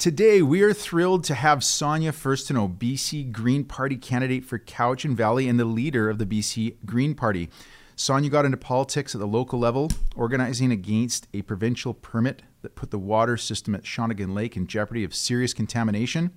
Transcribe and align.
Today, 0.00 0.40
we 0.40 0.62
are 0.62 0.72
thrilled 0.72 1.24
to 1.24 1.34
have 1.34 1.62
Sonia 1.62 2.10
Furstenau, 2.10 2.74
BC 2.74 3.30
Green 3.32 3.64
Party 3.64 3.98
candidate 3.98 4.46
for 4.46 4.58
Cowichan 4.58 5.14
Valley 5.14 5.46
and 5.46 5.60
the 5.60 5.66
leader 5.66 6.08
of 6.08 6.16
the 6.16 6.24
BC 6.24 6.76
Green 6.86 7.14
Party. 7.14 7.50
Sonia 7.96 8.30
got 8.30 8.46
into 8.46 8.56
politics 8.56 9.14
at 9.14 9.18
the 9.18 9.26
local 9.26 9.58
level, 9.58 9.90
organizing 10.16 10.72
against 10.72 11.28
a 11.34 11.42
provincial 11.42 11.92
permit 11.92 12.40
that 12.62 12.76
put 12.76 12.90
the 12.90 12.98
water 12.98 13.36
system 13.36 13.74
at 13.74 13.82
Shawnigan 13.82 14.32
Lake 14.32 14.56
in 14.56 14.66
jeopardy 14.66 15.04
of 15.04 15.14
serious 15.14 15.52
contamination. 15.52 16.30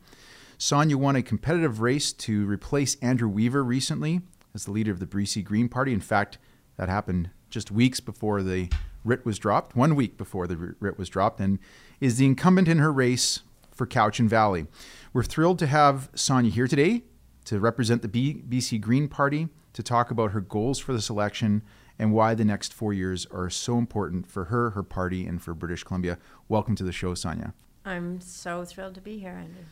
Sonia 0.57 0.97
won 0.97 1.15
a 1.15 1.23
competitive 1.23 1.79
race 1.79 2.11
to 2.11 2.45
replace 2.45 2.95
Andrew 2.95 3.29
Weaver 3.29 3.63
recently 3.63 4.19
as 4.53 4.65
the 4.65 4.71
leader 4.71 4.91
of 4.91 4.99
the 4.99 5.07
BC 5.07 5.41
Green 5.41 5.69
Party. 5.69 5.93
In 5.93 6.01
fact, 6.01 6.37
that 6.75 6.89
happened 6.89 7.29
just 7.49 7.71
weeks 7.71 8.01
before 8.01 8.43
the 8.43 8.67
writ 9.05 9.25
was 9.25 9.39
dropped, 9.39 9.73
one 9.73 9.95
week 9.95 10.17
before 10.17 10.47
the 10.47 10.75
writ 10.81 10.99
was 10.99 11.07
dropped, 11.07 11.39
and 11.39 11.59
is 12.01 12.17
the 12.17 12.25
incumbent 12.25 12.67
in 12.67 12.79
her 12.79 12.91
race 12.91 13.39
for 13.73 13.87
Cowichan 13.87 14.27
Valley. 14.27 14.67
We're 15.13 15.23
thrilled 15.23 15.59
to 15.59 15.67
have 15.67 16.09
Sonia 16.15 16.51
here 16.51 16.67
today 16.67 17.03
to 17.45 17.59
represent 17.59 18.01
the 18.01 18.07
B- 18.07 18.43
BC 18.47 18.79
Green 18.79 19.07
Party 19.07 19.49
to 19.73 19.83
talk 19.83 20.11
about 20.11 20.31
her 20.31 20.41
goals 20.41 20.79
for 20.79 20.93
this 20.93 21.09
election 21.09 21.63
and 21.99 22.13
why 22.13 22.33
the 22.33 22.45
next 22.45 22.73
four 22.73 22.93
years 22.93 23.25
are 23.31 23.49
so 23.49 23.77
important 23.77 24.27
for 24.27 24.45
her, 24.45 24.71
her 24.71 24.83
party, 24.83 25.25
and 25.25 25.41
for 25.41 25.53
British 25.53 25.83
Columbia. 25.83 26.17
Welcome 26.47 26.75
to 26.75 26.83
the 26.83 26.91
show, 26.91 27.13
Sonia. 27.13 27.53
I'm 27.85 28.21
so 28.21 28.65
thrilled 28.65 28.95
to 28.95 29.01
be 29.01 29.19
here, 29.19 29.31
Andrew. 29.31 29.63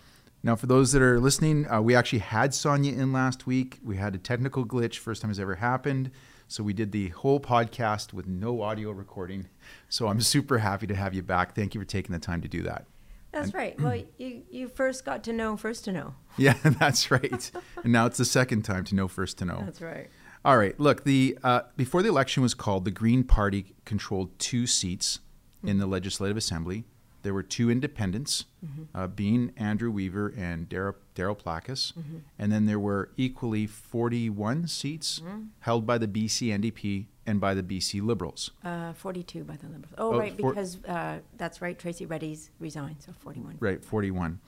Now, 0.43 0.55
for 0.55 0.65
those 0.65 0.91
that 0.91 1.01
are 1.03 1.19
listening, 1.19 1.69
uh, 1.71 1.81
we 1.81 1.95
actually 1.95 2.19
had 2.19 2.53
Sonia 2.53 2.93
in 2.93 3.13
last 3.13 3.45
week. 3.45 3.79
We 3.83 3.97
had 3.97 4.15
a 4.15 4.17
technical 4.17 4.65
glitch, 4.65 4.97
first 4.97 5.21
time 5.21 5.29
it's 5.29 5.39
ever 5.39 5.55
happened. 5.55 6.11
So 6.47 6.63
we 6.63 6.73
did 6.73 6.91
the 6.91 7.09
whole 7.09 7.39
podcast 7.39 8.11
with 8.11 8.27
no 8.27 8.61
audio 8.61 8.91
recording. 8.91 9.47
So 9.87 10.07
I'm 10.07 10.19
super 10.19 10.57
happy 10.57 10.87
to 10.87 10.95
have 10.95 11.13
you 11.13 11.21
back. 11.21 11.55
Thank 11.55 11.75
you 11.75 11.81
for 11.81 11.85
taking 11.85 12.11
the 12.11 12.19
time 12.19 12.41
to 12.41 12.47
do 12.47 12.63
that. 12.63 12.87
That's 13.31 13.53
right. 13.53 13.79
Well, 13.81 14.01
you, 14.17 14.43
you 14.49 14.67
first 14.67 15.05
got 15.05 15.23
to 15.25 15.33
know 15.33 15.57
first 15.57 15.85
to 15.85 15.91
know. 15.91 16.15
Yeah, 16.37 16.55
that's 16.63 17.11
right. 17.11 17.51
and 17.83 17.91
now 17.91 18.05
it's 18.05 18.17
the 18.17 18.25
second 18.25 18.63
time 18.63 18.85
to 18.85 18.95
know 18.95 19.07
first 19.09 19.37
to 19.39 19.45
know. 19.45 19.61
That's 19.65 19.81
right. 19.81 20.09
All 20.45 20.57
right. 20.57 20.79
Look, 20.79 21.03
the 21.03 21.37
uh, 21.43 21.61
before 21.75 22.01
the 22.01 22.09
election 22.09 22.41
was 22.41 22.53
called, 22.53 22.85
the 22.85 22.91
Green 22.91 23.23
Party 23.23 23.75
controlled 23.83 24.37
two 24.39 24.65
seats 24.65 25.19
mm-hmm. 25.57 25.67
in 25.67 25.77
the 25.77 25.85
Legislative 25.85 26.37
Assembly. 26.37 26.85
There 27.23 27.33
were 27.33 27.43
two 27.43 27.69
independents, 27.69 28.45
mm-hmm. 28.65 28.97
uh, 28.97 29.07
being 29.07 29.51
Andrew 29.57 29.91
Weaver 29.91 30.33
and 30.35 30.67
Darryl 30.69 30.95
Plecas. 31.15 31.93
Mm-hmm. 31.93 32.17
And 32.39 32.51
then 32.51 32.65
there 32.65 32.79
were 32.79 33.11
equally 33.17 33.67
41 33.67 34.67
seats 34.67 35.19
mm-hmm. 35.19 35.43
held 35.59 35.85
by 35.85 35.97
the 35.97 36.07
BC 36.07 36.47
NDP 36.57 37.05
and 37.25 37.39
by 37.39 37.53
the 37.53 37.63
BC 37.63 38.01
Liberals. 38.01 38.51
Uh, 38.63 38.93
42 38.93 39.43
by 39.43 39.55
the 39.55 39.67
Liberals. 39.67 39.93
Oh, 39.97 40.13
oh 40.13 40.19
right, 40.19 40.35
for, 40.39 40.53
because 40.53 40.83
uh, 40.85 41.19
that's 41.37 41.61
right, 41.61 41.77
Tracy 41.77 42.05
Redies 42.05 42.49
resigned, 42.59 42.97
so 42.99 43.11
41. 43.19 43.57
Right, 43.59 43.83
41. 43.83 44.39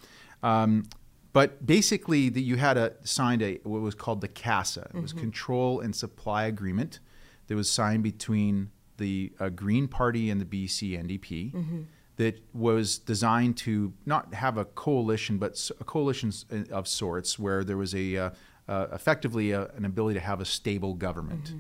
Um, 0.41 0.85
but 1.33 1.65
basically, 1.65 2.30
the, 2.30 2.41
you 2.41 2.57
had 2.57 2.77
a, 2.77 2.93
signed 3.03 3.41
a 3.41 3.59
what 3.63 3.81
was 3.81 3.95
called 3.95 4.21
the 4.21 4.27
CASA. 4.27 4.91
It 4.93 5.02
was 5.02 5.11
mm-hmm. 5.11 5.21
Control 5.21 5.80
and 5.80 5.95
Supply 5.95 6.45
Agreement 6.45 6.99
that 7.47 7.55
was 7.55 7.69
signed 7.69 8.03
between 8.03 8.69
the 8.97 9.33
uh, 9.39 9.49
Green 9.49 9.87
Party 9.87 10.30
and 10.30 10.39
the 10.39 10.45
BC 10.45 10.91
NDP. 11.03 11.53
Mm-hmm. 11.53 11.81
That 12.17 12.39
was 12.53 12.99
designed 12.99 13.58
to 13.58 13.91
not 14.05 14.35
have 14.35 14.59
a 14.59 14.65
coalition, 14.65 15.39
but 15.39 15.71
a 15.81 15.83
coalition 15.83 16.31
of 16.71 16.87
sorts, 16.87 17.39
where 17.39 17.63
there 17.63 17.75
was 17.75 17.95
a 17.95 18.15
uh, 18.15 18.30
uh, 18.67 18.87
effectively 18.93 19.49
a, 19.49 19.65
an 19.69 19.83
ability 19.83 20.19
to 20.19 20.25
have 20.25 20.39
a 20.39 20.45
stable 20.45 20.93
government. 20.93 21.45
Mm-hmm. 21.45 21.59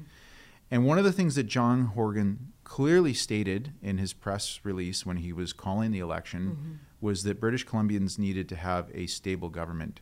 And 0.73 0.85
one 0.85 0.97
of 0.97 1.03
the 1.03 1.11
things 1.11 1.35
that 1.35 1.43
John 1.43 1.85
Horgan 1.85 2.51
clearly 2.63 3.13
stated 3.13 3.73
in 3.83 3.99
his 3.99 4.11
press 4.11 4.59
release 4.63 5.05
when 5.05 5.17
he 5.17 5.31
was 5.31 5.53
calling 5.53 5.91
the 5.91 5.99
election 5.99 6.49
mm-hmm. 6.49 6.73
was 6.99 7.21
that 7.25 7.39
British 7.39 7.63
Columbians 7.63 8.17
needed 8.17 8.49
to 8.49 8.55
have 8.55 8.89
a 8.91 9.05
stable 9.05 9.49
government. 9.49 10.01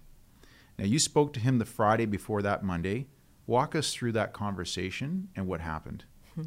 Now, 0.80 0.86
you 0.86 0.98
spoke 0.98 1.34
to 1.34 1.42
him 1.42 1.58
the 1.58 1.66
Friday 1.66 2.06
before 2.06 2.42
that 2.44 2.64
Monday. 2.64 3.08
Walk 3.46 3.76
us 3.76 3.94
through 3.94 4.14
that 4.14 4.32
conversation 4.32 5.28
and 5.36 5.46
what 5.46 5.60
happened. 5.60 6.06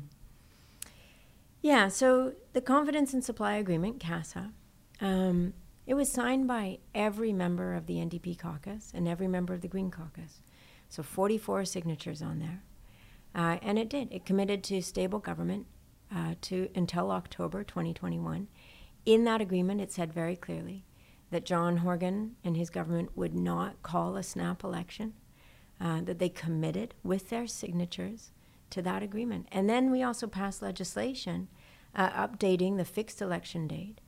Yeah, 1.61 1.89
so 1.89 2.34
the 2.53 2.61
Confidence 2.61 3.15
and 3.15 3.25
Supply 3.25 3.55
Agreement, 3.55 3.99
CASA, 3.99 4.53
um, 5.01 5.55
it 5.87 5.95
was 5.95 6.13
signed 6.13 6.47
by 6.47 6.81
every 6.95 7.33
member 7.33 7.73
of 7.73 7.87
the 7.87 7.95
NDP 7.95 8.39
caucus 8.39 8.93
and 8.95 9.09
every 9.09 9.29
member 9.29 9.55
of 9.55 9.63
the 9.63 9.69
Green 9.69 9.91
caucus. 9.91 10.43
So 10.91 11.03
44 11.03 11.65
signatures 11.65 12.21
on 12.21 12.39
there. 12.39 12.63
Uh, 13.34 13.59
and 13.62 13.78
it 13.78 13.89
did. 13.89 14.12
It 14.12 14.25
committed 14.25 14.62
to 14.65 14.81
stable 14.81 15.19
government 15.19 15.67
uh, 16.15 16.34
to 16.43 16.69
until 16.75 17.11
October 17.11 17.65
2021. 17.65 18.49
In 19.05 19.25
that 19.25 19.41
agreement, 19.41 19.81
it 19.81 19.93
said 19.93 20.12
very 20.12 20.37
clearly 20.37 20.84
that 21.31 21.45
John 21.45 21.78
Horgan 21.78 22.37
and 22.45 22.56
his 22.56 22.71
government 22.71 23.17
would 23.17 23.34
not 23.34 23.83
call 23.83 24.17
a 24.17 24.22
snap 24.22 24.62
election, 24.62 25.15
uh, 25.81 26.00
that 26.03 26.19
they 26.19 26.28
committed 26.28 26.95
with 27.03 27.31
their 27.31 27.47
signatures 27.47 28.31
to 28.71 28.81
that 28.83 29.03
agreement. 29.03 29.49
And 29.51 29.69
then 29.69 29.91
we 29.91 30.03
also 30.03 30.27
passed 30.27 30.62
legislation 30.62 31.49
uh, 31.95 32.11
updating 32.11 32.77
the 32.77 32.84
fixed 32.84 33.21
election 33.21 33.66
date 33.66 34.01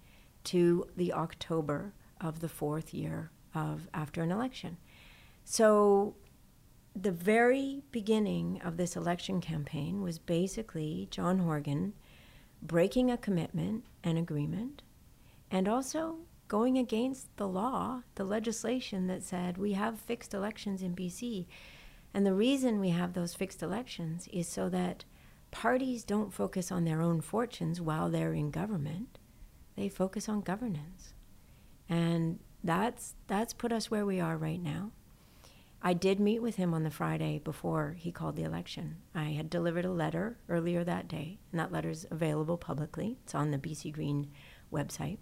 to 0.44 0.86
the 0.96 1.12
October 1.12 1.92
of 2.20 2.40
the 2.40 2.48
fourth 2.48 2.94
year 2.94 3.30
of 3.54 3.88
after 3.92 4.22
an 4.22 4.30
election. 4.30 4.76
So 5.44 6.14
the 6.98 7.12
very 7.12 7.82
beginning 7.90 8.60
of 8.64 8.78
this 8.78 8.96
election 8.96 9.40
campaign 9.40 10.00
was 10.00 10.18
basically 10.18 11.08
John 11.10 11.40
Horgan 11.40 11.92
breaking 12.62 13.10
a 13.10 13.18
commitment 13.18 13.84
and 14.02 14.16
agreement 14.16 14.82
and 15.50 15.68
also 15.68 16.16
going 16.48 16.78
against 16.78 17.36
the 17.36 17.46
law, 17.46 18.02
the 18.14 18.24
legislation 18.24 19.08
that 19.08 19.22
said 19.22 19.58
we 19.58 19.74
have 19.74 20.00
fixed 20.00 20.32
elections 20.32 20.80
in 20.80 20.96
BC. 20.96 21.46
And 22.14 22.24
the 22.24 22.34
reason 22.34 22.80
we 22.80 22.90
have 22.90 23.12
those 23.12 23.34
fixed 23.34 23.62
elections 23.62 24.26
is 24.32 24.48
so 24.48 24.70
that 24.70 25.04
parties 25.50 26.02
don't 26.02 26.32
focus 26.32 26.72
on 26.72 26.84
their 26.84 27.02
own 27.02 27.20
fortunes 27.20 27.78
while 27.78 28.08
they're 28.08 28.32
in 28.32 28.50
government. 28.50 29.18
They 29.76 29.90
focus 29.90 30.30
on 30.30 30.40
governance. 30.40 31.12
And 31.90 32.38
that's 32.64 33.14
that's 33.26 33.52
put 33.52 33.70
us 33.70 33.90
where 33.90 34.06
we 34.06 34.18
are 34.18 34.38
right 34.38 34.62
now. 34.62 34.92
I 35.86 35.92
did 35.92 36.18
meet 36.18 36.42
with 36.42 36.56
him 36.56 36.74
on 36.74 36.82
the 36.82 36.90
Friday 36.90 37.38
before 37.38 37.94
he 37.96 38.10
called 38.10 38.34
the 38.34 38.42
election. 38.42 38.96
I 39.14 39.26
had 39.26 39.48
delivered 39.48 39.84
a 39.84 39.92
letter 39.92 40.36
earlier 40.48 40.82
that 40.82 41.06
day, 41.06 41.38
and 41.52 41.60
that 41.60 41.70
letter 41.70 41.90
is 41.90 42.04
available 42.10 42.56
publicly. 42.56 43.18
It's 43.22 43.36
on 43.36 43.52
the 43.52 43.58
BC 43.58 43.92
Green 43.92 44.32
website. 44.72 45.18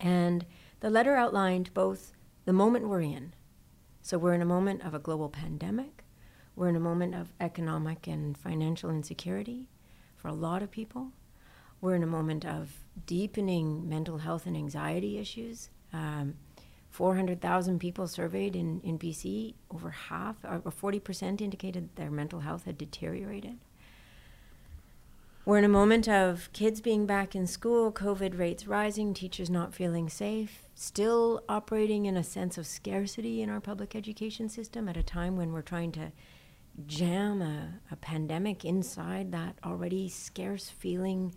And 0.00 0.44
the 0.80 0.90
letter 0.90 1.14
outlined 1.14 1.72
both 1.72 2.14
the 2.46 2.52
moment 2.52 2.88
we're 2.88 3.02
in. 3.02 3.32
So 4.02 4.18
we're 4.18 4.34
in 4.34 4.42
a 4.42 4.44
moment 4.44 4.82
of 4.82 4.92
a 4.92 4.98
global 4.98 5.28
pandemic. 5.28 6.02
We're 6.56 6.70
in 6.70 6.74
a 6.74 6.80
moment 6.80 7.14
of 7.14 7.32
economic 7.38 8.08
and 8.08 8.36
financial 8.36 8.90
insecurity 8.90 9.68
for 10.16 10.26
a 10.26 10.34
lot 10.34 10.64
of 10.64 10.72
people. 10.72 11.12
We're 11.80 11.94
in 11.94 12.02
a 12.02 12.08
moment 12.08 12.44
of 12.44 12.72
deepening 13.06 13.88
mental 13.88 14.18
health 14.18 14.46
and 14.46 14.56
anxiety 14.56 15.16
issues. 15.16 15.70
Um, 15.92 16.34
400,000 16.90 17.78
people 17.78 18.06
surveyed 18.06 18.56
in, 18.56 18.80
in 18.82 18.98
BC, 18.98 19.54
over 19.70 19.90
half, 19.90 20.36
or 20.44 20.60
40% 20.60 21.40
indicated 21.40 21.88
their 21.96 22.10
mental 22.10 22.40
health 22.40 22.64
had 22.64 22.76
deteriorated. 22.76 23.58
We're 25.46 25.58
in 25.58 25.64
a 25.64 25.68
moment 25.68 26.06
of 26.08 26.52
kids 26.52 26.80
being 26.80 27.06
back 27.06 27.34
in 27.34 27.46
school, 27.46 27.90
COVID 27.90 28.38
rates 28.38 28.66
rising, 28.66 29.14
teachers 29.14 29.48
not 29.48 29.74
feeling 29.74 30.10
safe, 30.10 30.64
still 30.74 31.42
operating 31.48 32.04
in 32.04 32.16
a 32.16 32.22
sense 32.22 32.58
of 32.58 32.66
scarcity 32.66 33.40
in 33.40 33.48
our 33.48 33.60
public 33.60 33.96
education 33.96 34.48
system 34.48 34.88
at 34.88 34.96
a 34.96 35.02
time 35.02 35.36
when 35.36 35.52
we're 35.52 35.62
trying 35.62 35.92
to 35.92 36.12
jam 36.86 37.40
a, 37.40 37.80
a 37.90 37.96
pandemic 37.96 38.64
inside 38.64 39.32
that 39.32 39.56
already 39.64 40.08
scarce 40.08 40.68
feeling 40.68 41.34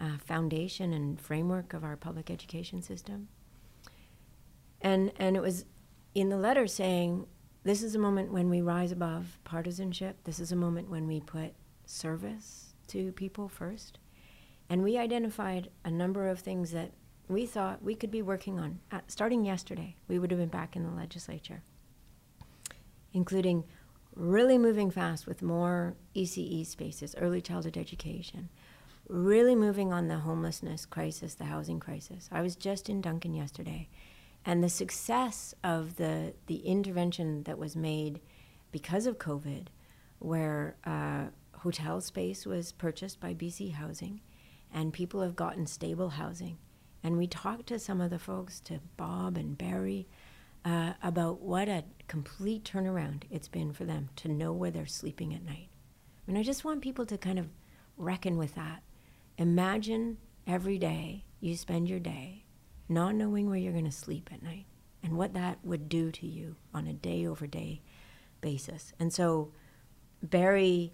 uh, 0.00 0.18
foundation 0.18 0.92
and 0.92 1.20
framework 1.20 1.72
of 1.72 1.84
our 1.84 1.96
public 1.96 2.30
education 2.30 2.82
system. 2.82 3.28
And, 4.84 5.12
and 5.16 5.34
it 5.34 5.40
was 5.40 5.64
in 6.14 6.28
the 6.28 6.36
letter 6.36 6.66
saying, 6.66 7.26
this 7.64 7.82
is 7.82 7.94
a 7.94 7.98
moment 7.98 8.30
when 8.30 8.50
we 8.50 8.60
rise 8.60 8.92
above 8.92 9.38
partisanship. 9.42 10.22
This 10.24 10.38
is 10.38 10.52
a 10.52 10.56
moment 10.56 10.90
when 10.90 11.06
we 11.06 11.20
put 11.20 11.54
service 11.86 12.74
to 12.88 13.10
people 13.12 13.48
first. 13.48 13.98
And 14.68 14.84
we 14.84 14.98
identified 14.98 15.70
a 15.84 15.90
number 15.90 16.28
of 16.28 16.38
things 16.38 16.70
that 16.72 16.92
we 17.28 17.46
thought 17.46 17.82
we 17.82 17.94
could 17.94 18.10
be 18.10 18.20
working 18.20 18.60
on. 18.60 18.80
At, 18.90 19.10
starting 19.10 19.46
yesterday, 19.46 19.96
we 20.06 20.18
would 20.18 20.30
have 20.30 20.40
been 20.40 20.50
back 20.50 20.76
in 20.76 20.84
the 20.84 20.94
legislature, 20.94 21.62
including 23.14 23.64
really 24.14 24.58
moving 24.58 24.90
fast 24.90 25.26
with 25.26 25.40
more 25.40 25.96
ECE 26.14 26.66
spaces, 26.66 27.14
early 27.18 27.40
childhood 27.40 27.78
education, 27.78 28.50
really 29.08 29.54
moving 29.54 29.94
on 29.94 30.08
the 30.08 30.18
homelessness 30.18 30.84
crisis, 30.84 31.34
the 31.34 31.44
housing 31.44 31.80
crisis. 31.80 32.28
I 32.30 32.42
was 32.42 32.54
just 32.54 32.90
in 32.90 33.00
Duncan 33.00 33.32
yesterday 33.32 33.88
and 34.44 34.62
the 34.62 34.68
success 34.68 35.54
of 35.64 35.96
the, 35.96 36.34
the 36.46 36.58
intervention 36.58 37.44
that 37.44 37.58
was 37.58 37.74
made 37.74 38.20
because 38.72 39.06
of 39.06 39.18
COVID, 39.18 39.68
where 40.18 40.76
uh, 40.84 41.26
hotel 41.58 42.00
space 42.00 42.44
was 42.44 42.72
purchased 42.72 43.20
by 43.20 43.32
BC 43.32 43.72
Housing, 43.72 44.20
and 44.72 44.92
people 44.92 45.22
have 45.22 45.36
gotten 45.36 45.66
stable 45.66 46.10
housing, 46.10 46.58
And 47.02 47.16
we 47.16 47.26
talked 47.26 47.68
to 47.68 47.78
some 47.78 48.00
of 48.00 48.10
the 48.10 48.18
folks, 48.18 48.60
to 48.60 48.80
Bob 48.96 49.36
and 49.36 49.56
Barry, 49.56 50.08
uh, 50.64 50.94
about 51.02 51.40
what 51.40 51.68
a 51.68 51.84
complete 52.08 52.64
turnaround 52.64 53.22
it's 53.30 53.48
been 53.48 53.72
for 53.72 53.84
them 53.84 54.08
to 54.16 54.28
know 54.28 54.52
where 54.52 54.70
they're 54.70 54.86
sleeping 54.86 55.34
at 55.34 55.44
night. 55.44 55.68
I 56.26 56.30
mean, 56.30 56.40
I 56.40 56.42
just 56.42 56.64
want 56.64 56.82
people 56.82 57.06
to 57.06 57.18
kind 57.18 57.38
of 57.38 57.48
reckon 57.96 58.36
with 58.36 58.54
that. 58.54 58.82
Imagine 59.38 60.18
every 60.46 60.78
day 60.78 61.24
you 61.40 61.56
spend 61.56 61.88
your 61.88 62.00
day 62.00 62.43
not 62.88 63.14
knowing 63.14 63.48
where 63.48 63.58
you're 63.58 63.72
going 63.72 63.84
to 63.84 63.90
sleep 63.90 64.30
at 64.32 64.42
night 64.42 64.66
and 65.02 65.16
what 65.16 65.34
that 65.34 65.58
would 65.64 65.88
do 65.88 66.10
to 66.10 66.26
you 66.26 66.56
on 66.72 66.86
a 66.86 66.92
day 66.92 67.26
over 67.26 67.46
day 67.46 67.82
basis. 68.40 68.92
And 68.98 69.12
so 69.12 69.52
Barry 70.22 70.92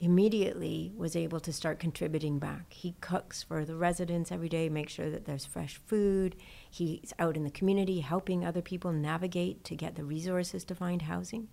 immediately 0.00 0.92
was 0.96 1.16
able 1.16 1.40
to 1.40 1.52
start 1.52 1.80
contributing 1.80 2.38
back. 2.38 2.72
He 2.72 2.94
cooks 3.00 3.42
for 3.42 3.64
the 3.64 3.74
residents 3.74 4.30
every 4.30 4.48
day, 4.48 4.68
makes 4.68 4.92
sure 4.92 5.10
that 5.10 5.24
there's 5.24 5.44
fresh 5.44 5.80
food. 5.86 6.36
He's 6.70 7.12
out 7.18 7.36
in 7.36 7.44
the 7.44 7.50
community 7.50 8.00
helping 8.00 8.44
other 8.44 8.62
people 8.62 8.92
navigate 8.92 9.64
to 9.64 9.74
get 9.74 9.96
the 9.96 10.04
resources 10.04 10.64
to 10.64 10.74
find 10.74 11.02
housing. 11.02 11.48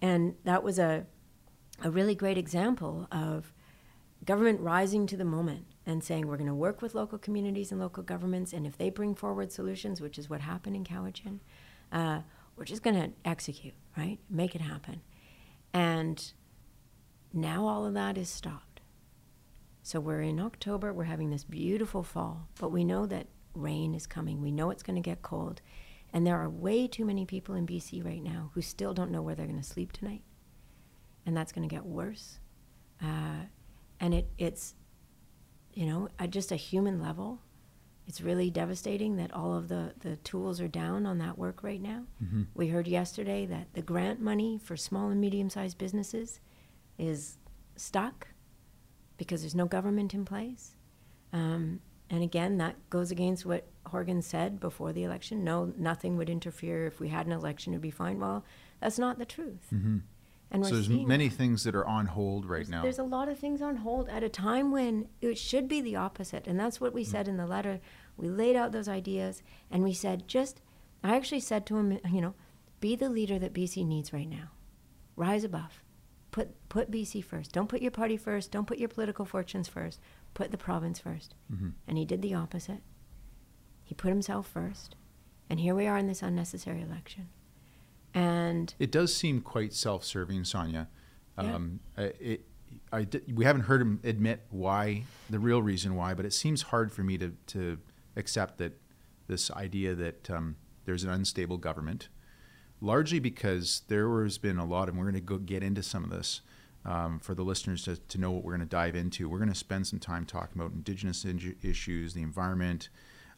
And 0.00 0.36
that 0.44 0.62
was 0.62 0.78
a, 0.78 1.06
a 1.82 1.90
really 1.90 2.14
great 2.14 2.38
example 2.38 3.08
of 3.10 3.52
government 4.28 4.60
rising 4.60 5.06
to 5.06 5.16
the 5.16 5.24
moment 5.24 5.64
and 5.86 6.04
saying 6.04 6.26
we're 6.26 6.36
going 6.36 6.46
to 6.46 6.54
work 6.54 6.82
with 6.82 6.94
local 6.94 7.16
communities 7.16 7.72
and 7.72 7.80
local 7.80 8.02
governments, 8.02 8.52
and 8.52 8.66
if 8.66 8.76
they 8.76 8.90
bring 8.90 9.14
forward 9.14 9.50
solutions, 9.50 10.02
which 10.02 10.18
is 10.18 10.28
what 10.28 10.42
happened 10.42 10.76
in 10.76 10.84
Cowichan, 10.84 11.38
uh, 11.92 12.20
we're 12.54 12.66
just 12.66 12.82
going 12.82 12.94
to 12.94 13.10
execute, 13.24 13.72
right? 13.96 14.18
Make 14.28 14.54
it 14.54 14.60
happen. 14.60 15.00
And 15.72 16.32
now 17.32 17.66
all 17.66 17.86
of 17.86 17.94
that 17.94 18.18
is 18.18 18.28
stopped. 18.28 18.82
So 19.82 19.98
we're 19.98 20.20
in 20.20 20.38
October, 20.38 20.92
we're 20.92 21.04
having 21.04 21.30
this 21.30 21.44
beautiful 21.44 22.02
fall, 22.02 22.48
but 22.60 22.70
we 22.70 22.84
know 22.84 23.06
that 23.06 23.28
rain 23.54 23.94
is 23.94 24.06
coming. 24.06 24.42
We 24.42 24.52
know 24.52 24.70
it's 24.70 24.82
going 24.82 25.02
to 25.02 25.10
get 25.10 25.22
cold. 25.22 25.62
And 26.12 26.26
there 26.26 26.36
are 26.36 26.50
way 26.50 26.86
too 26.86 27.06
many 27.06 27.24
people 27.24 27.54
in 27.54 27.66
BC 27.66 28.04
right 28.04 28.22
now 28.22 28.50
who 28.52 28.60
still 28.60 28.92
don't 28.92 29.10
know 29.10 29.22
where 29.22 29.34
they're 29.34 29.46
going 29.46 29.58
to 29.58 29.66
sleep 29.66 29.92
tonight. 29.92 30.20
And 31.24 31.34
that's 31.34 31.50
going 31.50 31.66
to 31.66 31.74
get 31.74 31.86
worse. 31.86 32.40
Uh, 33.02 33.46
and 34.00 34.14
it, 34.14 34.28
it's, 34.38 34.74
you 35.72 35.86
know, 35.86 36.08
at 36.18 36.30
just 36.30 36.52
a 36.52 36.56
human 36.56 37.00
level, 37.00 37.40
it's 38.06 38.20
really 38.20 38.50
devastating 38.50 39.16
that 39.16 39.32
all 39.34 39.54
of 39.54 39.68
the, 39.68 39.92
the 40.00 40.16
tools 40.16 40.60
are 40.60 40.68
down 40.68 41.04
on 41.04 41.18
that 41.18 41.36
work 41.36 41.62
right 41.62 41.80
now. 41.80 42.04
Mm-hmm. 42.24 42.44
We 42.54 42.68
heard 42.68 42.88
yesterday 42.88 43.44
that 43.46 43.74
the 43.74 43.82
grant 43.82 44.20
money 44.20 44.58
for 44.62 44.76
small 44.76 45.10
and 45.10 45.20
medium 45.20 45.50
sized 45.50 45.76
businesses 45.76 46.40
is 46.96 47.36
stuck 47.76 48.28
because 49.18 49.42
there's 49.42 49.54
no 49.54 49.66
government 49.66 50.14
in 50.14 50.24
place. 50.24 50.74
Um, 51.32 51.80
and 52.08 52.22
again, 52.22 52.56
that 52.58 52.76
goes 52.88 53.10
against 53.10 53.44
what 53.44 53.66
Horgan 53.86 54.22
said 54.22 54.58
before 54.58 54.94
the 54.94 55.04
election. 55.04 55.44
No, 55.44 55.74
nothing 55.76 56.16
would 56.16 56.30
interfere. 56.30 56.86
If 56.86 57.00
we 57.00 57.08
had 57.08 57.26
an 57.26 57.32
election, 57.32 57.74
it'd 57.74 57.82
be 57.82 57.90
fine. 57.90 58.18
Well, 58.18 58.44
that's 58.80 58.98
not 58.98 59.18
the 59.18 59.26
truth. 59.26 59.66
Mm-hmm. 59.74 59.98
And 60.50 60.64
so 60.64 60.74
there's 60.74 60.88
many 60.88 61.28
that. 61.28 61.36
things 61.36 61.64
that 61.64 61.74
are 61.74 61.86
on 61.86 62.06
hold 62.06 62.46
right 62.46 62.58
there's, 62.58 62.70
now. 62.70 62.82
There's 62.82 62.98
a 62.98 63.04
lot 63.04 63.28
of 63.28 63.38
things 63.38 63.60
on 63.60 63.76
hold 63.76 64.08
at 64.08 64.22
a 64.22 64.28
time 64.28 64.70
when 64.70 65.08
it 65.20 65.36
should 65.36 65.68
be 65.68 65.80
the 65.80 65.96
opposite. 65.96 66.46
And 66.46 66.58
that's 66.58 66.80
what 66.80 66.94
we 66.94 67.02
mm-hmm. 67.02 67.10
said 67.10 67.28
in 67.28 67.36
the 67.36 67.46
letter. 67.46 67.80
We 68.16 68.28
laid 68.28 68.56
out 68.56 68.72
those 68.72 68.88
ideas 68.88 69.42
and 69.70 69.82
we 69.82 69.92
said, 69.92 70.26
just, 70.26 70.62
I 71.04 71.16
actually 71.16 71.40
said 71.40 71.66
to 71.66 71.76
him, 71.76 71.98
you 72.10 72.22
know, 72.22 72.34
be 72.80 72.96
the 72.96 73.10
leader 73.10 73.38
that 73.38 73.52
BC 73.52 73.86
needs 73.86 74.12
right 74.12 74.28
now. 74.28 74.50
Rise 75.16 75.44
above 75.44 75.82
put 76.30 76.68
put 76.68 76.90
BC 76.90 77.24
first. 77.24 77.52
Don't 77.52 77.68
put 77.68 77.82
your 77.82 77.90
party 77.90 78.16
first. 78.16 78.50
Don't 78.50 78.66
put 78.66 78.78
your 78.78 78.88
political 78.88 79.24
fortunes 79.24 79.68
first. 79.68 80.00
Put 80.34 80.50
the 80.50 80.58
province 80.58 81.00
1st 81.00 81.28
mm-hmm. 81.52 81.70
And 81.86 81.98
he 81.98 82.04
did 82.04 82.22
the 82.22 82.34
opposite. 82.34 82.82
He 83.82 83.94
put 83.94 84.10
himself 84.10 84.46
first. 84.46 84.94
And 85.50 85.58
here 85.58 85.74
we 85.74 85.86
are 85.86 85.96
in 85.96 86.06
this 86.06 86.22
unnecessary 86.22 86.82
election. 86.82 87.28
And 88.18 88.74
it 88.78 88.90
does 88.90 89.14
seem 89.14 89.40
quite 89.40 89.72
self-serving, 89.72 90.44
Sonia. 90.44 90.88
Um, 91.36 91.80
yeah. 91.96 92.04
it, 92.20 92.44
I 92.92 93.06
we 93.32 93.44
haven't 93.44 93.62
heard 93.62 93.80
him 93.80 94.00
admit 94.02 94.44
why, 94.50 95.04
the 95.30 95.38
real 95.38 95.62
reason 95.62 95.94
why, 95.94 96.14
but 96.14 96.26
it 96.26 96.32
seems 96.32 96.62
hard 96.62 96.92
for 96.92 97.02
me 97.02 97.16
to, 97.18 97.32
to 97.48 97.78
accept 98.16 98.58
that 98.58 98.80
this 99.28 99.50
idea 99.52 99.94
that 99.94 100.30
um, 100.30 100.56
there's 100.84 101.04
an 101.04 101.10
unstable 101.10 101.58
government 101.58 102.08
largely 102.80 103.18
because 103.18 103.82
there 103.88 104.22
has 104.22 104.38
been 104.38 104.58
a 104.58 104.64
lot, 104.64 104.88
and 104.88 104.98
we're 104.98 105.04
going 105.04 105.14
to 105.14 105.20
go 105.20 105.38
get 105.38 105.62
into 105.62 105.82
some 105.82 106.04
of 106.04 106.10
this 106.10 106.40
um, 106.84 107.18
for 107.20 107.34
the 107.34 107.42
listeners 107.42 107.84
to, 107.84 107.96
to 107.96 108.18
know 108.18 108.30
what 108.30 108.42
we're 108.42 108.52
going 108.56 108.60
to 108.60 108.66
dive 108.66 108.96
into. 108.96 109.28
We're 109.28 109.38
going 109.38 109.48
to 109.48 109.54
spend 109.54 109.86
some 109.86 109.98
time 109.98 110.24
talking 110.24 110.60
about 110.60 110.72
Indigenous 110.72 111.24
in- 111.24 111.56
issues, 111.62 112.14
the 112.14 112.22
environment, 112.22 112.88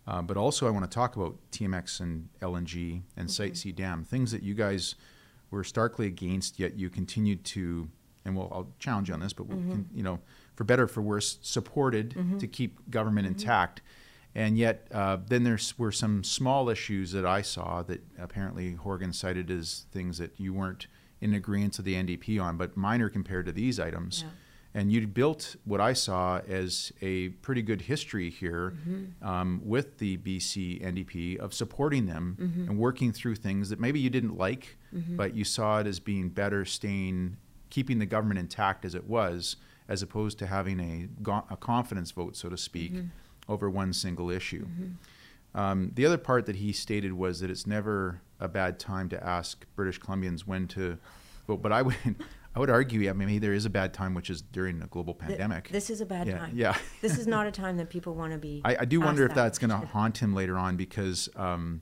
uh, 0.06 0.22
but 0.22 0.36
also 0.36 0.66
I 0.66 0.70
want 0.70 0.90
to 0.90 0.94
talk 0.94 1.16
about 1.16 1.36
TMX 1.52 2.00
and 2.00 2.28
LNG 2.40 3.02
and 3.16 3.26
mm-hmm. 3.26 3.28
Site 3.28 3.56
C 3.56 3.72
Dam, 3.72 4.04
things 4.04 4.32
that 4.32 4.42
you 4.42 4.54
guys 4.54 4.94
were 5.50 5.64
starkly 5.64 6.06
against, 6.06 6.58
yet 6.58 6.78
you 6.78 6.90
continued 6.90 7.44
to, 7.44 7.88
and 8.24 8.36
we'll, 8.36 8.48
I'll 8.52 8.68
challenge 8.78 9.08
you 9.08 9.14
on 9.14 9.20
this, 9.20 9.32
but 9.32 9.48
mm-hmm. 9.48 9.70
can, 9.70 9.88
you 9.94 10.02
know, 10.02 10.20
for 10.54 10.64
better 10.64 10.86
for 10.86 11.02
worse, 11.02 11.38
supported 11.42 12.10
mm-hmm. 12.10 12.38
to 12.38 12.46
keep 12.46 12.90
government 12.90 13.26
mm-hmm. 13.26 13.38
intact. 13.38 13.82
And 14.34 14.56
yet, 14.56 14.86
uh, 14.92 15.18
then 15.26 15.42
there 15.42 15.58
were 15.76 15.90
some 15.90 16.22
small 16.22 16.68
issues 16.68 17.10
that 17.12 17.26
I 17.26 17.42
saw 17.42 17.82
that 17.82 18.00
apparently 18.18 18.74
Horgan 18.74 19.12
cited 19.12 19.50
as 19.50 19.86
things 19.90 20.18
that 20.18 20.38
you 20.38 20.54
weren't 20.54 20.86
in 21.20 21.34
agreement 21.34 21.76
with 21.76 21.86
the 21.86 21.94
NDP 21.94 22.40
on, 22.40 22.56
but 22.56 22.76
minor 22.76 23.08
compared 23.08 23.46
to 23.46 23.52
these 23.52 23.80
items. 23.80 24.22
Yeah. 24.22 24.30
And 24.72 24.92
you 24.92 25.04
built 25.06 25.56
what 25.64 25.80
I 25.80 25.94
saw 25.94 26.38
as 26.48 26.92
a 27.02 27.30
pretty 27.30 27.62
good 27.62 27.82
history 27.82 28.30
here 28.30 28.74
mm-hmm. 28.76 29.26
um, 29.28 29.60
with 29.64 29.98
the 29.98 30.16
BC 30.18 30.80
NDP 30.80 31.38
of 31.38 31.52
supporting 31.52 32.06
them 32.06 32.36
mm-hmm. 32.40 32.70
and 32.70 32.78
working 32.78 33.12
through 33.12 33.34
things 33.34 33.70
that 33.70 33.80
maybe 33.80 33.98
you 33.98 34.10
didn't 34.10 34.38
like, 34.38 34.78
mm-hmm. 34.94 35.16
but 35.16 35.34
you 35.34 35.44
saw 35.44 35.80
it 35.80 35.88
as 35.88 35.98
being 35.98 36.28
better 36.28 36.64
staying, 36.64 37.36
keeping 37.68 37.98
the 37.98 38.06
government 38.06 38.38
intact 38.38 38.84
as 38.84 38.94
it 38.94 39.08
was, 39.08 39.56
as 39.88 40.02
opposed 40.02 40.38
to 40.38 40.46
having 40.46 40.78
a, 40.78 41.32
a 41.50 41.56
confidence 41.56 42.12
vote, 42.12 42.36
so 42.36 42.48
to 42.48 42.56
speak 42.56 42.92
mm-hmm 42.92 43.06
over 43.50 43.68
one 43.68 43.92
single 43.92 44.30
issue. 44.30 44.64
Mm-hmm. 44.64 45.60
Um, 45.60 45.90
the 45.94 46.06
other 46.06 46.16
part 46.16 46.46
that 46.46 46.56
he 46.56 46.72
stated 46.72 47.12
was 47.12 47.40
that 47.40 47.50
it's 47.50 47.66
never 47.66 48.22
a 48.38 48.48
bad 48.48 48.78
time 48.78 49.08
to 49.10 49.22
ask 49.22 49.66
British 49.74 50.00
Columbians 50.00 50.42
when 50.42 50.68
to 50.68 50.96
vote. 51.46 51.60
But 51.60 51.72
I 51.72 51.82
would, 51.82 51.96
I 52.60 52.68
would 52.68 52.68
argue, 52.68 53.00
yeah, 53.00 53.14
maybe 53.14 53.38
there 53.38 53.54
is 53.54 53.64
a 53.64 53.70
bad 53.70 53.94
time, 53.94 54.12
which 54.12 54.28
is 54.28 54.42
during 54.42 54.82
a 54.82 54.86
global 54.86 55.14
pandemic. 55.14 55.70
This 55.70 55.88
is 55.88 56.02
a 56.02 56.06
bad 56.06 56.26
yeah, 56.26 56.38
time. 56.38 56.52
Yeah. 56.54 56.76
this 57.00 57.16
is 57.16 57.26
not 57.26 57.46
a 57.46 57.50
time 57.62 57.78
that 57.78 57.88
people 57.88 58.14
want 58.14 58.32
to 58.32 58.38
be. 58.38 58.60
I, 58.66 58.76
I 58.80 58.84
do 58.84 59.00
wonder 59.00 59.24
if 59.24 59.30
that 59.30 59.44
that's 59.44 59.58
going 59.58 59.70
to 59.70 59.78
haunt 59.86 60.18
him 60.18 60.34
later 60.34 60.58
on 60.58 60.76
because, 60.76 61.30
um, 61.36 61.80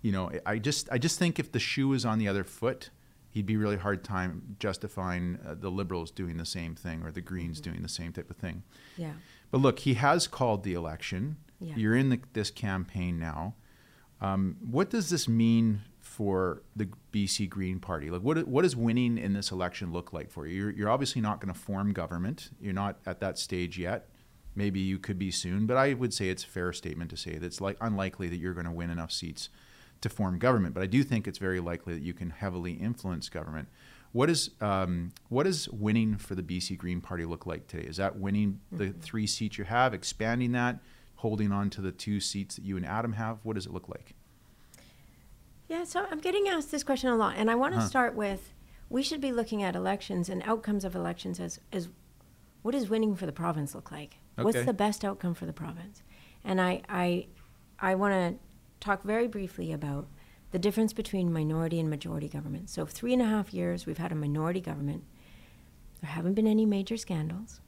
you 0.00 0.12
know, 0.12 0.30
I 0.46 0.60
just, 0.60 0.88
I 0.92 0.98
just 0.98 1.18
think 1.18 1.40
if 1.40 1.50
the 1.50 1.58
shoe 1.58 1.92
is 1.92 2.04
on 2.04 2.20
the 2.20 2.28
other 2.28 2.44
foot, 2.44 2.90
he'd 3.30 3.46
be 3.46 3.56
really 3.56 3.76
hard 3.76 4.04
time 4.04 4.54
justifying 4.60 5.40
uh, 5.44 5.56
the 5.58 5.72
liberals 5.72 6.12
doing 6.12 6.36
the 6.36 6.46
same 6.46 6.76
thing 6.76 7.02
or 7.02 7.10
the 7.10 7.20
greens 7.20 7.60
mm-hmm. 7.60 7.72
doing 7.72 7.82
the 7.82 7.88
same 7.88 8.12
type 8.12 8.30
of 8.30 8.36
thing. 8.36 8.62
Yeah. 8.96 9.14
But 9.50 9.60
look, 9.60 9.80
he 9.80 9.94
has 9.94 10.28
called 10.28 10.62
the 10.62 10.74
election. 10.74 11.38
Yeah. 11.58 11.74
You're 11.74 11.96
in 11.96 12.10
the, 12.10 12.20
this 12.32 12.52
campaign 12.52 13.18
now. 13.18 13.56
Um, 14.20 14.56
what 14.60 14.88
does 14.88 15.10
this 15.10 15.26
mean 15.28 15.82
for 16.12 16.62
the 16.76 16.88
BC 17.12 17.48
Green 17.48 17.80
Party? 17.80 18.10
Like, 18.10 18.22
what 18.22 18.46
what 18.46 18.62
does 18.62 18.76
winning 18.76 19.16
in 19.16 19.32
this 19.32 19.50
election 19.50 19.92
look 19.92 20.12
like 20.12 20.30
for 20.30 20.46
you? 20.46 20.54
You're, 20.54 20.70
you're 20.70 20.90
obviously 20.90 21.22
not 21.22 21.40
going 21.40 21.52
to 21.52 21.58
form 21.58 21.92
government. 21.92 22.50
You're 22.60 22.74
not 22.74 22.98
at 23.06 23.20
that 23.20 23.38
stage 23.38 23.78
yet. 23.78 24.08
Maybe 24.54 24.80
you 24.80 24.98
could 24.98 25.18
be 25.18 25.30
soon, 25.30 25.66
but 25.66 25.78
I 25.78 25.94
would 25.94 26.12
say 26.12 26.28
it's 26.28 26.44
a 26.44 26.48
fair 26.48 26.74
statement 26.74 27.10
to 27.10 27.16
say 27.16 27.38
that 27.38 27.46
it's 27.46 27.60
like 27.62 27.78
unlikely 27.80 28.28
that 28.28 28.36
you're 28.36 28.52
going 28.52 28.66
to 28.66 28.72
win 28.72 28.90
enough 28.90 29.10
seats 29.10 29.48
to 30.02 30.10
form 30.10 30.38
government. 30.38 30.74
But 30.74 30.82
I 30.82 30.86
do 30.86 31.02
think 31.02 31.26
it's 31.26 31.38
very 31.38 31.60
likely 31.60 31.94
that 31.94 32.02
you 32.02 32.12
can 32.12 32.28
heavily 32.28 32.72
influence 32.72 33.30
government. 33.30 33.68
What 34.12 34.28
is 34.28 34.50
um, 34.60 35.12
what 35.30 35.44
does 35.44 35.70
winning 35.70 36.18
for 36.18 36.34
the 36.34 36.42
BC 36.42 36.76
Green 36.76 37.00
Party 37.00 37.24
look 37.24 37.46
like 37.46 37.66
today? 37.66 37.88
Is 37.88 37.96
that 37.96 38.18
winning 38.18 38.60
the 38.70 38.86
mm-hmm. 38.86 39.00
three 39.00 39.26
seats 39.26 39.56
you 39.56 39.64
have, 39.64 39.94
expanding 39.94 40.52
that, 40.52 40.80
holding 41.16 41.50
on 41.50 41.70
to 41.70 41.80
the 41.80 41.92
two 41.92 42.20
seats 42.20 42.56
that 42.56 42.64
you 42.64 42.76
and 42.76 42.84
Adam 42.84 43.14
have? 43.14 43.38
What 43.44 43.54
does 43.54 43.64
it 43.64 43.72
look 43.72 43.88
like? 43.88 44.14
Yeah, 45.72 45.84
so 45.84 46.06
I'm 46.10 46.18
getting 46.18 46.48
asked 46.48 46.70
this 46.70 46.84
question 46.84 47.08
a 47.08 47.16
lot, 47.16 47.36
and 47.38 47.50
I 47.50 47.54
want 47.54 47.72
to 47.72 47.80
huh. 47.80 47.86
start 47.86 48.14
with 48.14 48.52
we 48.90 49.02
should 49.02 49.22
be 49.22 49.32
looking 49.32 49.62
at 49.62 49.74
elections 49.74 50.28
and 50.28 50.42
outcomes 50.42 50.84
of 50.84 50.94
elections 50.94 51.40
as 51.40 51.60
as 51.72 51.88
what 52.60 52.72
does 52.72 52.90
winning 52.90 53.16
for 53.16 53.24
the 53.24 53.32
province 53.32 53.74
look 53.74 53.90
like? 53.90 54.18
Okay. 54.38 54.44
What's 54.44 54.66
the 54.66 54.74
best 54.74 55.02
outcome 55.02 55.32
for 55.32 55.46
the 55.46 55.52
province? 55.54 56.02
And 56.44 56.60
I 56.60 56.82
I 56.90 57.28
I 57.80 57.94
want 57.94 58.12
to 58.12 58.38
talk 58.86 59.02
very 59.02 59.26
briefly 59.26 59.72
about 59.72 60.08
the 60.50 60.58
difference 60.58 60.92
between 60.92 61.32
minority 61.32 61.80
and 61.80 61.88
majority 61.88 62.28
government. 62.28 62.68
So, 62.68 62.84
three 62.84 63.14
and 63.14 63.22
a 63.22 63.26
half 63.26 63.54
years 63.54 63.86
we've 63.86 63.96
had 63.96 64.12
a 64.12 64.14
minority 64.14 64.60
government. 64.60 65.04
There 66.02 66.10
haven't 66.10 66.34
been 66.34 66.46
any 66.46 66.66
major 66.66 66.98
scandals. 66.98 67.62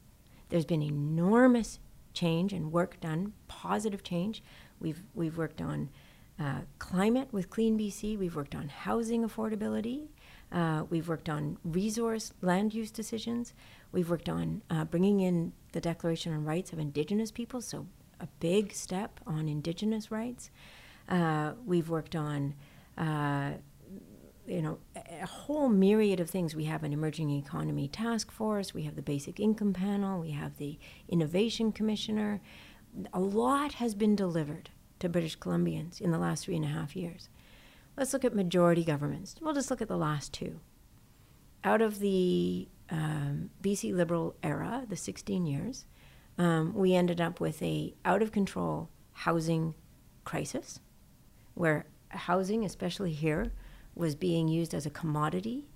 There's 0.51 0.67
been 0.67 0.83
enormous 0.83 1.79
change 2.13 2.53
and 2.53 2.71
work 2.71 3.01
done, 3.01 3.33
positive 3.49 4.03
change. 4.03 4.43
We've, 4.79 5.03
we've 5.15 5.39
worked 5.39 5.63
on 5.63 5.89
uh, 6.39 6.61
climate 6.79 7.29
with 7.33 7.49
Clean 7.51 7.79
BC, 7.79 8.19
we've 8.19 8.35
worked 8.35 8.55
on 8.55 8.69
housing 8.69 9.23
affordability, 9.23 10.07
uh, 10.51 10.85
we've 10.91 11.09
worked 11.09 11.29
on 11.29 11.59
resource 11.65 12.33
land 12.43 12.75
use 12.75 12.91
decisions, 12.91 13.55
we've 13.93 14.11
worked 14.11 14.29
on 14.29 14.63
uh, 14.69 14.85
bringing 14.85 15.21
in 15.21 15.53
the 15.73 15.81
Declaration 15.81 16.33
on 16.33 16.45
Rights 16.45 16.73
of 16.73 16.79
Indigenous 16.79 17.31
Peoples, 17.31 17.67
so 17.67 17.87
a 18.21 18.27
big 18.41 18.73
step 18.73 19.21
on 19.27 19.49
Indigenous 19.49 20.11
rights. 20.11 20.51
Uh, 21.09 21.53
we've 21.67 21.89
worked 21.89 22.17
on, 22.17 22.55
uh, 22.99 23.53
you 24.47 24.63
know, 24.63 24.79
a 24.97 25.27
whole 25.27 25.69
myriad 25.69 26.21
of 26.21 26.31
things. 26.31 26.55
We 26.55 26.65
have 26.65 26.83
an 26.83 26.93
emerging 26.93 27.31
economy 27.31 27.89
task 27.89 28.31
force. 28.33 28.75
We 28.75 28.83
have 28.85 28.97
the 28.97 29.03
basic 29.03 29.39
income 29.39 29.73
panel. 29.73 30.21
We 30.21 30.31
have 30.31 30.57
the 30.57 30.79
innovation 31.09 31.73
commissioner. 31.73 32.41
A 33.13 33.21
lot 33.21 33.75
has 33.75 33.95
been 33.95 34.17
delivered 34.17 34.71
to 35.05 35.09
British 35.09 35.39
Columbians 35.39 36.01
in 36.01 36.11
the 36.11 36.19
last 36.19 36.45
three 36.45 36.57
and 36.57 36.65
a 36.65 36.69
half 36.69 36.97
years. 36.97 37.29
Let's 37.97 38.13
look 38.13 38.25
at 38.25 38.35
majority 38.35 38.83
governments. 38.85 39.37
We'll 39.41 39.55
just 39.55 39.71
look 39.71 39.81
at 39.81 39.89
the 39.89 39.97
last 39.97 40.33
two. 40.33 40.59
Out 41.63 41.81
of 41.81 42.01
the 42.01 42.69
um, 42.91 43.51
BC 43.63 43.95
Liberal 43.95 44.35
era, 44.43 44.85
the 44.89 44.97
16 44.97 45.47
years, 45.47 45.85
um, 46.37 46.75
we 46.75 46.95
ended 46.95 47.21
up 47.21 47.41
with 47.41 47.63
a 47.63 47.95
out 48.05 48.21
of 48.21 48.33
control 48.33 48.89
housing 49.13 49.75
crisis, 50.25 50.81
where 51.55 51.87
housing, 52.09 52.65
especially 52.65 53.13
here, 53.13 53.53
was 53.95 54.15
being 54.15 54.49
used 54.49 54.75
as 54.75 54.87
a 54.87 54.91
commodity 54.91 55.67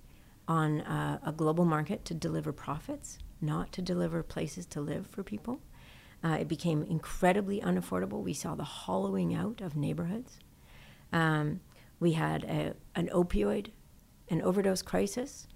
on 0.47 0.81
uh, 0.81 1.19
a 1.25 1.31
global 1.31 1.63
market 1.63 2.03
to 2.05 2.13
deliver 2.13 2.51
profits, 2.51 3.19
not 3.39 3.71
to 3.71 3.81
deliver 3.81 4.21
places 4.21 4.65
to 4.65 4.81
live 4.81 5.07
for 5.07 5.23
people. 5.23 5.61
Uh, 6.23 6.37
it 6.41 6.47
became 6.47 6.83
incredibly 6.83 7.61
unaffordable. 7.61 8.21
We 8.21 8.33
saw 8.33 8.55
the 8.55 8.63
hollowing 8.63 9.33
out 9.33 9.61
of 9.61 9.75
neighborhoods. 9.75 10.39
Um, 11.13 11.61
we 11.99 12.13
had 12.13 12.43
a, 12.43 12.73
an 12.95 13.09
opioid, 13.13 13.71
an 14.29 14.41
overdose 14.41 14.81
crisis 14.81 15.47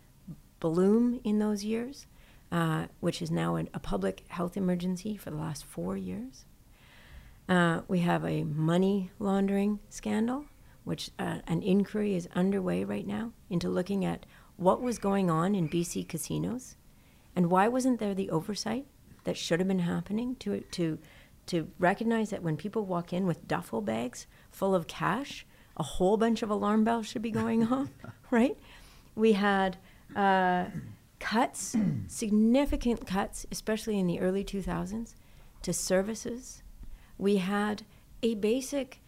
bloom 0.59 1.19
in 1.25 1.39
those 1.39 1.65
years, 1.65 2.07
uh, 2.51 2.85
which 3.01 3.21
is 3.21 3.29
now 3.29 3.55
an, 3.55 3.67
a 3.73 3.79
public 3.79 4.23
health 4.29 4.55
emergency 4.55 5.17
for 5.17 5.29
the 5.29 5.35
last 5.35 5.65
four 5.65 5.97
years. 5.97 6.45
Uh, 7.49 7.81
we 7.89 7.99
have 7.99 8.23
a 8.23 8.43
money 8.45 9.11
laundering 9.19 9.79
scandal, 9.89 10.45
which 10.85 11.11
uh, 11.19 11.39
an 11.47 11.61
inquiry 11.61 12.15
is 12.15 12.29
underway 12.33 12.85
right 12.85 13.05
now 13.05 13.33
into 13.49 13.67
looking 13.67 14.05
at 14.05 14.25
what 14.55 14.81
was 14.81 14.97
going 14.97 15.29
on 15.29 15.55
in 15.55 15.67
BC 15.67 16.07
casinos 16.07 16.75
and 17.35 17.49
why 17.49 17.67
wasn't 17.67 17.99
there 17.99 18.13
the 18.13 18.29
oversight 18.29 18.85
that 19.23 19.37
should 19.37 19.59
have 19.59 19.67
been 19.67 19.79
happening 19.79 20.35
to, 20.37 20.61
to, 20.71 20.99
to 21.47 21.69
recognize 21.79 22.29
that 22.29 22.43
when 22.43 22.57
people 22.57 22.85
walk 22.85 23.13
in 23.13 23.25
with 23.25 23.47
duffel 23.47 23.81
bags 23.81 24.27
full 24.51 24.75
of 24.75 24.87
cash, 24.87 25.45
a 25.77 25.83
whole 25.83 26.17
bunch 26.17 26.43
of 26.43 26.49
alarm 26.49 26.83
bells 26.83 27.07
should 27.07 27.21
be 27.21 27.31
going 27.31 27.63
off, 27.71 27.89
right? 28.31 28.57
We 29.15 29.33
had 29.33 29.77
uh, 30.15 30.65
cuts, 31.19 31.75
significant 32.07 33.07
cuts, 33.07 33.45
especially 33.51 33.99
in 33.99 34.07
the 34.07 34.19
early 34.19 34.43
2000s, 34.43 35.15
to 35.63 35.73
services. 35.73 36.63
We 37.17 37.37
had 37.37 37.83
a 38.21 38.35
basic 38.35 38.99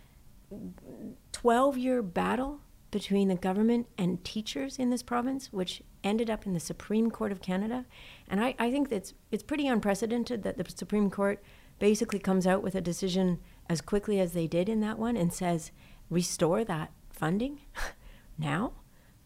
12 1.31 1.77
year 1.77 2.01
battle 2.01 2.60
between 2.91 3.27
the 3.27 3.36
government 3.36 3.88
and 3.98 4.24
teachers 4.24 4.79
in 4.79 4.89
this 4.89 5.03
province, 5.03 5.51
which 5.51 5.81
ended 6.05 6.29
up 6.29 6.45
in 6.45 6.53
the 6.53 6.59
Supreme 6.59 7.12
Court 7.12 7.33
of 7.33 7.41
Canada. 7.41 7.85
And 8.29 8.41
I, 8.41 8.55
I 8.57 8.71
think 8.71 8.89
that's 8.89 9.13
it's 9.31 9.43
pretty 9.43 9.67
unprecedented 9.67 10.43
that 10.43 10.57
the 10.57 10.65
Supreme 10.69 11.09
Court 11.09 11.43
basically 11.79 12.19
comes 12.19 12.47
out 12.47 12.63
with 12.63 12.75
a 12.75 12.81
decision 12.81 13.39
as 13.67 13.81
quickly 13.81 14.21
as 14.21 14.31
they 14.31 14.47
did 14.47 14.69
in 14.69 14.79
that 14.79 14.97
one 14.97 15.17
and 15.17 15.33
says, 15.33 15.71
restore 16.09 16.63
that 16.63 16.91
funding 17.12 17.59
now 18.38 18.71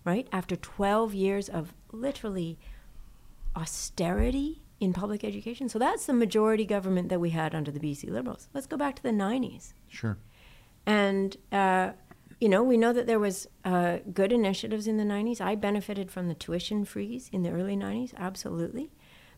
right? 0.04 0.28
After 0.32 0.56
12 0.56 1.14
years 1.14 1.50
of 1.50 1.74
literally 1.92 2.58
austerity 3.56 4.62
in 4.80 4.94
public 4.94 5.24
education. 5.24 5.68
So 5.70 5.78
that's 5.78 6.06
the 6.06 6.14
majority 6.14 6.66
government 6.66 7.10
that 7.10 7.20
we 7.20 7.32
had 7.32 7.54
under 7.54 7.72
the 7.72 7.80
BC 7.80 8.10
Liberals. 8.10 8.48
Let's 8.54 8.68
go 8.68 8.78
back 8.78 8.96
to 8.96 9.04
the 9.04 9.10
90s. 9.10 9.74
Sure. 9.88 10.18
And, 10.86 11.36
uh, 11.52 11.92
you 12.40 12.48
know, 12.48 12.64
we 12.64 12.78
know 12.78 12.94
that 12.94 13.06
there 13.06 13.20
was 13.20 13.48
uh, 13.66 13.98
good 14.14 14.32
initiatives 14.32 14.88
in 14.88 14.98
the 14.98 15.04
90s. 15.04 15.42
I 15.42 15.56
benefited 15.56 16.10
from 16.10 16.28
the 16.28 16.34
tuition 16.34 16.86
freeze 16.86 17.30
in 17.34 17.44
the 17.44 17.52
early 17.52 17.76
90s, 17.76 18.14
absolutely. 18.18 18.92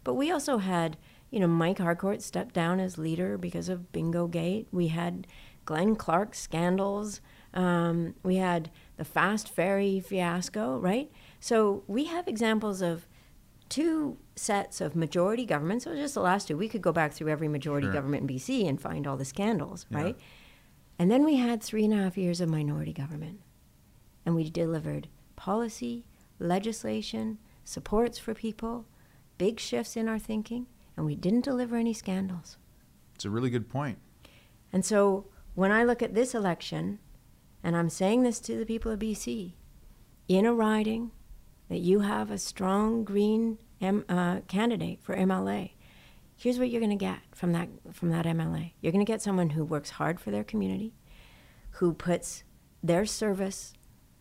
But 0.03 0.13
we 0.13 0.31
also 0.31 0.58
had, 0.58 0.98
you 1.31 1.39
know, 1.39 1.48
Mike 1.48 1.79
Harcourt 1.79 2.22
stepped 2.22 2.53
down 2.53 2.79
as 2.79 2.98
leader 2.98 3.38
because 3.38 3.70
of 3.70 3.91
Bingo 3.91 4.27
Gate. 4.27 4.67
We 4.72 4.89
had 4.89 5.25
Glenn 5.65 5.96
Clark 5.96 6.36
scandals. 6.36 7.22
Um, 7.53 8.15
we 8.24 8.38
had 8.38 8.70
the 8.98 9.05
fast 9.05 9.50
ferry 9.50 10.00
fiasco, 10.00 10.77
right? 10.77 11.12
So 11.39 11.84
we 11.88 12.05
have 12.05 12.27
examples 12.27 12.81
of 12.81 13.08
two 13.70 14.17
sets 14.36 14.81
of 14.81 14.96
majority 14.96 15.46
governments. 15.46 15.86
So 15.86 15.96
just 15.96 16.13
the 16.13 16.22
last 16.22 16.48
two. 16.48 16.58
We 16.58 16.67
could 16.67 16.81
go 16.81 16.91
back 16.91 17.13
through 17.13 17.29
every 17.29 17.48
majority 17.48 17.86
sure. 17.86 17.93
government 17.93 18.29
in 18.29 18.36
BC 18.38 18.67
and 18.67 18.79
find 18.79 19.08
all 19.08 19.17
the 19.17 19.25
scandals, 19.25 19.86
yeah. 19.89 20.01
right? 20.01 20.17
And 21.01 21.10
then 21.10 21.25
we 21.25 21.38
had 21.38 21.63
three 21.63 21.86
and 21.86 21.96
a 21.96 21.98
half 21.98 22.15
years 22.15 22.41
of 22.41 22.50
minority 22.50 22.93
government. 22.93 23.39
And 24.24 24.36
we 24.36 24.51
delivered 24.51 25.08
policy, 25.36 26.05
legislation, 26.38 27.39
supports 27.63 28.20
for 28.20 28.36
people, 28.36 28.86
big 29.39 29.60
shifts 29.60 29.98
in 29.98 30.08
our 30.08 30.20
thinking, 30.20 30.67
and 30.96 31.03
we 31.03 31.15
didn't 31.15 31.43
deliver 31.43 31.75
any 31.75 31.91
scandals. 31.91 32.58
It's 33.15 33.25
a 33.25 33.31
really 33.31 33.50
good 33.50 33.67
point. 33.67 33.98
And 34.72 34.86
so 34.86 35.25
when 35.55 35.72
I 35.72 35.84
look 35.84 36.03
at 36.03 36.13
this 36.13 36.36
election, 36.36 37.00
and 37.63 37.75
I'm 37.75 37.89
saying 37.89 38.22
this 38.22 38.39
to 38.41 38.55
the 38.55 38.65
people 38.67 38.91
of 38.91 39.00
BC, 39.00 39.53
in 40.27 40.46
a 40.46 40.53
riding 40.53 41.10
that 41.67 41.79
you 41.79 42.01
have 42.01 42.29
a 42.29 42.38
strong 42.38 43.03
green 43.03 43.58
M, 43.81 44.05
uh, 44.08 44.41
candidate 44.41 45.00
for 45.01 45.15
MLA, 45.15 45.72
here's 46.41 46.57
what 46.57 46.71
you're 46.71 46.81
going 46.81 46.89
to 46.89 46.95
get 46.95 47.19
from 47.36 47.51
that 47.51 47.69
from 47.93 48.10
that 48.10 48.25
MLA. 48.25 48.71
You're 48.81 48.91
going 48.91 49.05
to 49.05 49.12
get 49.12 49.21
someone 49.21 49.51
who 49.51 49.63
works 49.63 49.91
hard 49.91 50.19
for 50.19 50.31
their 50.31 50.43
community, 50.43 50.95
who 51.74 51.93
puts 51.93 52.43
their 52.81 53.05
service 53.05 53.74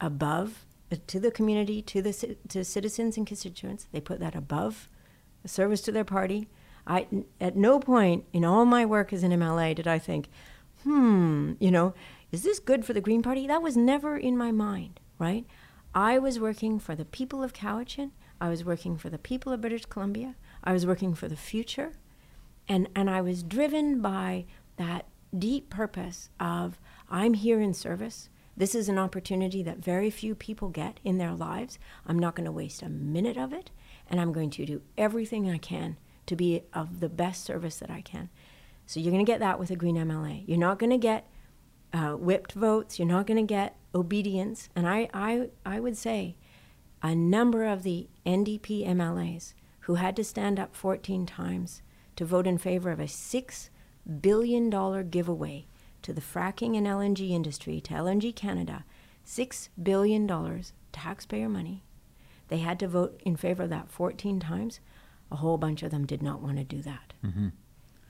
above 0.03 0.67
uh, 0.93 0.97
to 1.07 1.19
the 1.19 1.31
community, 1.31 1.81
to 1.81 2.03
the 2.03 2.37
to 2.49 2.63
citizens 2.63 3.17
and 3.17 3.27
constituents. 3.27 3.89
They 3.91 4.03
put 4.03 4.21
that 4.21 4.35
above 4.35 4.91
the 5.43 5.49
service 5.49 5.81
to 5.83 5.93
their 5.93 6.05
party. 6.05 6.49
I 6.87 7.07
at 7.41 7.57
no 7.57 7.81
point 7.81 8.27
in 8.35 8.45
all 8.45 8.67
my 8.67 8.85
work 8.85 9.15
as 9.15 9.23
an 9.23 9.33
MLA 9.33 9.75
did 9.75 9.89
I 9.89 9.99
think, 9.99 10.29
hmm, 10.83 11.55
you 11.59 11.71
know, 11.71 11.95
is 12.31 12.43
this 12.43 12.59
good 12.59 12.85
for 12.85 12.93
the 12.93 13.01
Green 13.01 13.23
Party? 13.23 13.47
That 13.47 13.63
was 13.63 13.79
never 13.79 14.19
in 14.19 14.37
my 14.37 14.53
mind, 14.53 15.01
right? 15.19 15.47
I 15.95 16.19
was 16.19 16.39
working 16.39 16.79
for 16.79 16.95
the 16.95 17.07
people 17.07 17.43
of 17.43 17.55
Cowichan. 17.55 18.11
I 18.43 18.51
was 18.51 18.63
working 18.63 18.99
for 18.99 19.09
the 19.09 19.19
people 19.19 19.53
of 19.53 19.63
British 19.63 19.87
Columbia. 19.87 20.37
I 20.63 20.75
was 20.75 20.87
working 20.87 21.15
for 21.15 21.27
the 21.27 21.37
future. 21.37 21.93
And, 22.71 22.89
and 22.95 23.11
I 23.11 23.21
was 23.21 23.43
driven 23.43 24.01
by 24.01 24.45
that 24.77 25.07
deep 25.37 25.71
purpose 25.71 26.31
of 26.39 26.79
I'm 27.11 27.35
here 27.35 27.61
in 27.61 27.75
service. 27.75 28.29
This 28.57 28.77
is 28.77 28.89
an 28.89 28.97
opportunity 28.97 29.65
that 29.65 29.79
very 29.79 30.09
few 30.09 30.37
people 30.37 30.69
get 30.69 31.01
in 31.03 31.19
their 31.19 31.35
lives. 31.35 31.81
I'm 32.07 32.19
not 32.19 32.37
going 32.37 32.45
to 32.45 32.53
waste 32.53 32.83
a 32.83 32.89
minute 32.89 33.37
of 33.37 33.53
it. 33.53 33.73
And 34.09 34.21
I'm 34.21 34.33
going 34.33 34.51
to 34.51 34.65
do 34.65 34.83
everything 34.97 35.51
I 35.51 35.59
can 35.59 35.97
to 36.27 36.37
be 36.37 36.63
of 36.73 37.01
the 37.01 37.09
best 37.09 37.43
service 37.45 37.77
that 37.79 37.91
I 37.91 38.03
can. 38.03 38.29
So 38.87 39.01
you're 39.01 39.13
going 39.13 39.25
to 39.25 39.31
get 39.31 39.41
that 39.41 39.59
with 39.59 39.73
a 39.73 39.77
Green 39.77 39.97
MLA. 39.97 40.45
You're 40.47 40.57
not 40.57 40.79
going 40.79 40.91
to 40.91 40.97
get 40.97 41.29
uh, 41.93 42.13
whipped 42.13 42.53
votes. 42.53 43.01
You're 43.01 43.09
not 43.09 43.27
going 43.27 43.45
to 43.45 43.53
get 43.53 43.75
obedience. 43.97 44.69
And 44.77 44.89
I, 44.89 45.09
I, 45.13 45.49
I 45.67 45.81
would 45.81 45.97
say 45.97 46.37
a 47.03 47.17
number 47.17 47.65
of 47.65 47.83
the 47.83 48.07
NDP 48.25 48.87
MLAs 48.87 49.55
who 49.81 49.97
had 49.97 50.15
to 50.15 50.23
stand 50.23 50.61
up 50.61 50.77
14 50.77 51.27
times 51.27 51.83
to 52.17 52.25
vote 52.25 52.47
in 52.47 52.59
favor 52.59 52.91
of 52.91 53.01
a 53.01 53.05
$6 53.05 53.69
billion 54.21 54.71
giveaway 55.11 55.67
to 56.03 56.13
the 56.13 56.21
fracking 56.21 56.77
and 56.77 56.87
LNG 56.87 57.31
industry, 57.31 57.81
to 57.81 57.95
LNG 57.95 58.35
Canada, 58.35 58.85
$6 59.27 59.69
billion 59.83 60.63
taxpayer 60.93 61.49
money. 61.49 61.85
They 62.49 62.59
had 62.59 62.81
to 62.81 62.89
vote 62.89 63.21
in 63.25 63.37
favor 63.37 63.65
of 63.65 63.71
that 63.71 63.91
14 63.91 64.41
times. 64.41 64.81
A 65.31 65.37
whole 65.37 65.59
bunch 65.59 65.83
of 65.83 65.91
them 65.91 66.07
did 66.07 66.23
not 66.23 66.41
want 66.43 66.57
to 66.59 66.65
do 66.65 66.83
that. 66.83 67.13
Mm-hmm 67.25 67.49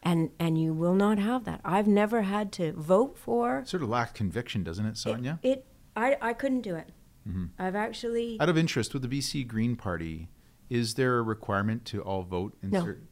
and 0.02 0.30
and 0.38 0.61
you 0.61 0.73
will 0.73 0.95
not 0.95 1.19
have 1.19 1.45
that. 1.45 1.61
I've 1.64 1.87
never 1.87 2.23
had 2.23 2.52
to 2.52 2.73
vote 2.73 3.16
for. 3.19 3.62
Sort 3.66 3.83
of 3.83 3.88
lack 3.88 4.14
conviction, 4.14 4.62
doesn't 4.62 4.87
it, 4.87 4.97
Sonia? 4.97 5.38
It, 5.42 5.49
it 5.49 5.66
I 5.97 6.16
I 6.21 6.33
couldn't 6.33 6.62
do 6.62 6.75
it. 6.75 6.90
Mm-hmm. 7.28 7.47
I've 7.59 7.76
actually. 7.76 8.38
Out 8.40 8.49
of 8.49 8.57
interest, 8.57 8.95
with 8.95 9.09
the 9.09 9.09
BC 9.09 9.47
Green 9.47 9.76
Party, 9.76 10.28
is 10.69 10.95
there 10.95 11.19
a 11.19 11.23
requirement 11.23 11.85
to 11.87 12.02
all 12.02 12.23
vote? 12.23 12.57
In 12.62 12.71
no. 12.71 12.80
Certain, 12.80 13.09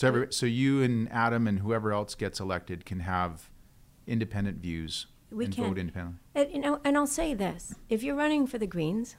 so, 0.00 0.06
every, 0.08 0.32
so 0.32 0.46
you 0.46 0.82
and 0.82 1.12
Adam 1.12 1.46
and 1.46 1.58
whoever 1.58 1.92
else 1.92 2.14
gets 2.14 2.40
elected 2.40 2.86
can 2.86 3.00
have 3.00 3.50
independent 4.06 4.58
views 4.58 5.06
we 5.30 5.44
and 5.44 5.54
can. 5.54 5.64
vote 5.64 5.78
independently. 5.78 6.20
And, 6.34 6.50
you 6.52 6.58
know, 6.58 6.80
and 6.84 6.96
I'll 6.96 7.06
say 7.06 7.34
this: 7.34 7.74
if 7.90 8.02
you're 8.02 8.16
running 8.16 8.46
for 8.46 8.56
the 8.56 8.66
Greens, 8.66 9.16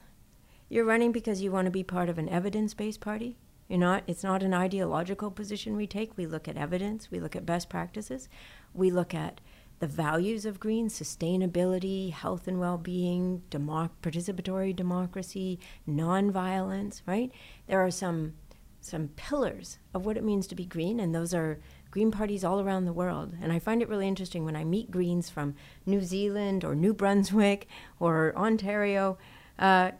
you're 0.68 0.84
running 0.84 1.12
because 1.12 1.40
you 1.40 1.52
want 1.52 1.66
to 1.66 1.70
be 1.70 1.84
part 1.84 2.08
of 2.08 2.18
an 2.18 2.28
evidence-based 2.28 3.00
party. 3.00 3.38
You're 3.68 3.78
not, 3.78 4.02
it's 4.08 4.24
not 4.24 4.42
an 4.42 4.52
ideological 4.52 5.30
position 5.30 5.76
we 5.76 5.86
take. 5.86 6.16
We 6.16 6.26
look 6.26 6.48
at 6.48 6.56
evidence, 6.56 7.10
we 7.12 7.20
look 7.20 7.36
at 7.36 7.46
best 7.46 7.68
practices, 7.68 8.28
we 8.74 8.90
look 8.90 9.14
at 9.14 9.40
the 9.78 9.86
values 9.86 10.46
of 10.46 10.60
green 10.60 10.88
sustainability, 10.88 12.12
health 12.12 12.46
and 12.46 12.60
well 12.60 12.78
being, 12.78 13.42
democ- 13.50 13.90
participatory 14.02 14.74
democracy, 14.74 15.58
nonviolence, 15.88 17.02
right? 17.06 17.32
There 17.66 17.80
are 17.80 17.90
some, 17.90 18.34
some 18.82 19.08
pillars 19.16 19.78
of 19.94 20.04
what 20.04 20.16
it 20.16 20.24
means 20.24 20.46
to 20.48 20.54
be 20.54 20.66
green, 20.66 21.00
and 21.00 21.14
those 21.14 21.32
are 21.32 21.58
Green 21.92 22.10
parties 22.10 22.42
all 22.42 22.58
around 22.58 22.86
the 22.86 22.92
world. 22.92 23.34
And 23.42 23.52
I 23.52 23.58
find 23.58 23.82
it 23.82 23.88
really 23.88 24.08
interesting 24.08 24.46
when 24.46 24.56
I 24.56 24.64
meet 24.64 24.90
Greens 24.90 25.28
from 25.28 25.54
New 25.84 26.00
Zealand 26.00 26.64
or 26.64 26.74
New 26.74 26.94
Brunswick 26.94 27.68
or 28.00 28.32
Ontario. 28.34 29.18
Uh, 29.58 29.92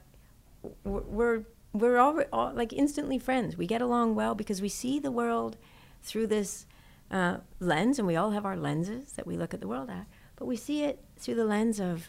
we're 0.85 1.45
we're 1.75 1.99
all, 1.99 2.23
all, 2.33 2.53
like 2.55 2.73
instantly 2.73 3.19
friends. 3.19 3.59
We 3.59 3.67
get 3.67 3.83
along 3.83 4.15
well 4.15 4.35
because 4.35 4.63
we 4.63 4.71
see 4.71 4.99
the 4.99 5.11
world 5.11 5.59
through 6.03 6.29
this 6.29 6.67
uh, 7.11 7.39
lens, 7.61 7.99
and 7.99 8.09
we 8.09 8.17
all 8.17 8.31
have 8.31 8.47
our 8.47 8.57
lenses 8.57 9.13
that 9.13 9.27
we 9.27 9.37
look 9.37 9.53
at 9.53 9.61
the 9.61 9.69
world 9.69 9.91
at. 9.91 10.07
But 10.37 10.47
we 10.47 10.57
see 10.57 10.85
it 10.85 10.99
through 11.19 11.35
the 11.35 11.45
lens 11.45 11.79
of 11.79 12.09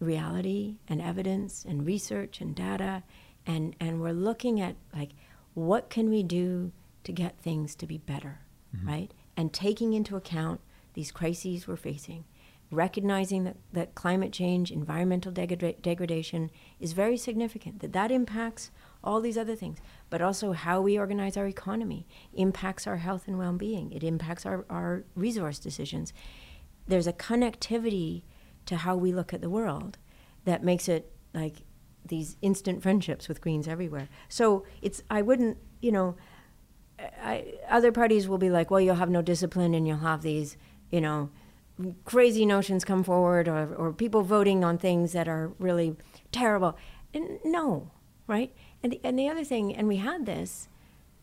reality 0.00 0.76
and 0.88 1.02
evidence 1.02 1.66
and 1.66 1.84
research 1.84 2.40
and 2.40 2.54
data, 2.54 3.02
and 3.46 3.76
and 3.78 4.00
we're 4.00 4.12
looking 4.12 4.62
at 4.62 4.76
like 4.96 5.10
what 5.54 5.90
can 5.90 6.08
we 6.10 6.22
do 6.22 6.72
to 7.04 7.12
get 7.12 7.38
things 7.38 7.74
to 7.74 7.86
be 7.86 7.98
better 7.98 8.40
mm-hmm. 8.76 8.88
right? 8.88 9.14
And 9.36 9.52
taking 9.52 9.92
into 9.92 10.16
account 10.16 10.60
these 10.94 11.12
crises 11.12 11.66
we're 11.66 11.76
facing, 11.76 12.24
recognizing 12.70 13.44
that, 13.44 13.56
that 13.72 13.94
climate 13.94 14.32
change, 14.32 14.70
environmental 14.70 15.32
degra- 15.32 15.80
degradation 15.80 16.50
is 16.78 16.92
very 16.92 17.16
significant, 17.16 17.80
that 17.80 17.92
that 17.92 18.10
impacts 18.10 18.70
all 19.02 19.20
these 19.20 19.38
other 19.38 19.56
things, 19.56 19.78
but 20.10 20.20
also 20.20 20.52
how 20.52 20.80
we 20.80 20.98
organize 20.98 21.36
our 21.36 21.46
economy 21.46 22.06
impacts 22.34 22.86
our 22.86 22.98
health 22.98 23.26
and 23.26 23.38
well 23.38 23.52
being, 23.52 23.90
it 23.92 24.04
impacts 24.04 24.44
our, 24.44 24.66
our 24.68 25.04
resource 25.14 25.58
decisions. 25.58 26.12
There's 26.86 27.06
a 27.06 27.12
connectivity 27.12 28.22
to 28.66 28.78
how 28.78 28.96
we 28.96 29.12
look 29.12 29.32
at 29.32 29.40
the 29.40 29.50
world 29.50 29.96
that 30.44 30.62
makes 30.62 30.88
it 30.88 31.12
like 31.32 31.62
these 32.04 32.36
instant 32.42 32.82
friendships 32.82 33.28
with 33.28 33.40
Greens 33.40 33.68
everywhere. 33.68 34.08
So 34.28 34.64
it's, 34.82 35.02
I 35.10 35.22
wouldn't, 35.22 35.58
you 35.80 35.92
know, 35.92 36.16
I, 36.98 37.54
other 37.68 37.92
parties 37.92 38.28
will 38.28 38.38
be 38.38 38.50
like, 38.50 38.70
well, 38.70 38.80
you'll 38.80 38.96
have 38.96 39.10
no 39.10 39.22
discipline 39.22 39.74
and 39.74 39.86
you'll 39.86 39.98
have 39.98 40.22
these, 40.22 40.56
you 40.90 41.00
know, 41.00 41.30
crazy 42.04 42.44
notions 42.44 42.84
come 42.84 43.02
forward 43.02 43.48
or, 43.48 43.74
or 43.74 43.92
people 43.92 44.22
voting 44.22 44.64
on 44.64 44.76
things 44.76 45.12
that 45.12 45.28
are 45.28 45.52
really 45.58 45.96
terrible. 46.32 46.76
And 47.14 47.38
no, 47.44 47.90
right? 48.26 48.54
And 48.82 48.92
the, 48.92 49.00
and 49.02 49.18
the 49.18 49.28
other 49.28 49.44
thing, 49.44 49.74
and 49.74 49.88
we 49.88 49.96
had 49.96 50.26
this, 50.26 50.68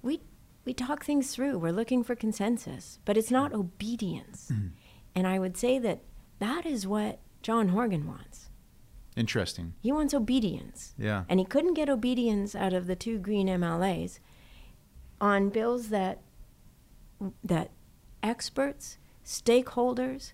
we, 0.02 0.22
we 0.66 0.74
talk 0.74 1.04
things 1.04 1.34
through. 1.34 1.58
We're 1.60 1.72
looking 1.72 2.04
for 2.04 2.16
consensus, 2.16 3.00
but 3.06 3.18
it's 3.18 3.32
not 3.32 3.54
obedience. 3.54 4.50
Mm-hmm. 4.52 4.68
And 5.16 5.28
I 5.28 5.40
would 5.40 5.58
say 5.58 5.80
that 5.80 6.02
that 6.40 6.66
is 6.66 6.86
what 6.86 7.20
John 7.42 7.70
Horgan 7.70 8.08
wants. 8.08 8.47
Interesting. 9.18 9.74
He 9.82 9.92
wants 9.92 10.14
obedience. 10.14 10.94
Yeah. 10.98 11.24
And 11.28 11.40
he 11.40 11.46
couldn't 11.46 11.74
get 11.74 11.90
obedience 11.90 12.56
out 12.56 12.72
of 12.72 12.86
the 12.86 12.96
two 12.96 13.18
green 13.18 13.48
MLAs 13.48 14.20
on 15.20 15.50
bills 15.50 15.90
that 15.90 16.22
that 17.44 17.72
experts, 18.22 19.00
stakeholders 19.26 20.34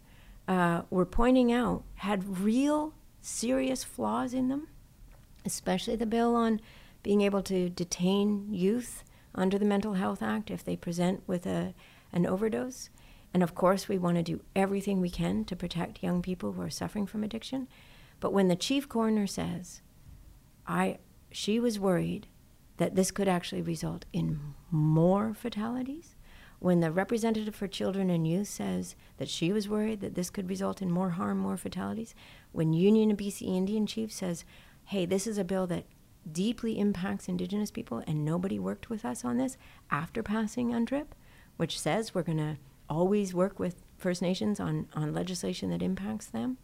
uh, 0.50 0.82
were 0.90 1.06
pointing 1.06 1.52
out 1.54 1.84
had 1.96 2.40
real 2.40 2.94
serious 3.22 3.86
flaws 3.86 4.34
in 4.34 4.50
them, 4.50 4.68
especially 5.46 5.96
the 5.96 6.06
bill 6.06 6.36
on 6.36 6.60
being 7.04 7.22
able 7.22 7.42
to 7.44 7.70
detain 7.70 8.54
youth 8.54 9.06
under 9.34 9.58
the 9.58 9.66
Mental 9.66 9.94
Health 9.94 10.22
Act 10.22 10.52
if 10.52 10.62
they 10.62 10.76
present 10.76 11.24
with 11.26 11.46
a, 11.46 11.74
an 12.12 12.26
overdose. 12.26 12.90
And 13.34 13.42
of 13.42 13.56
course, 13.56 13.88
we 13.88 13.98
want 13.98 14.18
to 14.18 14.24
do 14.24 14.42
everything 14.56 15.00
we 15.00 15.10
can 15.10 15.46
to 15.46 15.56
protect 15.56 16.04
young 16.04 16.22
people 16.22 16.52
who 16.52 16.62
are 16.62 16.70
suffering 16.70 17.08
from 17.08 17.24
addiction. 17.24 17.70
But 18.24 18.32
when 18.32 18.48
the 18.48 18.56
chief 18.56 18.88
coroner 18.88 19.28
says, 19.28 19.82
I, 20.66 21.00
she 21.30 21.60
was 21.60 21.78
worried 21.78 22.28
that 22.78 22.96
this 22.96 23.12
could 23.12 23.28
actually 23.28 23.62
result 23.62 24.06
in 24.14 24.40
more 24.72 25.34
fatalities. 25.34 26.16
When 26.60 26.80
the 26.80 26.90
representative 26.90 27.54
for 27.54 27.68
children 27.68 28.10
and 28.10 28.26
youth 28.26 28.48
says 28.48 28.96
that 29.18 29.28
she 29.28 29.52
was 29.52 29.68
worried 29.68 30.00
that 30.00 30.16
this 30.16 30.30
could 30.30 30.48
result 30.50 30.82
in 30.82 30.90
more 30.90 31.10
harm, 31.10 31.38
more 31.38 31.58
fatalities. 31.58 32.16
When 32.54 32.72
Union 32.72 33.12
of 33.12 33.18
BC 33.18 33.42
Indian 33.42 33.86
Chief 33.86 34.10
says, 34.10 34.46
hey, 34.86 35.06
this 35.06 35.28
is 35.28 35.38
a 35.38 35.44
bill 35.44 35.68
that 35.68 35.84
deeply 36.32 36.80
impacts 36.80 37.28
Indigenous 37.28 37.72
people 37.72 38.06
and 38.08 38.24
nobody 38.24 38.58
worked 38.58 38.90
with 38.90 39.04
us 39.04 39.26
on 39.26 39.36
this 39.36 39.58
after 39.92 40.24
passing 40.24 40.72
UNDRIP, 40.72 41.08
which 41.58 41.78
says 41.78 42.16
we're 42.16 42.24
going 42.24 42.38
to 42.38 42.56
always 42.90 43.34
work 43.34 43.60
with 43.60 43.84
First 43.98 44.22
Nations 44.22 44.60
on, 44.60 44.88
on 44.94 45.14
legislation 45.14 45.70
that 45.72 45.82
impacts 45.82 46.28
them. 46.28 46.58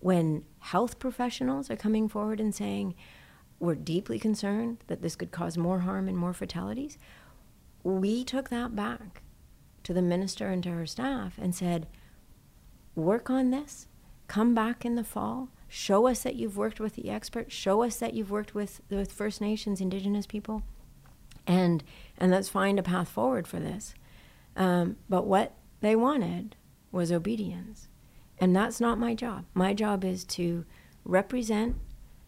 When 0.00 0.44
health 0.60 0.98
professionals 0.98 1.70
are 1.70 1.76
coming 1.76 2.08
forward 2.08 2.40
and 2.40 2.54
saying, 2.54 2.94
we're 3.60 3.74
deeply 3.74 4.18
concerned 4.18 4.78
that 4.86 5.02
this 5.02 5.16
could 5.16 5.32
cause 5.32 5.58
more 5.58 5.80
harm 5.80 6.08
and 6.08 6.16
more 6.16 6.32
fatalities, 6.32 6.98
we 7.82 8.24
took 8.24 8.48
that 8.50 8.76
back 8.76 9.22
to 9.82 9.92
the 9.92 10.02
minister 10.02 10.48
and 10.48 10.62
to 10.62 10.70
her 10.70 10.86
staff 10.86 11.38
and 11.38 11.54
said, 11.54 11.86
work 12.94 13.30
on 13.30 13.50
this, 13.50 13.88
come 14.26 14.54
back 14.54 14.84
in 14.84 14.94
the 14.94 15.04
fall, 15.04 15.48
show 15.68 16.06
us 16.06 16.22
that 16.22 16.36
you've 16.36 16.56
worked 16.56 16.80
with 16.80 16.94
the 16.94 17.10
experts, 17.10 17.54
show 17.54 17.82
us 17.82 17.96
that 17.96 18.14
you've 18.14 18.30
worked 18.30 18.54
with, 18.54 18.80
with 18.90 19.12
First 19.12 19.40
Nations, 19.40 19.80
Indigenous 19.80 20.26
people, 20.26 20.62
and, 21.46 21.82
and 22.18 22.30
let's 22.30 22.48
find 22.48 22.78
a 22.78 22.82
path 22.82 23.08
forward 23.08 23.46
for 23.46 23.58
this. 23.58 23.94
Um, 24.56 24.96
but 25.08 25.26
what 25.26 25.54
they 25.80 25.96
wanted 25.96 26.56
was 26.92 27.10
obedience. 27.10 27.88
And 28.40 28.54
that's 28.54 28.80
not 28.80 28.98
my 28.98 29.14
job. 29.14 29.44
My 29.54 29.74
job 29.74 30.04
is 30.04 30.24
to 30.24 30.64
represent 31.04 31.76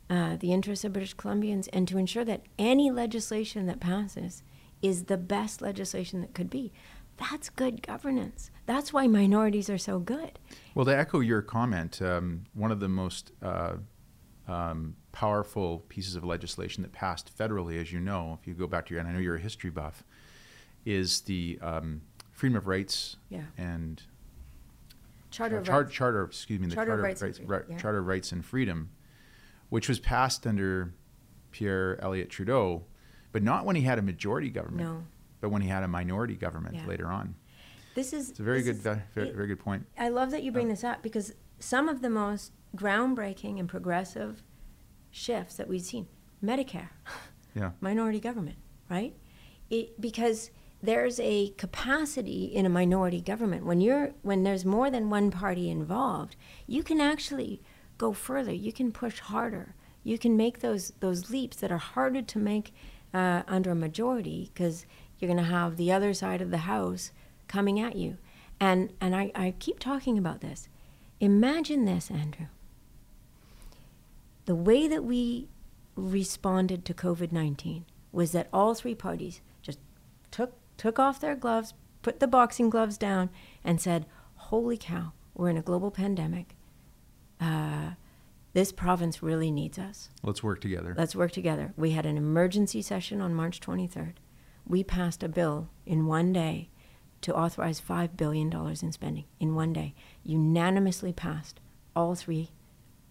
uh, 0.09 0.37
the 0.37 0.53
interests 0.53 0.85
of 0.85 0.93
British 0.93 1.15
Columbians 1.15 1.69
and 1.73 1.87
to 1.87 1.99
ensure 1.99 2.25
that 2.25 2.43
any 2.59 2.91
legislation 2.91 3.67
that 3.67 3.79
passes 3.79 4.43
is 4.83 5.05
the 5.05 5.17
best 5.17 5.63
legislation 5.63 6.21
that 6.21 6.35
could 6.35 6.51
be. 6.51 6.73
That's 7.17 7.51
good 7.51 7.83
governance. 7.83 8.51
That's 8.67 8.93
why 8.93 9.07
minorities 9.07 9.69
are 9.69 9.79
so 9.79 9.99
good. 9.99 10.39
Well, 10.75 10.87
to 10.87 10.97
echo 10.97 11.21
your 11.21 11.43
comment, 11.43 12.01
um, 12.01 12.45
one 12.55 12.73
of 12.73 12.81
the 12.81 12.89
most 12.89 13.33
uh, 13.43 13.75
um, 14.49 14.97
powerful 15.13 15.85
pieces 15.89 16.17
of 16.17 16.25
legislation 16.25 16.83
that 16.83 16.93
passed 16.93 17.37
federally, 17.37 17.81
as 17.81 17.93
you 17.93 18.01
know, 18.01 18.39
if 18.41 18.49
you 18.49 18.55
go 18.55 18.67
back 18.67 18.87
to 18.87 18.95
your, 18.95 19.01
and 19.01 19.09
I 19.09 19.13
know 19.13 19.19
you're 19.19 19.37
a 19.37 19.41
history 19.41 19.71
buff, 19.71 20.03
is 20.85 21.21
the 21.23 21.59
um, 21.61 22.01
Freedom 22.33 22.57
of 22.57 22.67
Rights 22.67 23.17
yeah. 23.29 23.43
and 23.59 24.03
Charter, 25.31 25.61
uh, 25.61 25.63
char- 25.63 25.85
charter, 25.85 26.25
excuse 26.25 26.61
me, 26.61 26.67
the 26.67 26.75
Charter, 26.75 26.91
Charter 26.91 27.01
of 27.01 27.05
Rights, 27.05 27.23
Rights, 27.23 27.41
right, 27.41 27.63
yeah. 27.69 27.79
Charter 27.79 27.99
of 27.99 28.07
Rights 28.07 28.33
and 28.33 28.45
Freedom 28.45 28.91
which 29.71 29.89
was 29.89 29.99
passed 29.99 30.47
under 30.47 30.93
Pierre 31.53 31.99
Elliott 32.03 32.29
Trudeau, 32.29 32.85
but 33.33 33.43
not 33.43 33.65
when 33.65 33.77
he 33.77 33.83
had 33.83 33.99
a 33.99 34.03
majority 34.03 34.51
government, 34.51 34.89
no. 34.89 35.05
but 35.41 35.49
when 35.49 35.63
he 35.63 35.69
had 35.69 35.83
a 35.83 35.89
minority 35.89 36.35
government 36.35 36.75
yeah. 36.75 36.87
later 36.87 37.07
on. 37.07 37.35
This 37.95 38.13
is 38.13 38.31
it's 38.31 38.41
a 38.41 38.43
very 38.43 38.63
good, 38.63 38.77
is, 38.77 38.83
very, 38.83 39.31
very, 39.33 39.47
good 39.49 39.59
point. 39.59 39.87
I 39.99 40.11
love 40.11 40.31
that 40.33 40.43
you 40.43 40.53
bring 40.53 40.69
this 40.69 40.85
up 40.85 41.03
because 41.03 41.33
some 41.59 41.89
of 41.89 42.03
the 42.03 42.11
most 42.11 42.53
groundbreaking 42.77 43.59
and 43.59 43.69
progressive 43.69 44.43
shifts 45.11 45.57
that 45.57 45.69
we've 45.69 45.81
seen, 45.81 46.07
Medicare, 46.45 46.91
yeah, 47.55 47.71
minority 47.81 48.21
government, 48.21 48.59
right? 48.89 49.17
It, 49.71 50.01
because 50.01 50.51
there's 50.83 51.21
a 51.21 51.51
capacity 51.51 52.45
in 52.45 52.65
a 52.65 52.71
minority 52.71 53.21
government 53.21 53.67
when 53.67 53.81
you're 53.81 54.13
when 54.23 54.43
there's 54.43 54.65
more 54.65 54.91
than 54.91 55.11
one 55.11 55.31
party 55.31 55.71
involved, 55.71 56.37
you 56.67 56.83
can 56.83 57.01
actually 57.01 57.61
go 57.99 58.13
further. 58.13 58.53
You 58.53 58.73
can 58.73 58.93
push 58.93 59.19
harder. 59.19 59.75
You 60.03 60.19
can 60.19 60.37
make 60.37 60.61
those 60.61 60.93
those 61.01 61.31
leaps 61.31 61.59
that 61.59 61.71
are 61.71 61.79
harder 61.79 62.23
to 62.23 62.39
make 62.39 62.73
uh, 63.13 63.43
under 63.47 63.73
a 63.73 63.75
majority 63.75 64.51
because 64.53 64.87
you're 65.19 65.31
going 65.31 65.45
to 65.45 65.51
have 65.51 65.77
the 65.77 65.93
other 65.93 66.15
side 66.15 66.41
of 66.41 66.51
the 66.51 66.59
house 66.59 67.13
coming 67.47 67.79
at 67.79 67.97
you. 67.97 68.17
And 68.59 68.93
and 69.01 69.15
I, 69.15 69.31
I 69.35 69.55
keep 69.59 69.79
talking 69.79 70.17
about 70.17 70.41
this. 70.41 70.69
Imagine 71.21 71.85
this, 71.85 72.11
Andrew. 72.11 72.47
The 74.47 74.55
way 74.55 74.89
that 74.89 75.05
we 75.05 75.49
responded 75.95 76.87
to 76.87 76.95
COVID 76.95 77.33
nineteen 77.33 77.85
was 78.13 78.33
that 78.33 78.49
all 78.51 78.75
three 78.75 78.95
parties 78.95 79.43
just 79.61 79.79
took 80.31 80.55
took 80.81 80.99
off 80.99 81.21
their 81.21 81.37
gloves, 81.37 81.75
put 82.03 82.21
the 82.21 82.27
boxing 82.27 82.71
gloves 82.71 82.97
down, 82.97 83.31
and 83.63 83.81
said, 83.81 84.07
"Holy 84.35 84.77
cow, 84.77 85.13
we're 85.35 85.51
in 85.51 85.57
a 85.57 85.63
global 85.63 85.91
pandemic 85.91 86.57
uh, 87.41 87.91
this 88.53 88.73
province 88.73 89.23
really 89.23 89.51
needs 89.51 89.79
us. 89.79 90.11
Let's 90.23 90.43
work 90.43 90.61
together. 90.61 90.95
Let's 90.97 91.17
work 91.17 91.33
together. 91.33 91.73
We 91.77 91.93
had 91.93 92.07
an 92.07 92.17
emergency 92.17 92.83
session 92.83 93.21
on 93.21 93.35
March 93.35 93.61
23rd. 93.61 94.15
We 94.67 94.85
passed 94.85 95.23
a 95.23 95.29
bill 95.29 95.71
in 95.87 96.07
one 96.07 96.33
day 96.33 96.69
to 97.23 97.35
authorize 97.35 97.81
$5 97.81 98.17
billion 98.17 98.53
in 98.53 98.93
spending 98.93 99.25
in 99.39 99.55
one 99.55 99.73
day. 99.73 99.95
Unanimously 100.25 101.13
passed, 101.13 101.61
all 101.95 102.15
three 102.15 102.51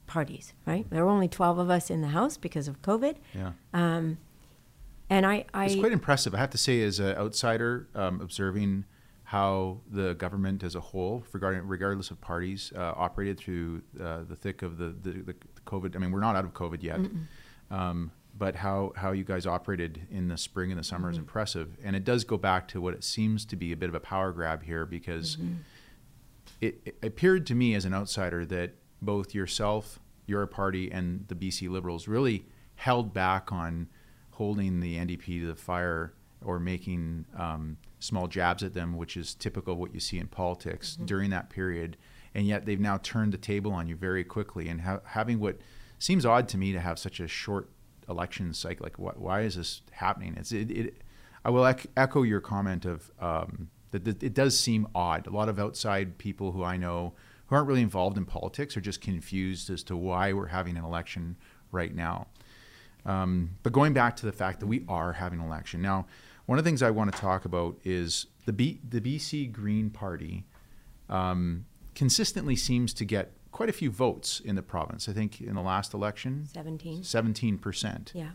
parties, 0.08 0.54
right? 0.66 0.90
There 0.90 1.06
were 1.06 1.12
only 1.12 1.28
12 1.28 1.58
of 1.58 1.70
us 1.70 1.90
in 1.90 2.02
the 2.02 2.10
House 2.10 2.38
because 2.38 2.68
of 2.68 2.82
COVID. 2.82 3.16
Yeah. 3.34 3.52
Um, 3.74 4.18
and 5.10 5.26
I, 5.26 5.46
I. 5.54 5.66
It's 5.66 5.76
quite 5.76 5.92
impressive, 5.92 6.36
I 6.36 6.38
have 6.38 6.52
to 6.52 6.58
say, 6.58 6.82
as 6.84 7.00
an 7.00 7.16
outsider 7.18 7.88
um, 7.96 8.22
observing 8.22 8.86
how 9.24 9.80
the 9.92 10.16
government 10.16 10.64
as 10.64 10.74
a 10.76 10.80
whole, 10.80 11.24
regarding 11.34 11.68
regardless 11.68 12.10
of 12.10 12.20
parties, 12.20 12.74
uh, 12.76 12.94
operated 12.96 13.38
through 13.38 13.82
uh, 14.02 14.24
the 14.28 14.36
thick 14.36 14.64
of 14.64 14.78
the, 14.78 14.96
the, 15.04 15.22
the, 15.22 15.36
COVID. 15.68 15.96
I 15.96 16.00
mean, 16.00 16.12
we're 16.12 16.20
not 16.20 16.36
out 16.36 16.46
of 16.46 16.54
COVID 16.54 16.82
yet, 16.82 17.00
um, 17.70 18.12
but 18.36 18.56
how 18.56 18.92
how 18.96 19.12
you 19.12 19.24
guys 19.24 19.46
operated 19.46 20.08
in 20.10 20.30
the 20.30 20.38
spring 20.38 20.72
and 20.72 20.80
the 20.80 20.84
summer 20.84 21.12
is 21.12 21.18
impressive, 21.18 21.78
and 21.84 21.96
it 21.96 22.04
does 22.04 22.24
go 22.24 22.38
back 22.38 22.68
to 22.70 22.82
what 22.82 22.94
it 22.96 23.04
seems 23.04 23.46
to 23.46 23.56
be 23.56 23.72
a 23.72 23.78
bit 23.78 23.90
of 23.90 23.96
a 23.96 24.00
power 24.00 24.32
grab 24.32 24.64
here 24.64 24.86
because 24.86 25.38
it, 26.60 26.82
it 26.86 26.98
appeared 27.04 27.46
to 27.48 27.56
me 27.56 27.76
as 27.76 27.86
an 27.86 27.94
outsider 27.94 28.46
that 28.48 28.72
both 29.02 29.36
yourself, 29.36 30.00
your 30.26 30.46
party, 30.48 30.92
and 30.92 31.26
the 31.28 31.36
BC 31.36 31.70
Liberals 31.70 32.08
really 32.08 32.46
held 32.76 33.14
back 33.14 33.52
on 33.52 33.88
holding 34.40 34.80
the 34.80 34.96
NDP 34.96 35.42
to 35.42 35.48
the 35.48 35.56
fire 35.56 36.14
or 36.46 36.62
making 36.62 37.26
um, 37.38 37.76
small 38.00 38.26
jabs 38.26 38.64
at 38.64 38.74
them, 38.74 38.96
which 38.96 39.18
is 39.18 39.34
typical 39.34 39.74
of 39.74 39.80
what 39.80 39.94
you 39.94 40.00
see 40.00 40.18
in 40.18 40.28
politics 40.28 40.96
during 40.96 41.30
that 41.32 41.50
period. 41.50 41.98
And 42.34 42.48
yet 42.48 42.66
they've 42.66 42.80
now 42.80 43.00
turned 43.00 43.34
the 43.34 43.38
table 43.38 43.74
on 43.74 43.90
you 43.90 43.98
very 43.98 44.24
quickly 44.24 44.70
and 44.70 44.80
ha- 44.80 45.02
having 45.04 45.42
what 45.42 45.58
seems 45.98 46.26
odd 46.26 46.48
to 46.48 46.58
me 46.58 46.72
to 46.72 46.80
have 46.80 46.98
such 46.98 47.20
a 47.20 47.28
short 47.28 47.70
election 48.08 48.54
cycle. 48.54 48.86
Like, 48.86 48.96
wh- 48.96 49.22
why 49.22 49.42
is 49.42 49.58
this 49.58 49.82
happening? 49.92 50.36
It's 50.38 50.54
it. 50.54 50.72
it 50.72 51.02
I 51.44 51.50
will 51.50 51.66
ec- 51.66 51.88
echo 51.98 52.24
your 52.24 52.40
comment 52.40 52.86
of 52.86 53.12
um, 53.20 53.68
that, 53.92 54.06
that 54.06 54.24
it 54.24 54.34
does 54.34 54.58
seem 54.58 54.88
odd. 54.96 55.28
A 55.28 55.32
lot 55.32 55.50
of 55.50 55.60
outside 55.60 56.18
people 56.18 56.54
who 56.54 56.64
I 56.64 56.78
know 56.78 57.14
who 57.48 57.58
aren't 57.58 57.68
really 57.68 57.82
involved 57.82 58.18
in 58.18 58.24
politics 58.24 58.78
are 58.78 58.82
just 58.82 59.02
confused 59.02 59.70
as 59.70 59.84
to 59.84 59.98
why 59.98 60.32
we're 60.32 60.48
having 60.48 60.78
an 60.78 60.86
election 60.86 61.36
right 61.74 61.94
now. 61.94 62.28
Um, 63.06 63.52
but 63.64 63.74
going 63.74 63.94
back 63.94 64.16
to 64.18 64.26
the 64.26 64.32
fact 64.32 64.60
that 64.60 64.68
we 64.68 64.84
are 64.88 65.14
having 65.14 65.40
an 65.40 65.46
election 65.46 65.82
now, 65.82 66.06
one 66.46 66.58
of 66.58 66.64
the 66.64 66.68
things 66.70 66.82
I 66.82 66.90
want 66.92 67.14
to 67.14 67.20
talk 67.20 67.46
about 67.46 67.78
is 67.84 68.26
the 68.46 68.54
B, 68.54 68.80
the 68.88 69.00
BC 69.00 69.52
Green 69.52 69.90
Party 69.90 70.46
um, 71.08 71.66
consistently 71.96 72.56
seems 72.56 72.94
to 72.96 73.06
get 73.06 73.32
quite 73.52 73.70
a 73.70 73.74
few 73.74 73.90
votes 73.92 74.40
in 74.40 74.56
the 74.56 74.62
province. 74.62 75.08
I 75.08 75.14
think 75.14 75.42
in 75.42 75.56
the 75.56 75.62
last 75.62 75.94
election, 75.94 76.48
17. 76.52 77.04
seventeen 77.04 77.58
percent. 77.58 78.12
Yeah. 78.16 78.32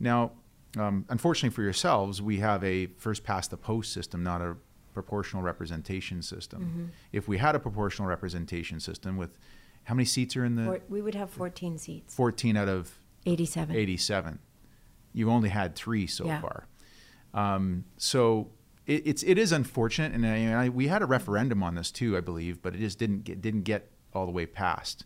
Now, 0.00 0.32
um, 0.76 1.04
unfortunately 1.08 1.54
for 1.54 1.62
yourselves, 1.62 2.22
we 2.22 2.38
have 2.38 2.62
a 2.62 2.86
first 2.98 3.24
past 3.24 3.50
the 3.50 3.56
post 3.56 3.92
system, 3.92 4.22
not 4.22 4.40
a 4.40 4.56
proportional 4.94 5.42
representation 5.42 6.22
system. 6.22 6.92
If 7.12 7.28
we 7.28 7.38
had 7.38 7.54
a 7.54 7.58
proportional 7.58 8.08
representation 8.08 8.80
system 8.80 9.16
with 9.16 9.38
how 9.84 9.94
many 9.94 10.04
seats 10.04 10.36
are 10.36 10.44
in 10.44 10.56
the 10.56 10.64
Four, 10.64 10.80
we 10.88 11.00
would 11.02 11.14
have 11.14 11.30
14 11.30 11.78
seats. 11.78 12.14
14 12.14 12.56
out 12.56 12.68
of 12.68 12.98
87. 13.28 13.76
87. 13.76 14.38
You've 15.12 15.28
only 15.28 15.48
had 15.48 15.74
three 15.74 16.06
so 16.06 16.26
Yeah. 16.26 16.40
far. 16.40 16.66
Um, 17.34 17.84
so 17.96 18.50
it, 18.86 19.06
it's 19.06 19.22
it 19.22 19.38
is 19.38 19.52
unfortunate, 19.52 20.12
and 20.12 20.26
I, 20.26 20.64
I, 20.64 20.68
we 20.70 20.88
had 20.88 21.02
a 21.02 21.06
referendum 21.06 21.62
on 21.62 21.74
this 21.74 21.90
too, 21.90 22.16
I 22.16 22.20
believe, 22.20 22.62
but 22.62 22.74
it 22.74 22.78
just 22.78 22.98
didn't 22.98 23.24
get 23.24 23.40
didn't 23.40 23.62
get 23.62 23.90
all 24.14 24.24
the 24.24 24.32
way 24.32 24.46
passed. 24.46 25.04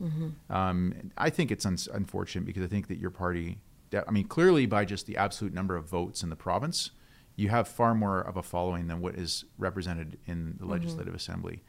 Um, 0.49 1.11
I 1.19 1.29
think 1.31 1.51
it's 1.51 1.67
un- 1.67 1.77
unfortunate 1.93 2.45
because 2.47 2.63
I 2.63 2.69
think 2.69 2.87
that 2.89 2.99
your 2.99 3.11
party, 3.11 3.59
I 3.93 4.11
mean, 4.13 4.27
clearly 4.29 4.65
by 4.67 4.85
just 4.85 5.07
the 5.07 5.17
absolute 5.17 5.53
number 5.53 5.75
of 5.77 5.87
votes 5.89 6.23
in 6.23 6.31
the 6.31 6.37
province, 6.37 6.93
you 7.35 7.49
have 7.49 7.67
far 7.67 7.95
more 7.95 8.21
of 8.21 8.37
a 8.37 8.43
following 8.43 8.87
than 8.87 9.01
what 9.01 9.17
is 9.17 9.45
represented 9.59 10.19
in 10.27 10.55
the 10.61 10.67
Legislative 10.67 11.15
Assembly. 11.15 11.63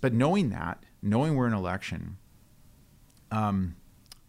But 0.00 0.14
knowing 0.14 0.48
that, 0.50 0.82
knowing 1.02 1.36
we're 1.36 1.46
in 1.46 1.52
election, 1.52 2.16
um, 3.30 3.76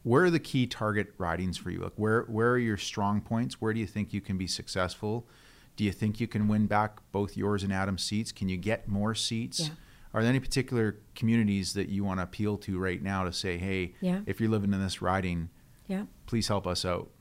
where 0.08 0.24
are 0.24 0.30
the 0.30 0.40
key 0.40 0.66
target 0.68 1.14
ridings 1.18 1.58
for 1.58 1.70
you? 1.70 1.80
Like 1.80 1.94
where 1.98 2.22
where 2.24 2.52
are 2.52 2.58
your 2.58 2.78
strong 2.78 3.20
points? 3.22 3.60
Where 3.62 3.74
do 3.74 3.80
you 3.80 3.88
think 3.88 4.14
you 4.14 4.22
can 4.22 4.38
be 4.38 4.48
successful? 4.48 5.28
Do 5.76 5.84
you 5.84 5.92
think 5.92 6.20
you 6.20 6.28
can 6.28 6.48
win 6.48 6.66
back 6.66 7.00
both 7.12 7.36
yours 7.38 7.62
and 7.64 7.72
Adam's 7.74 8.04
seats? 8.04 8.32
Can 8.32 8.50
you 8.50 8.58
get 8.58 8.88
more 8.88 9.14
seats? 9.14 9.60
Yeah. 9.60 9.70
Are 10.14 10.22
there 10.22 10.30
any 10.30 10.40
particular 10.40 10.98
communities 11.14 11.74
that 11.74 11.90
you 11.90 12.04
want 12.04 12.20
to 12.20 12.24
appeal 12.24 12.58
to 12.60 12.80
right 12.80 13.04
now 13.04 13.24
to 13.26 13.34
say, 13.34 13.58
hey, 13.58 13.94
Yeah. 14.02 14.22
if 14.26 14.40
you're 14.40 14.50
living 14.50 14.74
in 14.74 14.82
this 14.82 15.02
riding, 15.02 15.50
Yeah. 15.88 16.06
please 16.26 16.48
help 16.48 16.66
us 16.66 16.84
out? 16.86 17.12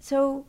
So, 0.00 0.46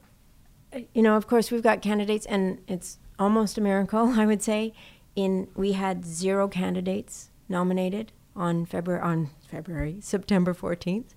you 0.94 1.02
know, 1.02 1.18
of 1.18 1.28
course, 1.28 1.52
we've 1.52 1.62
got 1.64 1.82
candidates, 1.82 2.26
and 2.28 2.60
it's 2.68 3.00
almost 3.20 3.58
a 3.58 3.62
miracle, 3.62 4.08
I 4.22 4.26
would 4.26 4.42
say. 4.42 4.74
In 5.16 5.48
we 5.56 5.74
had 5.74 6.06
zero 6.06 6.48
candidates 6.48 7.30
nominated 7.50 8.14
on 8.36 8.66
February 8.66 9.02
on 9.02 9.30
February 9.48 9.98
September 10.00 10.54
14th. 10.54 11.14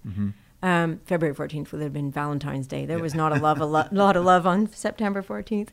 Um, 0.63 1.01
February 1.05 1.35
fourteenth 1.35 1.71
would 1.73 1.83
have 1.83 1.93
been 1.93 2.11
Valentine's 2.11 2.67
Day. 2.67 2.87
There 2.87 2.99
was 2.99 3.15
not 3.15 3.37
a 3.37 3.41
love 3.41 3.61
a 3.61 3.67
lo- 3.67 3.89
lot 3.93 4.17
of 4.17 4.25
love 4.25 4.47
on 4.47 4.73
September 4.73 5.23
fourteenth. 5.23 5.73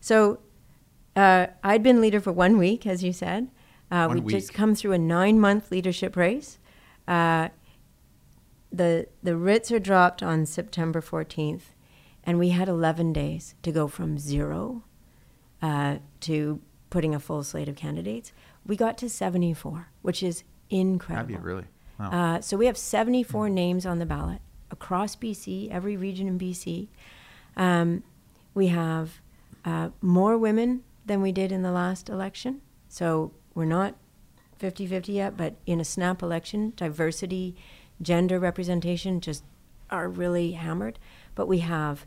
So 0.00 0.40
uh, 1.14 1.48
I'd 1.62 1.82
been 1.82 2.00
leader 2.00 2.20
for 2.20 2.32
one 2.32 2.58
week, 2.58 2.86
as 2.86 3.04
you 3.04 3.12
said. 3.12 3.48
Uh, 3.90 4.08
we'd 4.10 4.28
just 4.28 4.52
come 4.54 4.74
through 4.74 4.92
a 4.92 4.98
nine 4.98 5.38
month 5.38 5.70
leadership 5.70 6.16
race. 6.16 6.58
Uh, 7.06 7.48
the 8.72 9.06
the 9.22 9.36
writs 9.36 9.70
are 9.70 9.78
dropped 9.78 10.22
on 10.22 10.46
September 10.46 11.00
14th, 11.00 11.72
and 12.24 12.38
we 12.38 12.48
had 12.48 12.68
11 12.68 13.12
days 13.12 13.54
to 13.62 13.70
go 13.70 13.86
from 13.86 14.18
zero 14.18 14.82
uh, 15.62 15.98
to 16.20 16.60
putting 16.90 17.14
a 17.14 17.20
full 17.20 17.42
slate 17.44 17.68
of 17.68 17.76
candidates. 17.76 18.32
We 18.66 18.76
got 18.76 18.98
to 18.98 19.08
74, 19.10 19.88
which 20.02 20.22
is 20.22 20.42
incredible. 20.70 21.28
That'd 21.28 21.42
be 21.42 21.46
really 21.46 21.66
wow. 21.98 22.10
Uh, 22.10 22.40
so 22.40 22.56
we 22.56 22.66
have 22.66 22.78
74 22.78 23.48
names 23.48 23.86
on 23.86 23.98
the 23.98 24.06
ballot 24.06 24.40
across 24.70 25.16
BC, 25.16 25.70
every 25.70 25.96
region 25.96 26.26
in 26.26 26.38
BC. 26.38 26.88
Um, 27.56 28.02
we 28.54 28.68
have 28.68 29.20
uh, 29.64 29.90
more 30.00 30.36
women 30.36 30.82
than 31.06 31.22
we 31.22 31.32
did 31.32 31.52
in 31.52 31.62
the 31.62 31.72
last 31.72 32.08
election. 32.08 32.60
So 32.88 33.32
we're 33.54 33.64
not 33.64 33.94
50 34.58 34.86
50 34.86 35.12
yet, 35.12 35.36
but 35.36 35.54
in 35.66 35.80
a 35.80 35.84
snap 35.84 36.22
election, 36.22 36.72
diversity, 36.76 37.56
gender 38.00 38.38
representation 38.38 39.20
just 39.20 39.44
are 39.90 40.08
really 40.08 40.52
hammered. 40.52 40.98
But 41.34 41.46
we 41.46 41.58
have 41.60 42.06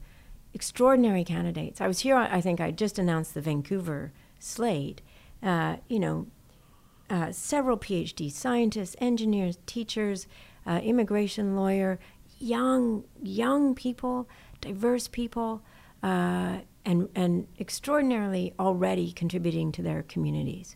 extraordinary 0.53 1.23
candidates. 1.23 1.81
I 1.81 1.87
was 1.87 1.99
here, 1.99 2.15
I 2.15 2.41
think 2.41 2.59
I 2.59 2.71
just 2.71 2.97
announced 2.97 3.33
the 3.33 3.41
Vancouver 3.41 4.11
slate. 4.39 5.01
Uh, 5.43 5.77
you 5.87 5.99
know, 5.99 6.27
uh, 7.09 7.31
several 7.31 7.77
PhD 7.77 8.31
scientists, 8.31 8.95
engineers, 8.99 9.57
teachers, 9.65 10.27
uh, 10.65 10.79
immigration 10.83 11.55
lawyer, 11.55 11.99
young 12.39 13.03
young 13.21 13.75
people, 13.75 14.27
diverse 14.61 15.07
people, 15.07 15.61
uh, 16.03 16.59
and 16.85 17.09
and 17.15 17.47
extraordinarily 17.59 18.53
already 18.59 19.11
contributing 19.11 19.71
to 19.71 19.81
their 19.81 20.03
communities. 20.03 20.75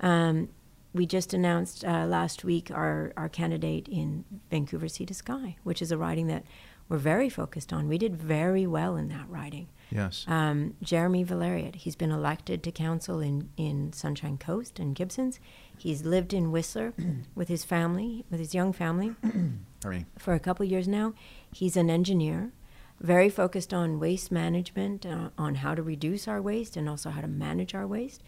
Um, 0.00 0.48
we 0.96 1.06
just 1.06 1.34
announced 1.34 1.84
uh, 1.84 2.06
last 2.06 2.42
week 2.42 2.70
our, 2.70 3.12
our 3.16 3.28
candidate 3.28 3.86
in 3.86 4.24
Vancouver 4.50 4.88
Sea 4.88 5.04
to 5.06 5.14
Sky, 5.14 5.56
which 5.62 5.82
is 5.82 5.92
a 5.92 5.98
riding 5.98 6.26
that 6.28 6.44
we're 6.88 6.98
very 6.98 7.28
focused 7.28 7.72
on. 7.72 7.88
We 7.88 7.98
did 7.98 8.16
very 8.16 8.66
well 8.66 8.96
in 8.96 9.08
that 9.08 9.28
riding. 9.28 9.68
yes. 9.90 10.24
Um, 10.28 10.74
Jeremy 10.82 11.24
Valeriote, 11.24 11.76
he's 11.76 11.96
been 11.96 12.10
elected 12.12 12.62
to 12.62 12.70
council 12.72 13.20
in, 13.20 13.50
in 13.56 13.92
Sunshine 13.92 14.38
Coast 14.38 14.78
and 14.78 14.94
Gibsons. 14.94 15.40
He's 15.76 16.04
lived 16.04 16.32
in 16.32 16.52
Whistler 16.52 16.94
with 17.34 17.48
his 17.48 17.64
family, 17.64 18.24
with 18.30 18.40
his 18.40 18.54
young 18.54 18.72
family, 18.72 19.14
for 20.18 20.34
a 20.34 20.40
couple 20.40 20.64
years 20.64 20.88
now. 20.88 21.12
He's 21.52 21.76
an 21.76 21.90
engineer, 21.90 22.52
very 23.00 23.28
focused 23.28 23.74
on 23.74 23.98
waste 23.98 24.30
management, 24.32 25.04
uh, 25.04 25.30
on 25.36 25.56
how 25.56 25.74
to 25.74 25.82
reduce 25.82 26.26
our 26.28 26.40
waste 26.40 26.76
and 26.76 26.88
also 26.88 27.10
how 27.10 27.20
to 27.20 27.28
manage 27.28 27.74
our 27.74 27.86
waste. 27.86 28.22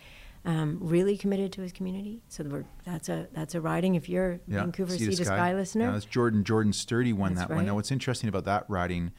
Um, 0.48 0.78
really 0.80 1.18
committed 1.18 1.52
to 1.52 1.60
his 1.60 1.72
community. 1.72 2.22
So 2.28 2.64
that's 2.84 3.10
a 3.10 3.28
that's 3.34 3.54
a 3.54 3.60
riding. 3.60 3.96
If 3.96 4.08
you're 4.08 4.40
yeah. 4.48 4.60
Vancouver 4.60 4.96
Sea 4.96 5.14
to 5.14 5.24
Sky, 5.24 5.54
listener, 5.54 5.84
Yeah, 5.86 5.90
that's 5.92 6.06
Jordan. 6.06 6.42
Jordan 6.42 6.72
Sturdy 6.72 7.12
won 7.12 7.34
That's 7.34 7.48
that 7.48 7.54
one. 7.54 7.66
Now, 7.66 7.74
what's 7.74 7.90
interesting 7.90 8.28
about 8.30 8.44
that 8.46 8.64
riding 8.68 9.12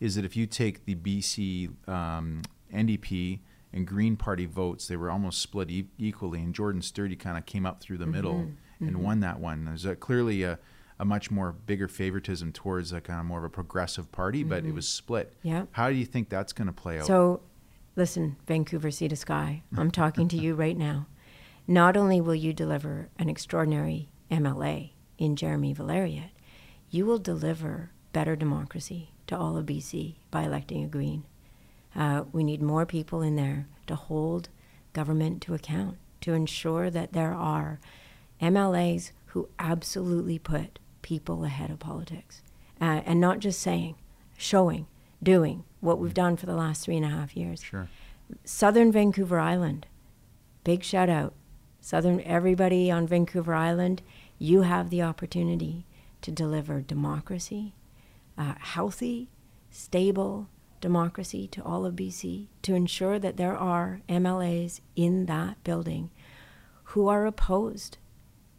is 0.00 0.14
that 0.14 0.24
if 0.24 0.36
you 0.36 0.46
take 0.46 0.86
the 0.86 0.94
BC 0.94 1.86
um, 1.86 2.40
NDP 2.72 3.40
and 3.74 3.86
Green 3.86 4.16
Party 4.16 4.46
votes, 4.46 4.88
they 4.88 4.96
were 4.96 5.10
almost 5.10 5.42
split 5.42 5.70
e- 5.70 5.88
equally, 5.98 6.40
and 6.40 6.54
Jordan 6.54 6.80
Sturdy 6.80 7.14
kind 7.14 7.36
of 7.36 7.44
came 7.44 7.66
up 7.66 7.80
through 7.82 7.98
the 7.98 8.06
middle 8.06 8.46
Mm-hmm. 8.80 8.88
and 8.88 9.04
won 9.04 9.20
that 9.20 9.38
one. 9.38 9.66
There's 9.66 9.84
a, 9.84 9.94
clearly 9.94 10.42
a, 10.42 10.58
a 10.98 11.04
much 11.04 11.30
more 11.30 11.52
bigger 11.52 11.86
favoritism 11.86 12.52
towards 12.52 12.94
a 12.94 13.02
kind 13.02 13.20
of 13.20 13.26
more 13.26 13.36
of 13.36 13.44
a 13.44 13.50
progressive 13.50 14.10
party, 14.10 14.42
but 14.42 14.64
it 14.64 14.72
was 14.72 14.88
split. 14.88 15.34
Mm-hmm. 15.40 15.48
Yeah. 15.48 15.64
How 15.72 15.90
do 15.90 15.96
you 15.96 16.06
think 16.06 16.30
that's 16.30 16.54
going 16.54 16.66
to 16.66 16.72
play 16.72 16.98
out? 16.98 17.04
So, 17.06 17.42
listen, 18.00 18.34
Vancouver 18.46 18.90
Sea 18.90 19.08
to 19.08 19.14
Sky, 19.14 19.62
I'm 19.76 19.90
talking 19.90 20.26
to 20.28 20.36
you 20.38 20.54
right 20.54 20.78
now. 20.78 21.06
Not 21.66 21.98
only 21.98 22.18
will 22.18 22.34
you 22.34 22.54
deliver 22.54 23.10
an 23.18 23.28
extraordinary 23.28 24.08
MLA 24.30 24.92
in 25.18 25.36
Jeremy 25.36 25.74
Valeriote, 25.74 26.30
you 26.88 27.04
will 27.04 27.18
deliver 27.18 27.90
better 28.14 28.36
democracy 28.36 29.10
to 29.26 29.36
all 29.36 29.58
of 29.58 29.66
BC 29.66 30.14
by 30.30 30.44
electing 30.44 30.82
a 30.82 30.88
Green. 30.88 31.24
Uh, 31.94 32.24
we 32.32 32.42
need 32.42 32.62
more 32.62 32.86
people 32.86 33.20
in 33.20 33.36
there 33.36 33.66
to 33.86 33.96
hold 33.96 34.48
government 34.94 35.42
to 35.42 35.52
account, 35.52 35.98
to 36.22 36.32
ensure 36.32 36.88
that 36.88 37.12
there 37.12 37.34
are 37.34 37.80
MLAs 38.40 39.10
who 39.26 39.50
absolutely 39.58 40.38
put 40.38 40.78
people 41.02 41.44
ahead 41.44 41.70
of 41.70 41.78
politics. 41.78 42.40
Uh, 42.80 43.02
and 43.04 43.20
not 43.20 43.40
just 43.40 43.60
saying, 43.60 43.96
showing, 44.38 44.86
doing 45.22 45.64
what 45.80 45.98
we've 45.98 46.14
done 46.14 46.36
for 46.36 46.46
the 46.46 46.54
last 46.54 46.84
three 46.84 46.96
and 46.96 47.04
a 47.04 47.08
half 47.08 47.36
years. 47.36 47.62
sure. 47.62 47.88
Southern 48.44 48.92
Vancouver 48.92 49.40
Island, 49.40 49.86
big 50.64 50.84
shout 50.84 51.08
out. 51.08 51.34
Southern, 51.80 52.20
everybody 52.20 52.90
on 52.90 53.06
Vancouver 53.06 53.54
Island, 53.54 54.02
you 54.38 54.62
have 54.62 54.90
the 54.90 55.02
opportunity 55.02 55.86
to 56.22 56.30
deliver 56.30 56.80
democracy, 56.80 57.74
uh, 58.36 58.54
healthy, 58.58 59.30
stable 59.70 60.48
democracy 60.80 61.48
to 61.48 61.62
all 61.62 61.84
of 61.84 61.96
BC, 61.96 62.48
to 62.62 62.74
ensure 62.74 63.18
that 63.18 63.36
there 63.36 63.56
are 63.56 64.02
MLAs 64.08 64.80
in 64.94 65.26
that 65.26 65.62
building 65.64 66.10
who 66.84 67.08
are 67.08 67.26
opposed 67.26 67.98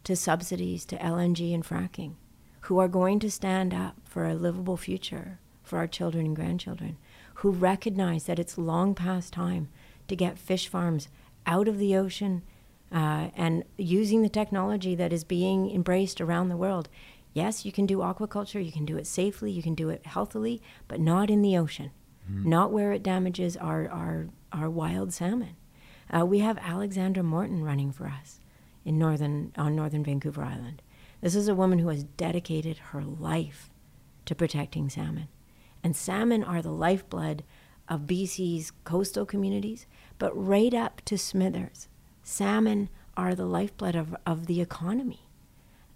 to 0.04 0.16
subsidies 0.16 0.84
to 0.86 0.96
LNG 0.96 1.54
and 1.54 1.64
fracking, 1.64 2.14
who 2.62 2.78
are 2.78 2.88
going 2.88 3.18
to 3.20 3.30
stand 3.30 3.72
up 3.72 3.96
for 4.04 4.26
a 4.26 4.34
livable 4.34 4.76
future 4.76 5.38
for 5.62 5.78
our 5.78 5.86
children 5.86 6.26
and 6.26 6.36
grandchildren, 6.36 6.96
who 7.36 7.50
recognize 7.50 8.24
that 8.24 8.38
it's 8.38 8.58
long 8.58 8.94
past 8.94 9.32
time 9.32 9.68
to 10.08 10.16
get 10.16 10.38
fish 10.38 10.68
farms 10.68 11.08
out 11.46 11.68
of 11.68 11.78
the 11.78 11.96
ocean 11.96 12.42
uh, 12.92 13.30
and 13.36 13.64
using 13.76 14.22
the 14.22 14.28
technology 14.28 14.94
that 14.94 15.12
is 15.12 15.24
being 15.24 15.70
embraced 15.70 16.20
around 16.20 16.48
the 16.48 16.56
world. 16.56 16.88
Yes, 17.32 17.64
you 17.64 17.72
can 17.72 17.86
do 17.86 17.98
aquaculture, 17.98 18.64
you 18.64 18.72
can 18.72 18.84
do 18.84 18.98
it 18.98 19.06
safely, 19.06 19.50
you 19.50 19.62
can 19.62 19.74
do 19.74 19.88
it 19.88 20.04
healthily, 20.04 20.60
but 20.88 21.00
not 21.00 21.30
in 21.30 21.40
the 21.40 21.56
ocean, 21.56 21.90
mm-hmm. 22.30 22.48
not 22.48 22.72
where 22.72 22.92
it 22.92 23.02
damages 23.02 23.56
our, 23.56 23.88
our, 23.88 24.28
our 24.52 24.68
wild 24.68 25.12
salmon. 25.12 25.56
Uh, 26.14 26.26
we 26.26 26.40
have 26.40 26.58
Alexandra 26.58 27.22
Morton 27.22 27.64
running 27.64 27.90
for 27.90 28.06
us 28.06 28.40
in 28.84 28.98
northern, 28.98 29.52
on 29.56 29.74
northern 29.74 30.04
Vancouver 30.04 30.42
Island. 30.42 30.82
This 31.22 31.34
is 31.34 31.48
a 31.48 31.54
woman 31.54 31.78
who 31.78 31.88
has 31.88 32.04
dedicated 32.04 32.78
her 32.90 33.02
life 33.02 33.70
to 34.26 34.34
protecting 34.34 34.90
salmon. 34.90 35.28
And 35.82 35.96
salmon 35.96 36.44
are 36.44 36.62
the 36.62 36.72
lifeblood 36.72 37.42
of 37.88 38.02
BC's 38.02 38.72
coastal 38.84 39.26
communities, 39.26 39.86
but 40.18 40.32
right 40.36 40.72
up 40.72 41.02
to 41.06 41.18
Smithers, 41.18 41.88
salmon 42.22 42.88
are 43.16 43.34
the 43.34 43.44
lifeblood 43.44 43.94
of, 43.94 44.16
of 44.24 44.46
the 44.46 44.60
economy. 44.60 45.28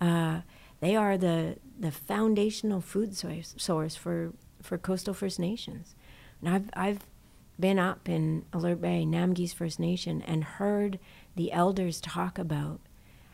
Uh, 0.01 0.41
they 0.81 0.95
are 0.95 1.17
the, 1.17 1.57
the 1.79 1.91
foundational 1.91 2.81
food 2.81 3.17
source, 3.17 3.55
source 3.57 3.97
for, 3.97 4.33
for 4.61 4.77
coastal 4.77 5.15
First 5.15 5.39
Nations. 5.39 5.95
And 6.43 6.55
I've, 6.55 6.71
I've 6.75 7.07
been 7.59 7.79
up 7.79 8.09
in 8.09 8.45
Alert 8.53 8.81
Bay, 8.81 9.05
Namgis 9.07 9.55
First 9.55 9.81
Nation, 9.81 10.23
and 10.23 10.45
heard 10.45 10.99
the 11.35 11.53
elders 11.53 12.01
talk 12.01 12.39
about 12.39 12.81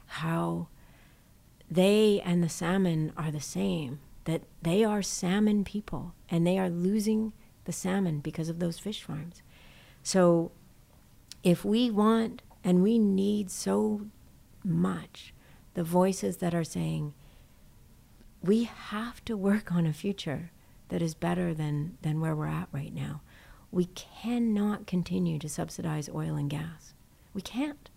how 0.06 0.68
they 1.70 2.20
and 2.24 2.42
the 2.42 2.48
salmon 2.48 3.12
are 3.16 3.30
the 3.30 3.40
same, 3.40 3.98
that 4.24 4.42
they 4.62 4.84
are 4.84 5.02
salmon 5.02 5.64
people, 5.64 6.14
and 6.28 6.46
they 6.46 6.58
are 6.58 6.70
losing 6.70 7.32
the 7.64 7.72
salmon 7.72 8.20
because 8.20 8.48
of 8.48 8.58
those 8.58 8.78
fish 8.78 9.02
farms. 9.02 9.42
So 10.02 10.52
if 11.42 11.64
we 11.64 11.90
want 11.90 12.42
and 12.64 12.82
we 12.82 12.98
need 12.98 13.50
so 13.50 14.02
much 14.64 15.34
the 15.74 15.84
voices 15.84 16.36
that 16.38 16.54
are 16.54 16.64
saying, 16.64 17.14
we 18.42 18.64
have 18.64 19.24
to 19.24 19.36
work 19.36 19.72
on 19.72 19.86
a 19.86 19.92
future 19.92 20.50
that 20.88 21.02
is 21.02 21.14
better 21.14 21.54
than, 21.54 21.96
than 22.02 22.20
where 22.20 22.34
we're 22.34 22.46
at 22.46 22.68
right 22.72 22.94
now. 22.94 23.22
We 23.70 23.86
cannot 23.86 24.86
continue 24.86 25.38
to 25.38 25.48
subsidize 25.48 26.08
oil 26.08 26.36
and 26.36 26.50
gas. 26.50 26.92
We 27.32 27.40
can't. 27.40 27.88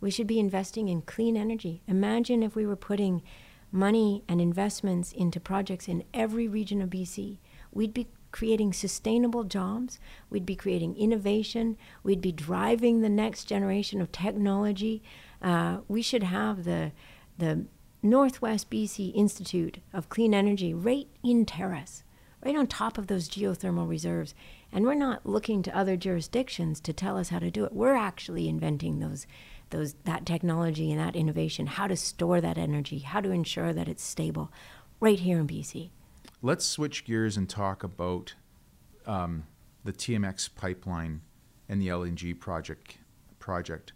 We 0.00 0.10
should 0.10 0.26
be 0.26 0.40
investing 0.40 0.88
in 0.88 1.02
clean 1.02 1.36
energy. 1.36 1.82
Imagine 1.86 2.42
if 2.42 2.56
we 2.56 2.66
were 2.66 2.76
putting 2.76 3.22
money 3.70 4.22
and 4.28 4.40
investments 4.40 5.12
into 5.12 5.40
projects 5.40 5.88
in 5.88 6.04
every 6.14 6.48
region 6.48 6.80
of 6.80 6.90
BC. 6.90 7.38
We'd 7.72 7.94
be 7.94 8.08
creating 8.30 8.72
sustainable 8.72 9.44
jobs, 9.44 9.98
we'd 10.30 10.46
be 10.46 10.56
creating 10.56 10.96
innovation, 10.96 11.76
we'd 12.02 12.20
be 12.20 12.32
driving 12.32 13.00
the 13.00 13.08
next 13.08 13.44
generation 13.44 14.00
of 14.00 14.12
technology. 14.12 15.02
Uh, 15.40 15.78
we 15.88 16.02
should 16.02 16.22
have 16.22 16.64
the, 16.64 16.92
the 17.38 17.64
Northwest 18.02 18.70
BC 18.70 19.14
Institute 19.14 19.78
of 19.92 20.08
Clean 20.08 20.34
Energy 20.34 20.74
right 20.74 21.08
in 21.22 21.46
Terrace, 21.46 22.04
right 22.44 22.56
on 22.56 22.66
top 22.66 22.98
of 22.98 23.06
those 23.06 23.28
geothermal 23.28 23.88
reserves. 23.88 24.34
And 24.70 24.84
we're 24.84 24.94
not 24.94 25.24
looking 25.24 25.62
to 25.62 25.76
other 25.76 25.96
jurisdictions 25.96 26.80
to 26.80 26.92
tell 26.92 27.16
us 27.16 27.30
how 27.30 27.38
to 27.38 27.50
do 27.50 27.64
it. 27.64 27.72
We're 27.72 27.96
actually 27.96 28.48
inventing 28.48 28.98
those 28.98 29.26
those 29.70 29.94
that 30.04 30.26
technology 30.26 30.90
and 30.90 31.00
that 31.00 31.16
innovation, 31.16 31.66
how 31.66 31.86
to 31.86 31.96
store 31.96 32.40
that 32.40 32.58
energy, 32.58 33.00
how 33.00 33.20
to 33.20 33.30
ensure 33.30 33.72
that 33.72 33.88
it's 33.88 34.02
stable 34.02 34.50
right 35.00 35.18
here 35.18 35.38
in 35.38 35.46
BC. 35.46 35.90
Let's 36.42 36.64
switch 36.64 37.04
gears 37.04 37.36
and 37.36 37.48
talk 37.48 37.82
about 37.82 38.34
um, 39.06 39.44
the 39.84 39.92
TMX 39.92 40.54
pipeline 40.54 41.22
and 41.68 41.80
the 41.80 41.88
LNG 41.88 42.38
project. 42.38 42.98
Project. 43.38 43.92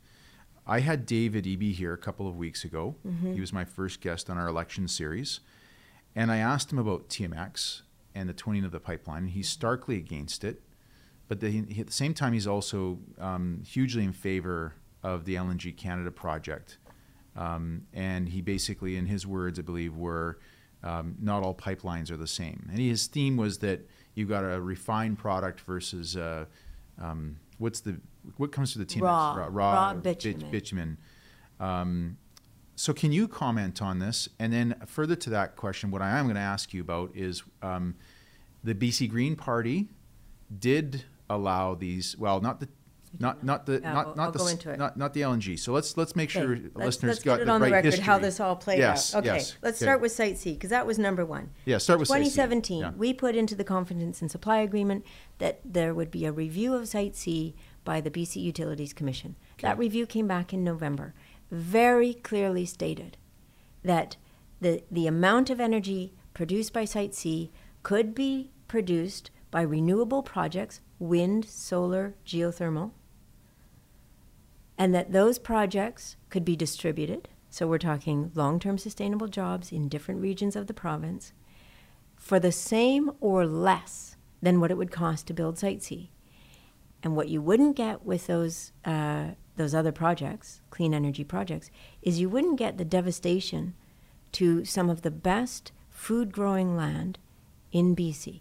I 0.66 0.80
had 0.80 1.06
David 1.06 1.44
Eby 1.44 1.74
here 1.74 1.92
a 1.92 1.98
couple 1.98 2.28
of 2.28 2.36
weeks 2.36 2.64
ago. 2.64 2.94
Mm-hmm. 3.06 3.34
He 3.34 3.40
was 3.40 3.52
my 3.52 3.64
first 3.64 4.00
guest 4.00 4.30
on 4.30 4.38
our 4.38 4.48
election 4.48 4.88
series, 4.88 5.40
and 6.14 6.30
I 6.30 6.38
asked 6.38 6.72
him 6.72 6.78
about 6.78 7.08
TMX 7.08 7.82
and 8.14 8.28
the 8.28 8.34
twinning 8.34 8.64
of 8.64 8.72
the 8.72 8.80
pipeline. 8.80 9.28
He's 9.28 9.48
starkly 9.48 9.96
against 9.96 10.44
it, 10.44 10.62
but 11.28 11.40
the, 11.40 11.64
at 11.78 11.86
the 11.86 11.92
same 11.92 12.14
time, 12.14 12.32
he's 12.32 12.46
also 12.46 12.98
um, 13.18 13.62
hugely 13.66 14.04
in 14.04 14.12
favor 14.12 14.74
of 15.02 15.24
the 15.24 15.34
LNG 15.34 15.76
Canada 15.76 16.10
project. 16.10 16.78
Um, 17.36 17.86
and 17.92 18.28
he 18.28 18.42
basically, 18.42 18.96
in 18.96 19.06
his 19.06 19.26
words, 19.26 19.58
I 19.58 19.62
believe, 19.62 19.96
were 19.96 20.38
um, 20.82 21.16
not 21.20 21.42
all 21.42 21.54
pipelines 21.54 22.10
are 22.10 22.16
the 22.16 22.26
same. 22.26 22.68
And 22.70 22.78
his 22.78 23.06
theme 23.06 23.36
was 23.36 23.58
that 23.58 23.86
you've 24.14 24.28
got 24.28 24.44
a 24.44 24.60
refined 24.60 25.18
product 25.18 25.60
versus 25.60 26.16
uh, 26.16 26.46
um, 27.00 27.36
what's 27.58 27.80
the 27.80 28.00
what 28.36 28.52
comes 28.52 28.72
to 28.72 28.78
the 28.78 28.84
team 28.84 29.02
raw, 29.02 29.34
raw, 29.34 29.48
raw 29.48 29.94
bitumen. 29.94 30.50
bitumen. 30.50 30.98
Um, 31.58 32.18
so 32.76 32.92
can 32.92 33.12
you 33.12 33.28
comment 33.28 33.82
on 33.82 33.98
this? 33.98 34.28
And 34.38 34.52
then 34.52 34.74
further 34.86 35.16
to 35.16 35.30
that 35.30 35.56
question, 35.56 35.90
what 35.90 36.02
I 36.02 36.18
am 36.18 36.26
going 36.26 36.36
to 36.36 36.40
ask 36.40 36.72
you 36.72 36.80
about 36.80 37.10
is 37.14 37.42
um, 37.62 37.94
the 38.64 38.74
BC 38.74 39.10
Green 39.10 39.36
Party 39.36 39.88
did 40.58 41.04
allow 41.28 41.74
these. 41.74 42.16
Well, 42.16 42.40
not 42.40 42.60
the 42.60 42.68
not 43.18 43.44
not 43.44 43.66
the 43.66 43.80
Yeah, 43.80 43.92
not 43.92 44.06
I'll- 44.08 44.14
not 44.16 44.24
I'll 44.26 44.32
the 44.32 44.38
go 44.38 44.46
into 44.46 44.70
it. 44.70 44.78
not 44.78 44.96
not 44.96 45.12
the 45.14 45.20
LNG. 45.22 45.58
So 45.58 45.72
let's 45.72 45.96
let's 45.96 46.16
make 46.16 46.30
sure 46.30 46.52
Okay, 46.52 46.62
let's- 46.74 46.86
listeners 46.86 47.08
let's 47.16 47.24
got 47.24 47.32
put 47.34 47.42
it 47.42 47.44
the 47.46 47.50
on 47.52 47.60
right 47.60 47.68
the 47.68 47.72
record 47.74 47.88
history. 47.88 48.04
how 48.04 48.18
this 48.18 48.40
all 48.40 48.56
played 48.56 48.78
Yes, 48.78 49.14
out. 49.14 49.18
Okay, 49.26 49.34
yes, 49.34 49.56
let's 49.62 49.78
okay. 49.78 49.84
start 49.84 50.00
with 50.00 50.12
Site 50.12 50.38
C 50.38 50.54
because 50.54 50.70
that 50.70 50.86
was 50.86 50.98
number 50.98 51.24
one. 51.24 51.50
Yeah, 51.64 51.78
start 51.78 51.98
with 51.98 52.08
Site 52.08 52.24
C. 52.24 52.30
2017, 52.30 52.80
Yeah. 52.80 52.90
we 52.96 53.12
put 53.12 53.36
into 53.36 53.54
the 53.54 53.64
confidence 53.64 54.20
and 54.22 54.30
supply 54.30 54.58
agreement 54.58 55.04
that 55.38 55.60
there 55.64 55.94
would 55.94 56.10
be 56.10 56.24
a 56.24 56.32
review 56.32 56.74
of 56.74 56.88
Site 56.88 57.14
C 57.16 57.54
by 57.84 58.00
the 58.00 58.10
BC 58.10 58.40
Utilities 58.40 58.92
Commission. 58.92 59.36
That 59.60 59.72
Okay. 59.72 59.80
review 59.80 60.06
came 60.06 60.26
back 60.28 60.52
in 60.54 60.62
November, 60.64 61.14
very 61.50 62.14
clearly 62.14 62.64
stated 62.64 63.16
that 63.84 64.16
the, 64.60 64.82
the 64.90 65.06
amount 65.06 65.50
of 65.50 65.60
energy 65.60 66.14
produced 66.34 66.72
by 66.72 66.84
Site 66.84 67.14
C 67.14 67.50
could 67.82 68.14
be 68.14 68.50
produced 68.68 69.30
by 69.50 69.60
renewable 69.60 70.22
projects, 70.22 70.80
wind, 70.98 71.44
solar, 71.44 72.14
geothermal, 72.24 72.92
and 74.78 74.94
that 74.94 75.12
those 75.12 75.38
projects 75.38 76.16
could 76.30 76.44
be 76.44 76.56
distributed. 76.56 77.28
So 77.50 77.66
we're 77.66 77.78
talking 77.78 78.32
long 78.34 78.58
term 78.58 78.78
sustainable 78.78 79.28
jobs 79.28 79.72
in 79.72 79.88
different 79.88 80.20
regions 80.20 80.56
of 80.56 80.66
the 80.66 80.74
province 80.74 81.32
for 82.16 82.38
the 82.38 82.52
same 82.52 83.10
or 83.20 83.46
less 83.46 84.16
than 84.40 84.60
what 84.60 84.70
it 84.70 84.76
would 84.76 84.90
cost 84.90 85.26
to 85.26 85.34
build 85.34 85.58
Site 85.58 85.82
C. 85.82 86.10
And 87.02 87.16
what 87.16 87.28
you 87.28 87.42
wouldn't 87.42 87.76
get 87.76 88.04
with 88.04 88.26
those, 88.26 88.72
uh, 88.84 89.30
those 89.56 89.74
other 89.74 89.92
projects, 89.92 90.60
clean 90.70 90.94
energy 90.94 91.24
projects, 91.24 91.70
is 92.00 92.20
you 92.20 92.28
wouldn't 92.28 92.58
get 92.58 92.78
the 92.78 92.84
devastation 92.84 93.74
to 94.32 94.64
some 94.64 94.88
of 94.88 95.02
the 95.02 95.10
best 95.10 95.72
food 95.90 96.32
growing 96.32 96.76
land 96.76 97.18
in 97.70 97.94
BC 97.94 98.40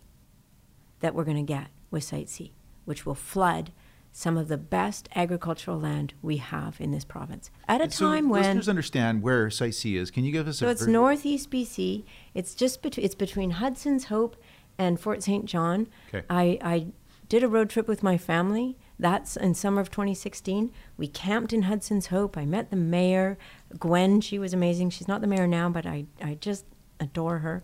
that 1.00 1.13
we're 1.13 1.24
going 1.24 1.38
to 1.38 1.44
get 1.44 1.67
with 1.89 2.04
Site 2.04 2.30
C, 2.30 2.54
which 2.86 3.06
will 3.06 3.15
flood 3.15 3.72
some 4.12 4.38
of 4.38 4.47
the 4.47 4.58
best 4.58 5.08
agricultural 5.15 5.80
land 5.80 6.13
we 6.21 6.38
have 6.38 6.80
in 6.82 6.91
this 6.91 7.06
province 7.06 7.50
at 7.67 7.80
a 7.80 7.86
And 7.86 7.93
so 7.93 8.06
time 8.06 8.30
when 8.30 8.41
listeners 8.41 8.67
understand 8.69 9.21
where 9.21 9.50
Site 9.50 9.76
C 9.76 9.95
is. 9.97 10.12
Can 10.12 10.24
you 10.26 10.32
give 10.32 10.47
us 10.47 10.58
so 10.60 10.67
a 10.67 10.71
it's 10.71 10.84
ver- 10.84 10.91
northeast 10.91 11.50
BC. 11.50 12.04
It's 12.34 12.54
just 12.54 12.82
between 12.82 13.06
it's 13.06 13.15
between 13.15 13.52
Hudson's 13.52 14.06
Hope 14.06 14.36
and 14.78 15.00
Fort 15.00 15.24
St. 15.24 15.45
John. 15.45 15.88
Okay. 16.10 16.26
I, 16.30 16.58
I 16.62 16.88
did 17.30 17.43
a 17.43 17.47
road 17.47 17.69
trip 17.69 17.88
with 17.88 18.04
my 18.04 18.17
family. 18.17 18.78
That's 19.00 19.38
in 19.38 19.54
summer 19.54 19.82
of 19.82 19.89
2016. 19.89 20.71
We 20.97 21.08
camped 21.08 21.54
in 21.54 21.63
Hudson's 21.63 22.08
Hope. 22.08 22.38
I 22.38 22.45
met 22.45 22.69
the 22.69 22.76
mayor, 22.76 23.38
Gwen. 23.80 24.21
She 24.21 24.38
was 24.38 24.54
amazing. 24.54 24.89
She's 24.89 25.08
not 25.08 25.21
the 25.21 25.28
mayor 25.28 25.47
now, 25.47 25.69
but 25.69 25.86
I, 25.86 26.06
I 26.21 26.36
just 26.36 26.65
adore 27.00 27.39
her. 27.39 27.62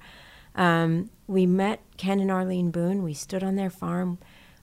Um, 0.56 1.10
we 1.28 1.46
met 1.46 1.82
Ken 1.98 2.20
and 2.20 2.32
Arlene 2.32 2.72
Boon. 2.72 3.04
We 3.04 3.14
stood 3.14 3.44
on 3.44 3.56
their 3.56 3.70
farm, 3.70 4.18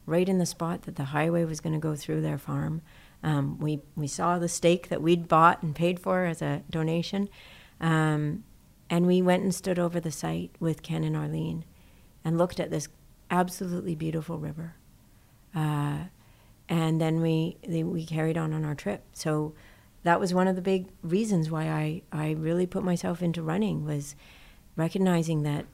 right 0.06 0.28
in 0.28 0.38
the 0.38 0.46
spot 0.46 0.82
that 0.82 0.96
the 0.96 1.04
highway 1.04 1.44
was 1.44 1.60
going 1.60 1.72
to 1.72 1.78
go 1.78 1.94
through 1.94 2.20
their 2.20 2.38
farm. 2.38 2.82
Um, 3.22 3.58
we 3.58 3.80
we 3.96 4.06
saw 4.06 4.38
the 4.38 4.48
stake 4.48 4.88
that 4.88 5.02
we'd 5.02 5.28
bought 5.28 5.62
and 5.62 5.74
paid 5.74 5.98
for 5.98 6.24
as 6.24 6.42
a 6.42 6.62
donation, 6.68 7.28
um, 7.80 8.44
and 8.90 9.06
we 9.06 9.22
went 9.22 9.42
and 9.42 9.54
stood 9.54 9.78
over 9.78 9.98
the 9.98 10.10
site 10.10 10.50
with 10.60 10.82
Ken 10.82 11.04
and 11.04 11.16
Arlene, 11.16 11.64
and 12.24 12.36
looked 12.36 12.60
at 12.60 12.70
this 12.70 12.88
absolutely 13.30 13.94
beautiful 13.94 14.38
river. 14.38 14.74
Uh, 15.54 16.04
and 16.68 17.00
then 17.00 17.20
we 17.20 17.56
they, 17.66 17.82
we 17.82 18.04
carried 18.04 18.36
on 18.36 18.52
on 18.52 18.64
our 18.64 18.74
trip. 18.74 19.02
So 19.12 19.54
that 20.02 20.20
was 20.20 20.34
one 20.34 20.46
of 20.46 20.54
the 20.54 20.62
big 20.62 20.88
reasons 21.02 21.50
why 21.50 21.64
I, 21.64 22.02
I 22.12 22.32
really 22.32 22.66
put 22.66 22.84
myself 22.84 23.22
into 23.22 23.42
running 23.42 23.84
was 23.84 24.14
recognizing 24.76 25.42
that 25.42 25.64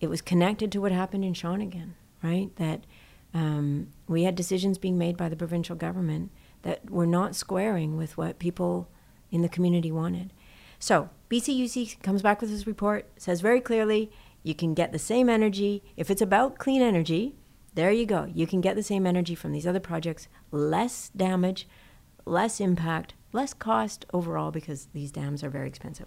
it 0.00 0.08
was 0.08 0.20
connected 0.20 0.72
to 0.72 0.80
what 0.80 0.92
happened 0.92 1.24
in 1.24 1.34
Shawnigan, 1.34 1.92
right? 2.22 2.54
That 2.56 2.84
um, 3.34 3.88
we 4.08 4.22
had 4.22 4.34
decisions 4.34 4.78
being 4.78 4.98
made 4.98 5.16
by 5.16 5.28
the 5.28 5.36
provincial 5.36 5.76
government 5.76 6.30
that 6.62 6.90
were 6.90 7.06
not 7.06 7.36
squaring 7.36 7.96
with 7.96 8.16
what 8.16 8.38
people 8.38 8.88
in 9.30 9.42
the 9.42 9.48
community 9.48 9.92
wanted. 9.92 10.32
So 10.78 11.10
BCUC 11.30 12.02
comes 12.02 12.22
back 12.22 12.40
with 12.40 12.50
this 12.50 12.66
report, 12.66 13.08
says 13.16 13.40
very 13.40 13.60
clearly 13.60 14.10
you 14.42 14.54
can 14.54 14.74
get 14.74 14.92
the 14.92 14.98
same 14.98 15.28
energy. 15.28 15.82
If 15.96 16.10
it's 16.10 16.22
about 16.22 16.58
clean 16.58 16.80
energy, 16.80 17.34
there 17.74 17.90
you 17.90 18.06
go. 18.06 18.30
You 18.32 18.46
can 18.46 18.60
get 18.60 18.76
the 18.76 18.82
same 18.82 19.06
energy 19.06 19.34
from 19.34 19.52
these 19.52 19.66
other 19.66 19.80
projects, 19.80 20.28
less 20.50 21.10
damage, 21.10 21.68
less 22.24 22.60
impact, 22.60 23.14
less 23.32 23.52
cost 23.52 24.06
overall 24.12 24.50
because 24.50 24.88
these 24.94 25.12
dams 25.12 25.44
are 25.44 25.50
very 25.50 25.68
expensive. 25.68 26.06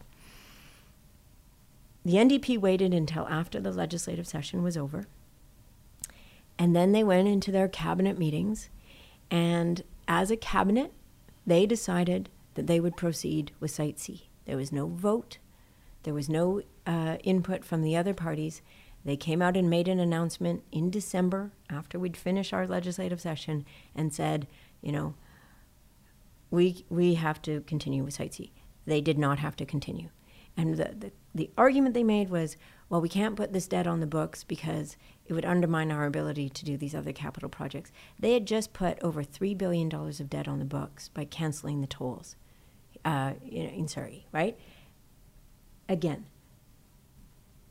The 2.05 2.13
NDP 2.13 2.57
waited 2.57 2.93
until 2.93 3.27
after 3.27 3.59
the 3.59 3.71
legislative 3.71 4.27
session 4.27 4.63
was 4.63 4.77
over. 4.77 5.05
And 6.59 6.75
then 6.75 6.91
they 6.91 7.05
went 7.05 7.29
into 7.29 7.51
their 7.51 7.69
cabinet 7.69 8.19
meetings. 8.19 8.69
And 9.31 9.81
as 10.09 10.29
a 10.29 10.35
cabinet, 10.37 10.91
they 11.47 11.65
decided 11.65 12.29
that 12.55 12.67
they 12.67 12.81
would 12.81 12.97
proceed 12.97 13.53
with 13.61 13.71
Site 13.71 13.97
C. 13.97 14.29
There 14.45 14.57
was 14.57 14.71
no 14.71 14.87
vote, 14.87 15.37
there 16.03 16.13
was 16.13 16.27
no 16.27 16.61
uh, 16.85 17.17
input 17.23 17.63
from 17.63 17.81
the 17.81 17.95
other 17.95 18.13
parties. 18.13 18.61
They 19.05 19.15
came 19.15 19.41
out 19.41 19.55
and 19.55 19.69
made 19.69 19.87
an 19.87 19.99
announcement 19.99 20.63
in 20.71 20.89
December 20.89 21.51
after 21.69 21.97
we'd 21.97 22.17
finished 22.17 22.53
our 22.53 22.67
legislative 22.67 23.21
session 23.21 23.65
and 23.95 24.13
said, 24.13 24.45
you 24.81 24.91
know, 24.91 25.13
we, 26.51 26.83
we 26.89 27.13
have 27.13 27.41
to 27.43 27.61
continue 27.61 28.03
with 28.03 28.15
Site 28.15 28.33
C. 28.33 28.51
They 28.85 28.99
did 28.99 29.17
not 29.17 29.39
have 29.39 29.55
to 29.57 29.65
continue. 29.65 30.09
And 30.57 30.75
the, 30.75 30.95
the, 30.97 31.11
the 31.33 31.49
argument 31.57 31.93
they 31.93 32.03
made 32.03 32.29
was, 32.29 32.57
well, 32.89 33.01
we 33.01 33.09
can't 33.09 33.35
put 33.35 33.53
this 33.53 33.67
debt 33.67 33.85
on 33.87 33.99
the 33.99 34.07
books 34.07 34.43
because 34.43 34.97
it 35.27 35.33
would 35.33 35.45
undermine 35.45 35.91
our 35.91 36.05
ability 36.05 36.49
to 36.49 36.65
do 36.65 36.75
these 36.75 36.95
other 36.95 37.13
capital 37.13 37.47
projects. 37.49 37.91
They 38.19 38.33
had 38.33 38.47
just 38.47 38.73
put 38.73 38.97
over 39.03 39.23
$3 39.23 39.55
billion 39.57 39.93
of 39.93 40.29
debt 40.29 40.47
on 40.47 40.57
the 40.59 40.65
books 40.65 41.07
by 41.09 41.25
canceling 41.25 41.81
the 41.81 41.87
tolls 41.87 42.35
uh, 43.05 43.33
in, 43.47 43.67
in 43.67 43.87
Surrey, 43.87 44.25
right? 44.31 44.57
Again, 45.87 46.25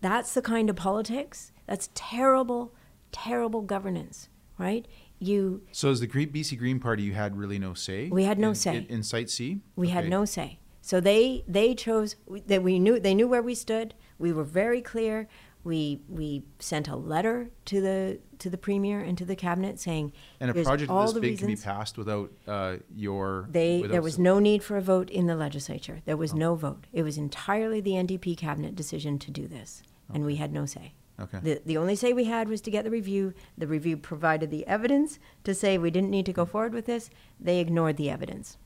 that's 0.00 0.34
the 0.34 0.42
kind 0.42 0.70
of 0.70 0.76
politics. 0.76 1.50
That's 1.66 1.90
terrible, 1.94 2.72
terrible 3.10 3.62
governance, 3.62 4.28
right? 4.56 4.86
You. 5.18 5.62
So 5.72 5.90
as 5.90 5.98
the 5.98 6.06
BC 6.06 6.56
Green 6.58 6.78
Party, 6.78 7.02
you 7.02 7.12
had 7.14 7.36
really 7.36 7.58
no 7.58 7.74
say. 7.74 8.08
We 8.08 8.22
had 8.24 8.38
no 8.38 8.50
in, 8.50 8.54
say 8.54 8.76
in, 8.76 8.86
in 8.86 9.02
Site 9.02 9.30
C. 9.30 9.60
We 9.74 9.88
Okay. 9.88 9.94
had 9.94 10.08
no 10.08 10.24
say. 10.24 10.60
So 10.88 11.00
they 11.00 11.44
they 11.46 11.74
chose 11.74 12.16
that 12.46 12.62
we 12.62 12.78
knew 12.78 12.98
they 12.98 13.14
knew 13.14 13.28
where 13.28 13.42
we 13.42 13.54
stood. 13.54 13.92
We 14.18 14.32
were 14.32 14.42
very 14.42 14.80
clear. 14.80 15.28
We 15.62 16.00
we 16.08 16.44
sent 16.60 16.88
a 16.88 16.96
letter 16.96 17.50
to 17.66 17.82
the 17.82 18.20
to 18.38 18.48
the 18.48 18.56
premier 18.56 19.00
and 19.00 19.18
to 19.18 19.26
the 19.26 19.36
cabinet 19.36 19.78
saying 19.78 20.14
And 20.40 20.50
a 20.50 20.54
project 20.54 20.90
all 20.90 21.04
this 21.04 21.12
the 21.12 21.20
big 21.20 21.38
can 21.40 21.48
be 21.48 21.56
passed 21.56 21.98
without 21.98 22.32
uh, 22.46 22.76
your. 22.96 23.48
They 23.50 23.82
without 23.82 23.92
there 23.92 24.00
was 24.00 24.18
no 24.18 24.38
need 24.38 24.62
for 24.62 24.78
a 24.78 24.80
vote 24.80 25.10
in 25.10 25.26
the 25.26 25.36
legislature. 25.36 26.00
There 26.06 26.14
Oh. 26.14 26.24
was 26.24 26.32
no 26.32 26.54
vote. 26.54 26.86
It 26.90 27.02
was 27.02 27.18
entirely 27.18 27.82
the 27.82 27.92
NDP 27.92 28.38
cabinet 28.38 28.74
decision 28.74 29.18
to 29.18 29.30
do 29.30 29.46
this, 29.46 29.82
and 30.14 30.24
we 30.24 30.36
had 30.36 30.54
no 30.54 30.64
say. 30.64 30.94
Okay. 31.20 31.40
The, 31.42 31.60
the 31.66 31.76
only 31.76 31.96
say 31.96 32.14
we 32.14 32.24
had 32.24 32.48
was 32.48 32.62
to 32.62 32.70
get 32.70 32.84
the 32.84 32.90
review. 32.90 33.34
The 33.58 33.66
review 33.66 33.98
provided 33.98 34.50
the 34.50 34.66
evidence 34.66 35.18
to 35.44 35.52
say 35.54 35.76
we 35.76 35.90
didn't 35.90 36.10
need 36.10 36.24
to 36.24 36.32
go 36.32 36.46
forward 36.46 36.72
with 36.72 36.86
this. 36.86 37.10
They 37.38 37.58
ignored 37.60 37.98
the 37.98 38.08
evidence. 38.08 38.56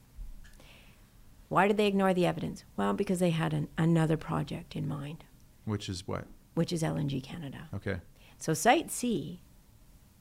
Why 1.52 1.68
did 1.68 1.76
they 1.76 1.86
ignore 1.86 2.14
the 2.14 2.24
evidence? 2.24 2.64
Well, 2.78 2.94
because 2.94 3.18
they 3.18 3.28
had 3.28 3.52
an, 3.52 3.68
another 3.76 4.16
project 4.16 4.74
in 4.74 4.88
mind, 4.88 5.24
Which 5.66 5.86
is 5.86 6.08
what? 6.08 6.24
which 6.54 6.72
is 6.72 6.82
LNG 6.82 7.22
Canada. 7.22 7.68
Okay. 7.74 7.96
So 8.38 8.54
Site 8.54 8.90
C 8.90 9.42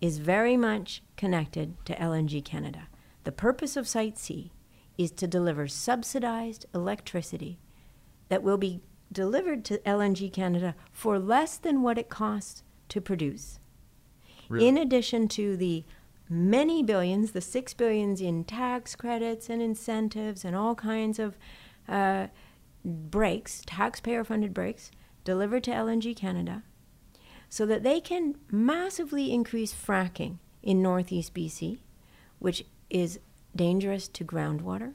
is 0.02 0.18
very 0.18 0.58
much 0.58 1.02
connected 1.16 1.74
to 1.86 1.96
LNG 1.96 2.44
Canada. 2.44 2.90
The 3.24 3.32
purpose 3.32 3.78
of 3.78 3.88
Site 3.88 4.18
C 4.18 4.52
is 4.98 5.10
to 5.12 5.26
deliver 5.26 5.70
subsidized 5.70 6.66
electricity 6.76 7.60
that 8.28 8.44
will 8.44 8.58
be 8.58 8.82
delivered 9.10 9.64
to 9.66 9.78
LNG 9.80 10.34
Canada 10.34 10.76
for 10.92 11.18
less 11.18 11.56
than 11.58 11.82
what 11.82 11.98
it 11.98 12.10
costs 12.10 12.62
to 12.90 13.00
produce. 13.00 13.58
Really? 14.50 14.68
In 14.68 14.78
addition 14.78 15.30
to 15.30 15.56
the 15.56 15.86
many 16.32 16.82
billions, 16.82 17.34
the 17.34 17.42
six 17.42 17.74
billions 17.74 18.22
in 18.22 18.46
tax 18.46 18.96
credits 18.96 19.50
and 19.50 19.62
incentives 19.62 20.46
and 20.46 20.56
all 20.56 20.74
kinds 20.74 21.20
of 21.20 21.38
uh, 21.90 22.28
breaks, 22.86 23.62
taxpayer 23.66 24.24
funded 24.24 24.54
breaks, 24.54 24.92
delivered 25.26 25.64
to 25.66 25.72
LNG 25.72 26.16
Canada, 26.16 26.64
so 27.50 27.66
that 27.66 27.84
they 27.84 28.00
can 28.00 28.36
massively 28.50 29.32
increase 29.34 29.74
fracking 29.74 30.38
in 30.64 30.82
northeast 30.82 31.34
BC, 31.34 31.80
which 32.40 32.64
is 32.90 33.20
dangerous 33.54 34.08
to 34.08 34.24
groundwater, 34.24 34.94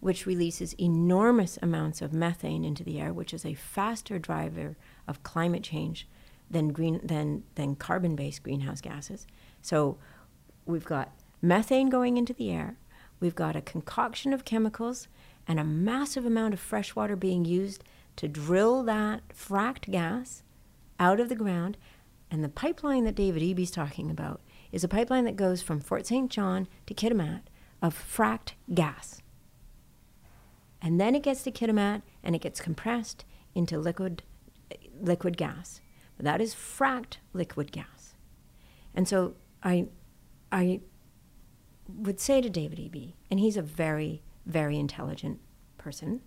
which 0.00 0.26
releases 0.26 0.74
enormous 0.74 1.56
amounts 1.62 2.02
of 2.02 2.12
methane 2.12 2.64
into 2.64 2.82
the 2.82 3.00
air, 3.00 3.12
which 3.12 3.32
is 3.32 3.46
a 3.46 3.54
faster 3.54 4.18
driver 4.18 4.76
of 5.06 5.22
climate 5.22 5.62
change 5.62 6.08
than 6.50 6.72
green 6.72 7.00
than 7.02 7.44
than 7.54 7.76
carbon-based 7.76 8.42
greenhouse 8.42 8.80
gases. 8.80 9.26
So 9.62 9.98
we've 10.68 10.84
got 10.84 11.10
methane 11.40 11.88
going 11.88 12.16
into 12.16 12.32
the 12.32 12.50
air, 12.50 12.76
we've 13.20 13.34
got 13.34 13.56
a 13.56 13.60
concoction 13.60 14.32
of 14.32 14.44
chemicals 14.44 15.08
and 15.46 15.58
a 15.58 15.64
massive 15.64 16.26
amount 16.26 16.54
of 16.54 16.60
fresh 16.60 16.94
water 16.94 17.16
being 17.16 17.44
used 17.44 17.82
to 18.16 18.28
drill 18.28 18.82
that 18.82 19.22
fracked 19.30 19.90
gas 19.90 20.42
out 21.00 21.20
of 21.20 21.28
the 21.28 21.34
ground. 21.34 21.76
And 22.30 22.44
the 22.44 22.48
pipeline 22.48 23.04
that 23.04 23.14
David 23.14 23.42
Eby's 23.42 23.70
talking 23.70 24.10
about 24.10 24.42
is 24.70 24.84
a 24.84 24.88
pipeline 24.88 25.24
that 25.24 25.36
goes 25.36 25.62
from 25.62 25.80
Fort 25.80 26.06
St. 26.06 26.30
John 26.30 26.68
to 26.86 26.94
Kitimat 26.94 27.42
of 27.80 27.94
fracked 27.94 28.52
gas. 28.74 29.22
And 30.82 31.00
then 31.00 31.14
it 31.14 31.22
gets 31.22 31.42
to 31.44 31.50
Kitimat 31.50 32.02
and 32.22 32.34
it 32.34 32.42
gets 32.42 32.60
compressed 32.60 33.24
into 33.54 33.78
liquid, 33.78 34.22
liquid 35.00 35.36
gas. 35.36 35.80
That 36.18 36.40
is 36.40 36.54
fracked 36.54 37.16
liquid 37.32 37.72
gas. 37.72 38.14
And 38.94 39.08
so 39.08 39.34
I, 39.62 39.86
I 40.50 40.80
would 41.88 42.20
say 42.20 42.40
to 42.40 42.50
David 42.50 42.78
Eby, 42.78 43.14
and 43.30 43.40
he's 43.40 43.56
a 43.56 43.62
very, 43.62 44.22
very 44.46 44.78
intelligent 44.78 45.40
person. 45.78 46.20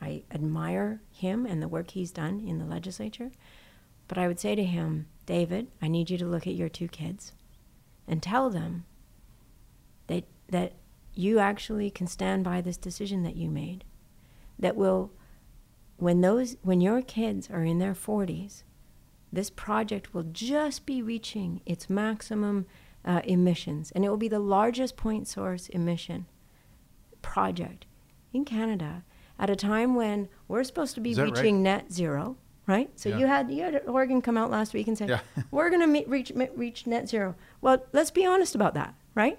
I 0.00 0.22
admire 0.30 1.02
him 1.10 1.44
and 1.44 1.60
the 1.60 1.68
work 1.68 1.90
he's 1.90 2.12
done 2.12 2.40
in 2.40 2.58
the 2.58 2.64
legislature. 2.64 3.32
But 4.06 4.18
I 4.18 4.28
would 4.28 4.40
say 4.40 4.54
to 4.54 4.64
him, 4.64 5.06
David, 5.26 5.68
I 5.82 5.88
need 5.88 6.08
you 6.10 6.18
to 6.18 6.26
look 6.26 6.46
at 6.46 6.54
your 6.54 6.68
two 6.68 6.88
kids 6.88 7.32
and 8.06 8.22
tell 8.22 8.48
them 8.48 8.84
that, 10.06 10.24
that 10.48 10.74
you 11.14 11.38
actually 11.38 11.90
can 11.90 12.06
stand 12.06 12.44
by 12.44 12.60
this 12.60 12.76
decision 12.76 13.22
that 13.24 13.36
you 13.36 13.50
made. 13.50 13.84
That 14.58 14.76
will, 14.76 15.12
when, 15.98 16.20
those, 16.20 16.56
when 16.62 16.80
your 16.80 17.02
kids 17.02 17.50
are 17.50 17.64
in 17.64 17.78
their 17.78 17.94
40s, 17.94 18.62
this 19.32 19.50
project 19.50 20.14
will 20.14 20.22
just 20.22 20.86
be 20.86 21.02
reaching 21.02 21.60
its 21.66 21.90
maximum 21.90 22.66
uh, 23.04 23.20
emissions, 23.24 23.90
and 23.92 24.04
it 24.04 24.08
will 24.08 24.16
be 24.16 24.28
the 24.28 24.38
largest 24.38 24.96
point 24.96 25.26
source 25.28 25.68
emission 25.68 26.26
project 27.22 27.86
in 28.32 28.44
Canada 28.44 29.04
at 29.38 29.50
a 29.50 29.56
time 29.56 29.94
when 29.94 30.28
we're 30.48 30.64
supposed 30.64 30.94
to 30.94 31.00
be 31.00 31.14
that 31.14 31.22
right? 31.22 31.32
reaching 31.36 31.62
net 31.62 31.92
zero, 31.92 32.36
right? 32.66 32.90
So 32.98 33.08
Yeah. 33.08 33.18
you 33.18 33.26
had 33.26 33.50
you 33.50 33.62
had 33.62 33.82
Oregon 33.86 34.20
come 34.20 34.36
out 34.36 34.50
last 34.50 34.74
week 34.74 34.88
and 34.88 34.98
say 34.98 35.06
Yeah. 35.06 35.20
we're 35.50 35.70
going 35.70 35.92
to 35.94 36.08
reach 36.08 36.32
reach 36.54 36.86
net 36.86 37.08
zero. 37.08 37.34
Well, 37.60 37.84
let's 37.92 38.10
be 38.10 38.26
honest 38.26 38.54
about 38.54 38.74
that, 38.74 38.94
right? 39.14 39.38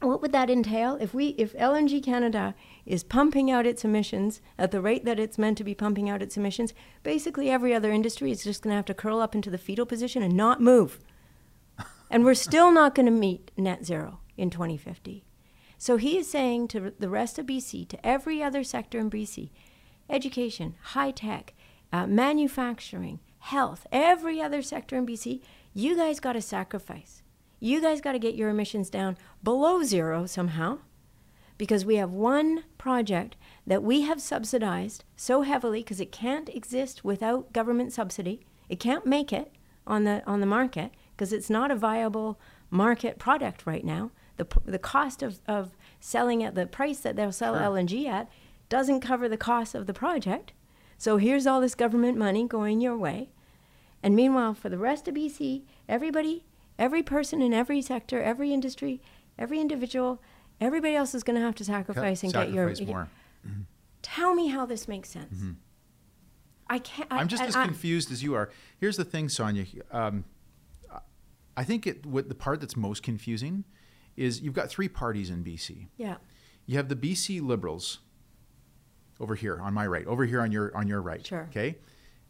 What 0.00 0.20
would 0.20 0.32
that 0.32 0.50
entail 0.50 0.96
if 1.00 1.14
we 1.14 1.28
if 1.38 1.52
LNG 1.56 2.02
Canada 2.02 2.56
is 2.84 3.04
pumping 3.04 3.52
out 3.52 3.66
its 3.66 3.84
emissions 3.84 4.40
at 4.58 4.72
the 4.72 4.80
rate 4.80 5.04
that 5.04 5.20
it's 5.20 5.38
meant 5.38 5.56
to 5.58 5.64
be 5.64 5.74
pumping 5.74 6.08
out 6.10 6.22
its 6.22 6.36
emissions? 6.36 6.74
Basically, 7.04 7.48
every 7.50 7.72
other 7.72 7.92
industry 7.92 8.32
is 8.32 8.42
just 8.42 8.62
going 8.62 8.72
to 8.72 8.76
have 8.76 8.84
to 8.86 8.94
curl 8.94 9.20
up 9.20 9.36
into 9.36 9.48
the 9.50 9.58
fetal 9.58 9.86
position 9.86 10.20
and 10.22 10.36
not 10.36 10.60
move. 10.60 10.98
And 12.12 12.26
we're 12.26 12.34
still 12.34 12.70
not 12.70 12.94
going 12.94 13.06
to 13.06 13.12
meet 13.12 13.50
net 13.56 13.86
zero 13.86 14.20
in 14.36 14.50
2050. 14.50 15.24
So 15.78 15.96
he 15.96 16.18
is 16.18 16.30
saying 16.30 16.68
to 16.68 16.92
the 16.96 17.08
rest 17.08 17.38
of 17.38 17.46
BC, 17.46 17.88
to 17.88 18.06
every 18.06 18.42
other 18.42 18.62
sector 18.62 18.98
in 18.98 19.10
BC, 19.10 19.48
education, 20.10 20.76
high 20.82 21.10
tech, 21.10 21.54
uh, 21.90 22.06
manufacturing, 22.06 23.18
health, 23.38 23.86
every 23.90 24.42
other 24.42 24.60
sector 24.60 24.96
in 24.96 25.06
BC, 25.06 25.40
you 25.72 25.96
guys 25.96 26.20
got 26.20 26.34
to 26.34 26.42
sacrifice. 26.42 27.22
You 27.58 27.80
guys 27.80 28.02
got 28.02 28.12
to 28.12 28.18
get 28.18 28.34
your 28.34 28.50
emissions 28.50 28.90
down 28.90 29.16
below 29.42 29.82
zero 29.82 30.26
somehow 30.26 30.80
because 31.56 31.86
we 31.86 31.96
have 31.96 32.10
one 32.10 32.64
project 32.76 33.36
that 33.66 33.82
we 33.82 34.02
have 34.02 34.20
subsidized 34.20 35.04
so 35.16 35.42
heavily 35.42 35.80
because 35.80 36.00
it 36.00 36.12
can't 36.12 36.50
exist 36.50 37.04
without 37.04 37.54
government 37.54 37.92
subsidy. 37.92 38.44
It 38.68 38.80
can't 38.80 39.06
make 39.06 39.32
it 39.32 39.52
on 39.86 40.04
the 40.04 40.22
on 40.26 40.40
the 40.40 40.46
market 40.46 40.92
because 41.16 41.32
it's 41.32 41.50
not 41.50 41.70
a 41.70 41.76
viable 41.76 42.38
market 42.70 43.18
product 43.18 43.66
right 43.66 43.84
now. 43.84 44.10
The, 44.38 44.46
the 44.64 44.78
cost 44.78 45.22
of, 45.22 45.40
of 45.46 45.76
selling 46.00 46.42
at 46.42 46.54
the 46.54 46.66
price 46.66 47.00
that 47.00 47.16
they'll 47.16 47.32
sell 47.32 47.54
Sure. 47.54 47.62
LNG 47.66 48.06
at 48.08 48.28
doesn't 48.68 49.00
cover 49.00 49.28
the 49.28 49.36
cost 49.36 49.74
of 49.74 49.86
the 49.86 49.92
project. 49.94 50.52
So 50.98 51.16
here's 51.18 51.46
all 51.46 51.60
this 51.60 51.74
government 51.74 52.16
money 52.16 52.46
going 52.46 52.80
your 52.80 52.96
way. 52.96 53.30
And 54.02 54.16
meanwhile, 54.16 54.54
for 54.54 54.68
the 54.68 54.78
rest 54.78 55.06
of 55.08 55.14
BC, 55.14 55.62
everybody, 55.88 56.44
Every 56.78 57.02
person 57.02 57.42
in 57.42 57.52
every 57.52 57.82
sector, 57.82 58.20
every 58.22 58.52
industry, 58.52 59.02
every 59.38 59.60
individual, 59.60 60.22
everybody 60.60 60.96
else 60.96 61.14
is 61.14 61.22
going 61.22 61.36
to 61.36 61.42
have 61.42 61.54
to 61.56 61.64
sacrifice 61.64 62.22
and 62.22 62.32
Sacrifice 62.32 62.78
get 62.78 62.88
your. 62.88 62.96
more. 62.96 63.08
Tell 64.00 64.34
me 64.34 64.48
how 64.48 64.64
this 64.66 64.88
makes 64.88 65.10
sense. 65.10 65.34
I 66.68 66.78
can't. 66.78 67.08
I, 67.10 67.14
Mm-hmm. 67.14 67.20
I'm 67.20 67.28
just 67.28 67.42
and 67.42 67.48
as 67.50 67.56
I- 67.56 67.66
confused 67.66 68.10
as 68.10 68.22
you 68.22 68.34
are. 68.34 68.50
Here's 68.78 68.96
the 68.96 69.04
thing, 69.04 69.28
Sonia. 69.28 69.66
Um, 69.92 70.24
I 71.56 71.64
think 71.64 71.86
it, 71.86 72.06
what 72.06 72.28
the 72.28 72.34
part 72.34 72.60
that's 72.60 72.76
most 72.76 73.02
confusing 73.02 73.64
is 74.16 74.40
you've 74.40 74.54
got 74.54 74.68
three 74.70 74.88
parties 74.88 75.30
in 75.30 75.44
BC. 75.44 75.88
Yeah. 75.96 76.16
You 76.66 76.76
have 76.76 76.88
the 76.88 76.96
BC 76.96 77.40
Liberals 77.42 77.98
over 79.20 79.34
here 79.34 79.60
on 79.60 79.74
my 79.74 79.86
right, 79.86 80.06
over 80.06 80.24
here 80.24 80.40
on 80.40 80.50
your 80.52 80.74
on 80.76 80.86
your 80.88 81.00
right. 81.02 81.24
Sure. 81.26 81.46
Okay, 81.50 81.78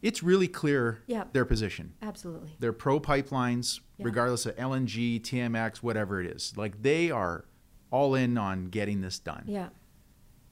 it's 0.03 0.23
really 0.23 0.49
clear 0.49 1.03
Yeah. 1.07 1.25
their 1.33 1.45
position. 1.45 1.95
Absolutely. 2.03 2.57
They're 2.59 2.73
pro 2.73 2.99
pipelines, 3.01 3.81
Yeah. 3.99 4.07
regardless 4.07 4.47
of 4.47 4.57
LNG, 4.57 5.21
TMX, 5.21 5.83
whatever 5.83 6.21
it 6.21 6.27
is. 6.27 6.55
Like 6.57 6.83
they 6.83 7.11
are 7.11 7.45
all 7.91 8.15
in 8.15 8.37
on 8.39 8.67
getting 8.67 9.01
this 9.01 9.19
done. 9.19 9.45
Yeah. 9.47 9.69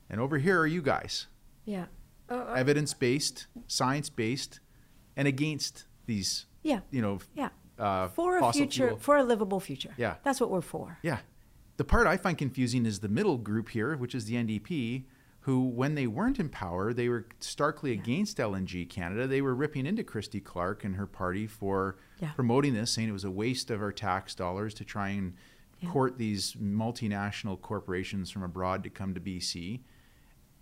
And 0.08 0.20
over 0.20 0.38
here 0.38 0.58
are 0.60 0.66
you 0.66 0.82
guys, 0.82 1.26
Yeah. 1.64 1.86
Uh, 2.28 2.34
uh, 2.34 2.54
evidence 2.54 2.94
based, 2.94 3.46
science 3.66 4.08
based, 4.10 4.60
and 5.16 5.26
against 5.26 5.86
these. 6.06 6.46
yeah. 6.62 6.80
You 6.90 7.02
know. 7.02 7.18
Yeah. 7.34 7.48
Uh, 7.80 8.08
For 8.08 8.38
a 8.38 8.52
future, 8.52 8.88
fuel- 8.88 8.98
for 8.98 9.16
a 9.16 9.24
livable 9.24 9.60
future. 9.60 9.94
Yeah. 9.96 10.16
That's 10.22 10.40
what 10.40 10.50
we're 10.50 10.60
for. 10.60 10.98
Yeah. 11.02 11.18
The 11.78 11.84
part 11.84 12.06
I 12.06 12.16
find 12.18 12.36
confusing 12.36 12.84
is 12.86 13.00
the 13.00 13.08
middle 13.08 13.38
group 13.38 13.70
here, 13.70 13.96
which 13.96 14.14
is 14.14 14.26
the 14.26 14.34
NDP, 14.34 15.04
who, 15.44 15.64
when 15.64 15.94
they 15.94 16.06
weren't 16.06 16.38
in 16.38 16.50
power, 16.50 16.92
they 16.92 17.08
were 17.08 17.26
starkly 17.40 17.92
against 17.92 18.36
LNG 18.36 18.86
Canada. 18.90 19.26
They 19.26 19.40
were 19.40 19.54
ripping 19.54 19.86
into 19.86 20.04
Christy 20.04 20.40
Clark 20.40 20.84
and 20.84 20.96
her 20.96 21.06
party 21.06 21.46
for 21.46 21.96
Yeah. 22.20 22.32
promoting 22.32 22.74
this, 22.74 22.90
saying 22.90 23.08
it 23.08 23.12
was 23.12 23.24
a 23.24 23.30
waste 23.30 23.70
of 23.70 23.80
our 23.80 23.92
tax 23.92 24.34
dollars 24.34 24.74
to 24.74 24.84
try 24.84 25.08
and 25.10 25.32
Yeah. 25.80 25.88
court 25.90 26.18
these 26.18 26.52
multinational 26.56 27.58
corporations 27.58 28.30
from 28.30 28.42
abroad 28.42 28.82
to 28.84 28.90
come 28.90 29.14
to 29.14 29.20
BC. 29.20 29.80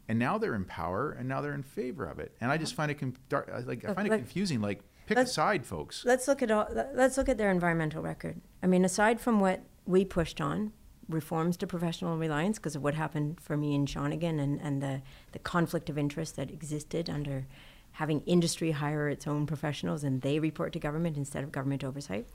And 0.09 0.19
now 0.19 0.39
they're 0.39 0.55
in 0.55 0.65
power, 0.65 1.11
and 1.11 1.29
now 1.29 1.41
they're 1.41 1.53
in 1.55 1.65
favor 1.65 2.07
of 2.07 2.19
it. 2.21 2.35
And 2.41 2.51
I 2.53 2.57
just 2.57 2.75
find 2.75 2.91
it 2.91 2.95
com- 3.01 3.15
dar- 3.29 3.47
like 3.67 3.85
I 3.85 3.93
find 3.95 4.07
it 4.07 4.17
confusing. 4.17 4.61
Like, 4.61 4.83
pick 5.09 5.17
a 5.17 5.21
let's- 5.21 5.33
side, 5.33 5.67
folks. 5.67 6.05
Let's 6.05 6.29
look 6.29 6.43
at 6.43 6.51
all, 6.51 6.69
let's 6.95 7.17
look 7.17 7.29
at 7.29 7.39
their 7.39 7.51
environmental 7.51 8.03
record. 8.03 8.41
I 8.63 8.67
mean, 8.67 8.85
aside 8.85 9.21
from 9.21 9.41
what 9.41 9.63
we 9.87 10.05
pushed 10.05 10.41
on, 10.41 10.73
reforms 11.09 11.57
to 11.57 11.67
professional 11.67 12.19
reliance 12.19 12.59
because 12.59 12.77
of 12.77 12.83
what 12.83 12.95
happened 12.95 13.41
for 13.41 13.57
me 13.57 13.75
in 13.75 13.87
Shawnigan 13.87 14.39
and, 14.39 14.61
and 14.61 14.83
the, 14.83 15.01
the 15.33 15.39
conflict 15.39 15.89
of 15.89 15.97
interest 15.97 16.37
that 16.37 16.51
existed 16.51 17.09
under 17.09 17.47
having 17.93 18.21
industry 18.27 18.73
hire 18.73 19.09
its 19.09 19.27
own 19.27 19.47
professionals 19.47 20.05
and 20.05 20.21
they 20.21 20.39
report 20.39 20.75
to 20.75 20.79
government 20.79 21.17
instead 21.17 21.43
of 21.43 21.51
government 21.51 21.83
oversight. 21.83 22.29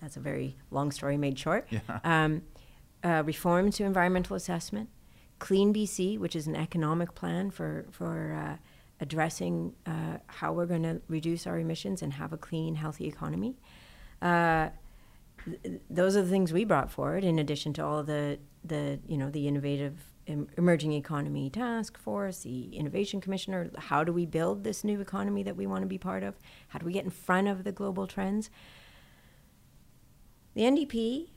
That's 0.00 0.16
a 0.16 0.20
very 0.20 0.56
long 0.70 0.92
story 0.92 1.16
made 1.16 1.36
short. 1.38 1.66
Yeah. 1.70 1.80
Um, 2.04 2.42
uh, 3.04 3.24
reform 3.26 3.72
to 3.72 3.84
environmental 3.84 4.36
assessment, 4.36 4.88
Clean 5.40 5.74
BC, 5.74 6.18
which 6.20 6.36
is 6.36 6.46
an 6.46 6.54
economic 6.54 7.16
plan 7.16 7.50
for 7.50 7.86
for 7.90 8.32
uh, 8.32 8.56
addressing 9.02 9.74
uh, 9.84 10.16
how 10.28 10.52
we're 10.52 10.66
going 10.66 10.84
to 10.84 11.02
reduce 11.08 11.46
our 11.46 11.58
emissions 11.58 12.02
and 12.02 12.14
have 12.14 12.32
a 12.32 12.38
clean, 12.38 12.76
healthy 12.76 13.06
economy. 13.06 13.56
Uh, 14.22 14.68
th- 15.44 15.80
those 15.90 16.16
are 16.16 16.22
the 16.22 16.30
things 16.30 16.52
we 16.52 16.64
brought 16.64 16.90
forward, 16.90 17.24
in 17.24 17.38
addition 17.38 17.72
to 17.74 17.84
all 17.84 18.02
the 18.02 18.38
the 18.64 19.00
you 19.08 19.18
know 19.18 19.28
the 19.28 19.48
innovative 19.48 19.98
em- 20.28 20.46
emerging 20.56 20.92
economy 20.92 21.50
task 21.50 21.98
force, 21.98 22.38
the 22.44 22.76
innovation 22.76 23.20
commissioner. 23.20 23.70
How 23.76 24.04
do 24.04 24.12
we 24.12 24.24
build 24.24 24.62
this 24.62 24.84
new 24.84 25.00
economy 25.00 25.42
that 25.42 25.56
we 25.56 25.66
want 25.66 25.82
to 25.82 25.88
be 25.88 25.98
part 25.98 26.22
of? 26.22 26.36
How 26.68 26.78
do 26.78 26.86
we 26.86 26.92
get 26.92 27.04
in 27.04 27.10
front 27.10 27.48
of 27.48 27.64
the 27.64 27.72
global 27.72 28.06
trends? 28.06 28.50
The 30.54 30.62
NDP 30.62 31.30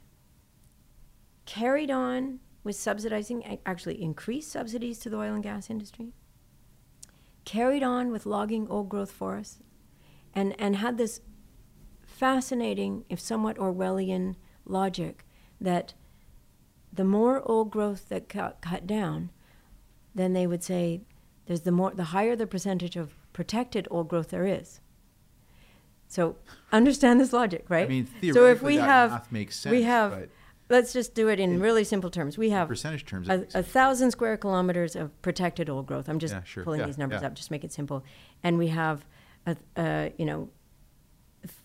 carried 1.47 1.89
on 1.89 2.41
with 2.63 2.75
subsidizing, 2.75 3.59
actually 3.65 4.01
increased 4.01 4.51
subsidies 4.51 4.99
to 4.99 5.09
the 5.09 5.17
oil 5.17 5.33
and 5.33 5.43
gas 5.43 5.69
industry, 5.69 6.13
carried 7.45 7.83
on 7.83 8.11
with 8.11 8.25
logging 8.25 8.67
old 8.67 8.89
growth 8.89 9.11
forests, 9.11 9.59
and, 10.33 10.59
and 10.59 10.75
had 10.77 10.97
this 10.97 11.21
fascinating, 12.05 13.05
if 13.09 13.19
somewhat 13.19 13.57
Orwellian, 13.57 14.35
logic 14.65 15.25
that 15.61 15.93
the 16.91 17.03
more 17.03 17.41
old 17.45 17.71
growth 17.71 18.09
that 18.09 18.27
got 18.27 18.61
cut 18.61 18.87
down, 18.87 19.31
then 20.13 20.33
they 20.33 20.47
would 20.47 20.63
say 20.63 21.01
there's 21.45 21.61
the 21.61 21.71
more 21.71 21.91
the 21.91 22.05
higher 22.05 22.35
the 22.35 22.47
percentage 22.47 22.95
of 22.95 23.13
protected 23.33 23.87
old 23.91 24.07
growth 24.07 24.29
there 24.29 24.45
is. 24.45 24.79
So 26.07 26.37
understand 26.71 27.19
this 27.19 27.33
logic, 27.33 27.65
right? 27.69 27.85
I 27.85 27.89
mean, 27.89 28.07
so 28.07 28.11
theoretically, 28.19 28.51
if 28.51 28.61
we 28.61 28.77
that 28.77 28.85
have 28.85 29.11
math 29.11 29.31
makes 29.31 29.59
sense. 29.59 29.71
we 29.71 29.83
have 29.83 30.11
but 30.11 30.29
let's 30.69 30.93
just 30.93 31.13
do 31.13 31.27
it 31.27 31.39
in 31.39 31.59
really 31.59 31.83
simple 31.83 32.09
terms. 32.09 32.37
We 32.37 32.49
have 32.51 32.67
percentage 32.67 33.05
terms, 33.05 33.29
a, 33.29 33.45
a 33.53 33.63
thousand 33.63 34.11
square 34.11 34.37
kilometers 34.37 34.95
of 34.95 35.19
protected 35.21 35.69
old 35.69 35.85
growth. 35.87 36.09
I'm 36.09 36.19
just 36.19 36.33
Yeah, 36.33 36.43
sure. 36.43 36.63
pulling 36.63 36.79
Yeah, 36.81 36.87
these 36.87 36.97
numbers 36.97 37.21
yeah. 37.21 37.27
up, 37.27 37.35
just 37.35 37.51
make 37.51 37.63
it 37.63 37.71
simple. 37.71 38.03
And 38.43 38.57
we 38.57 38.67
have, 38.69 39.05
a, 39.45 39.55
a, 39.77 40.13
you 40.17 40.25
know, 40.25 40.49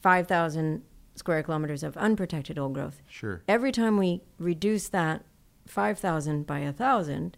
five 0.03 0.27
thousand 0.27 0.83
square 1.17 1.43
kilometers 1.43 1.83
of 1.83 1.97
unprotected 1.97 2.59
old 2.59 2.75
growth. 2.75 3.03
sure. 3.09 3.43
Every 3.49 3.73
time 3.73 3.97
we 3.99 4.23
reduce 4.39 4.89
that 4.89 5.25
five 5.67 5.99
thousand 5.99 6.47
by 6.47 6.61
a 6.61 6.73
thousand, 6.73 7.37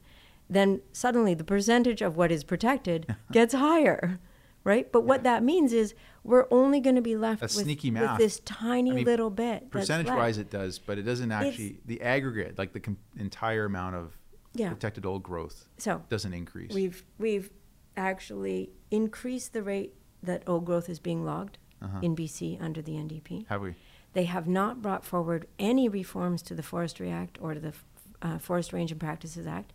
then 0.50 0.80
suddenly 0.92 1.34
the 1.34 1.44
percentage 1.44 2.02
of 2.02 2.16
what 2.16 2.30
is 2.32 2.44
protected 2.44 3.14
gets 3.32 3.54
higher, 3.54 4.18
right? 4.64 4.90
But 4.92 5.02
what 5.04 5.22
that 5.22 5.42
means 5.42 5.72
is 5.72 5.94
we're 6.24 6.46
only 6.50 6.80
going 6.80 6.96
to 6.96 7.02
be 7.02 7.16
left 7.16 7.40
That's 7.40 7.56
with, 7.56 7.64
sneaky 7.64 7.90
with 7.90 8.18
this 8.18 8.40
tiny 8.40 8.92
I 8.92 8.94
mean, 8.96 9.04
little 9.04 9.30
bit. 9.30 9.70
Percentage 9.70 10.06
wise, 10.08 10.38
it 10.38 10.50
does, 10.50 10.78
but 10.78 10.98
it 10.98 11.02
doesn't 11.02 11.32
actually, 11.32 11.80
the 11.84 12.00
aggregate, 12.02 12.56
like 12.58 12.72
the 12.72 12.80
com- 12.80 12.98
entire 13.18 13.64
amount 13.64 13.96
of 13.96 14.16
Yeah. 14.54 14.68
protected 14.70 15.04
old 15.06 15.22
growth 15.22 15.66
So 15.78 16.02
doesn't 16.08 16.32
increase. 16.32 16.72
We've 16.72 17.04
we've 17.18 17.50
actually 17.96 18.70
increased 18.90 19.52
the 19.52 19.62
rate 19.62 19.94
that 20.22 20.42
old 20.46 20.64
growth 20.64 20.88
is 20.88 20.98
being 20.98 21.24
logged 21.24 21.58
Uh-huh. 21.82 21.98
in 22.02 22.14
BC 22.14 22.58
under 22.60 22.80
the 22.80 22.92
NDP. 22.96 23.46
Have 23.48 23.60
we? 23.62 23.74
They 24.12 24.24
have 24.24 24.46
not 24.46 24.80
brought 24.82 25.04
forward 25.04 25.46
any 25.58 25.88
reforms 25.88 26.42
to 26.42 26.54
the 26.54 26.62
Forestry 26.62 27.10
Act 27.10 27.38
or 27.40 27.54
to 27.54 27.60
the 27.60 27.72
uh, 28.20 28.38
Forest 28.38 28.72
Range 28.72 28.92
and 28.92 29.00
Practices 29.00 29.46
Act. 29.46 29.72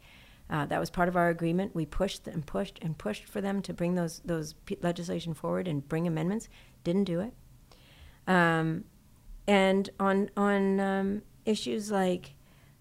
Uh, 0.50 0.66
that 0.66 0.80
was 0.80 0.90
part 0.90 1.10
of 1.10 1.16
our 1.16 1.30
agreement. 1.30 1.76
We 1.76 1.86
pushed 1.86 2.28
and 2.28 2.46
pushed 2.46 2.80
and 2.82 2.98
pushed 2.98 3.26
for 3.26 3.42
them 3.42 3.62
to 3.64 3.74
bring 3.74 3.96
those 3.96 4.22
those 4.24 4.56
legislation 4.82 5.34
forward 5.34 5.68
and 5.68 5.88
bring 5.88 6.08
amendments. 6.08 6.48
Didn't 6.84 7.04
do 7.04 7.20
it. 7.20 7.34
Um, 8.28 8.86
and 9.46 9.90
on 10.00 10.30
on 10.38 10.80
um, 10.80 11.22
issues 11.46 11.92
like 11.92 12.36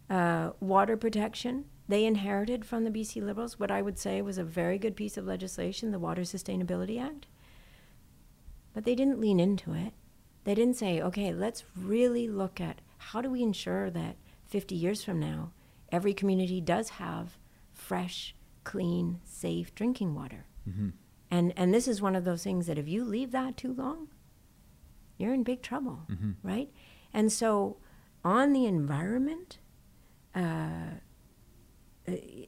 uh, 0.08 0.50
water 0.60 0.96
protection, 0.96 1.64
they 1.88 2.04
inherited 2.04 2.64
from 2.64 2.84
the 2.84 2.90
BC 2.90 3.22
Liberals 3.22 3.58
what 3.58 3.70
I 3.70 3.82
would 3.82 3.98
say 3.98 4.22
was 4.22 4.38
a 4.38 4.44
very 4.44 4.78
good 4.78 4.96
piece 4.96 5.16
of 5.16 5.26
legislation, 5.26 5.90
the 5.90 5.98
Water 5.98 6.22
Sustainability 6.22 7.00
Act. 7.00 7.26
But 8.74 8.84
they 8.84 8.94
didn't 8.94 9.20
lean 9.20 9.40
into 9.40 9.72
it. 9.72 9.92
They 10.44 10.54
didn't 10.54 10.76
say, 10.76 11.00
okay, 11.00 11.32
let's 11.32 11.64
really 11.76 12.28
look 12.28 12.60
at 12.60 12.80
how 12.98 13.20
do 13.20 13.30
we 13.30 13.42
ensure 13.42 13.90
that 13.90 14.16
50 14.46 14.74
years 14.74 15.02
from 15.02 15.18
now, 15.18 15.50
every 15.90 16.14
community 16.14 16.60
does 16.60 16.90
have 16.90 17.36
fresh, 17.86 18.34
clean, 18.64 19.20
safe 19.24 19.74
drinking 19.74 20.14
water. 20.14 20.46
Mm-hmm. 20.68 20.88
And, 21.30 21.52
and 21.56 21.72
this 21.72 21.86
is 21.86 22.02
one 22.02 22.16
of 22.16 22.24
those 22.24 22.42
things 22.42 22.66
that 22.66 22.78
if 22.78 22.88
you 22.88 23.04
leave 23.04 23.30
that 23.32 23.56
too 23.56 23.72
long, 23.72 24.08
you're 25.18 25.34
in 25.34 25.42
big 25.44 25.62
trouble, 25.62 26.00
Mm-hmm. 26.10 26.32
right? 26.42 26.68
And 27.12 27.32
so, 27.32 27.76
on 28.24 28.52
the 28.52 28.66
environment, 28.66 29.58
uh, 30.34 30.98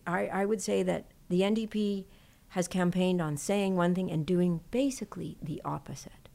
I, 0.06 0.26
I 0.40 0.44
would 0.44 0.60
say 0.60 0.82
that 0.82 1.12
the 1.28 1.40
NDP 1.42 2.04
has 2.48 2.66
campaigned 2.68 3.22
on 3.22 3.36
saying 3.36 3.76
one 3.76 3.94
thing 3.94 4.10
and 4.10 4.26
doing 4.26 4.60
basically 4.70 5.38
the 5.40 5.62
opposite. 5.64 6.28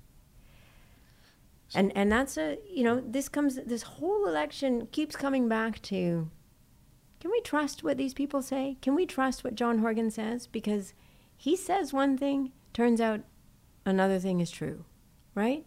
And 1.76 1.91
and 1.95 2.12
that's 2.12 2.38
a 2.38 2.58
you 2.72 2.84
know 2.84 3.01
this 3.06 3.28
comes 3.30 3.56
this 3.56 3.84
whole 3.84 4.28
election 4.28 4.88
keeps 4.91 5.16
coming 5.16 5.47
back 5.49 5.82
to 5.84 6.30
can 7.24 7.32
we 7.32 7.39
trust 7.39 7.86
what 7.86 7.95
these 7.95 8.13
people 8.13 8.41
say? 8.41 8.76
Can 8.82 8.95
we 8.95 9.05
trust 9.05 9.45
what 9.45 9.55
John 9.55 9.80
Horgan 9.80 10.11
says? 10.11 10.45
Because 10.45 10.93
he 11.38 11.55
says 11.55 11.93
one 11.93 12.17
thing, 12.17 12.51
turns 12.74 12.99
out 12.99 13.21
another 13.86 14.19
thing 14.19 14.41
is 14.41 14.51
true, 14.51 14.84
right? 15.34 15.65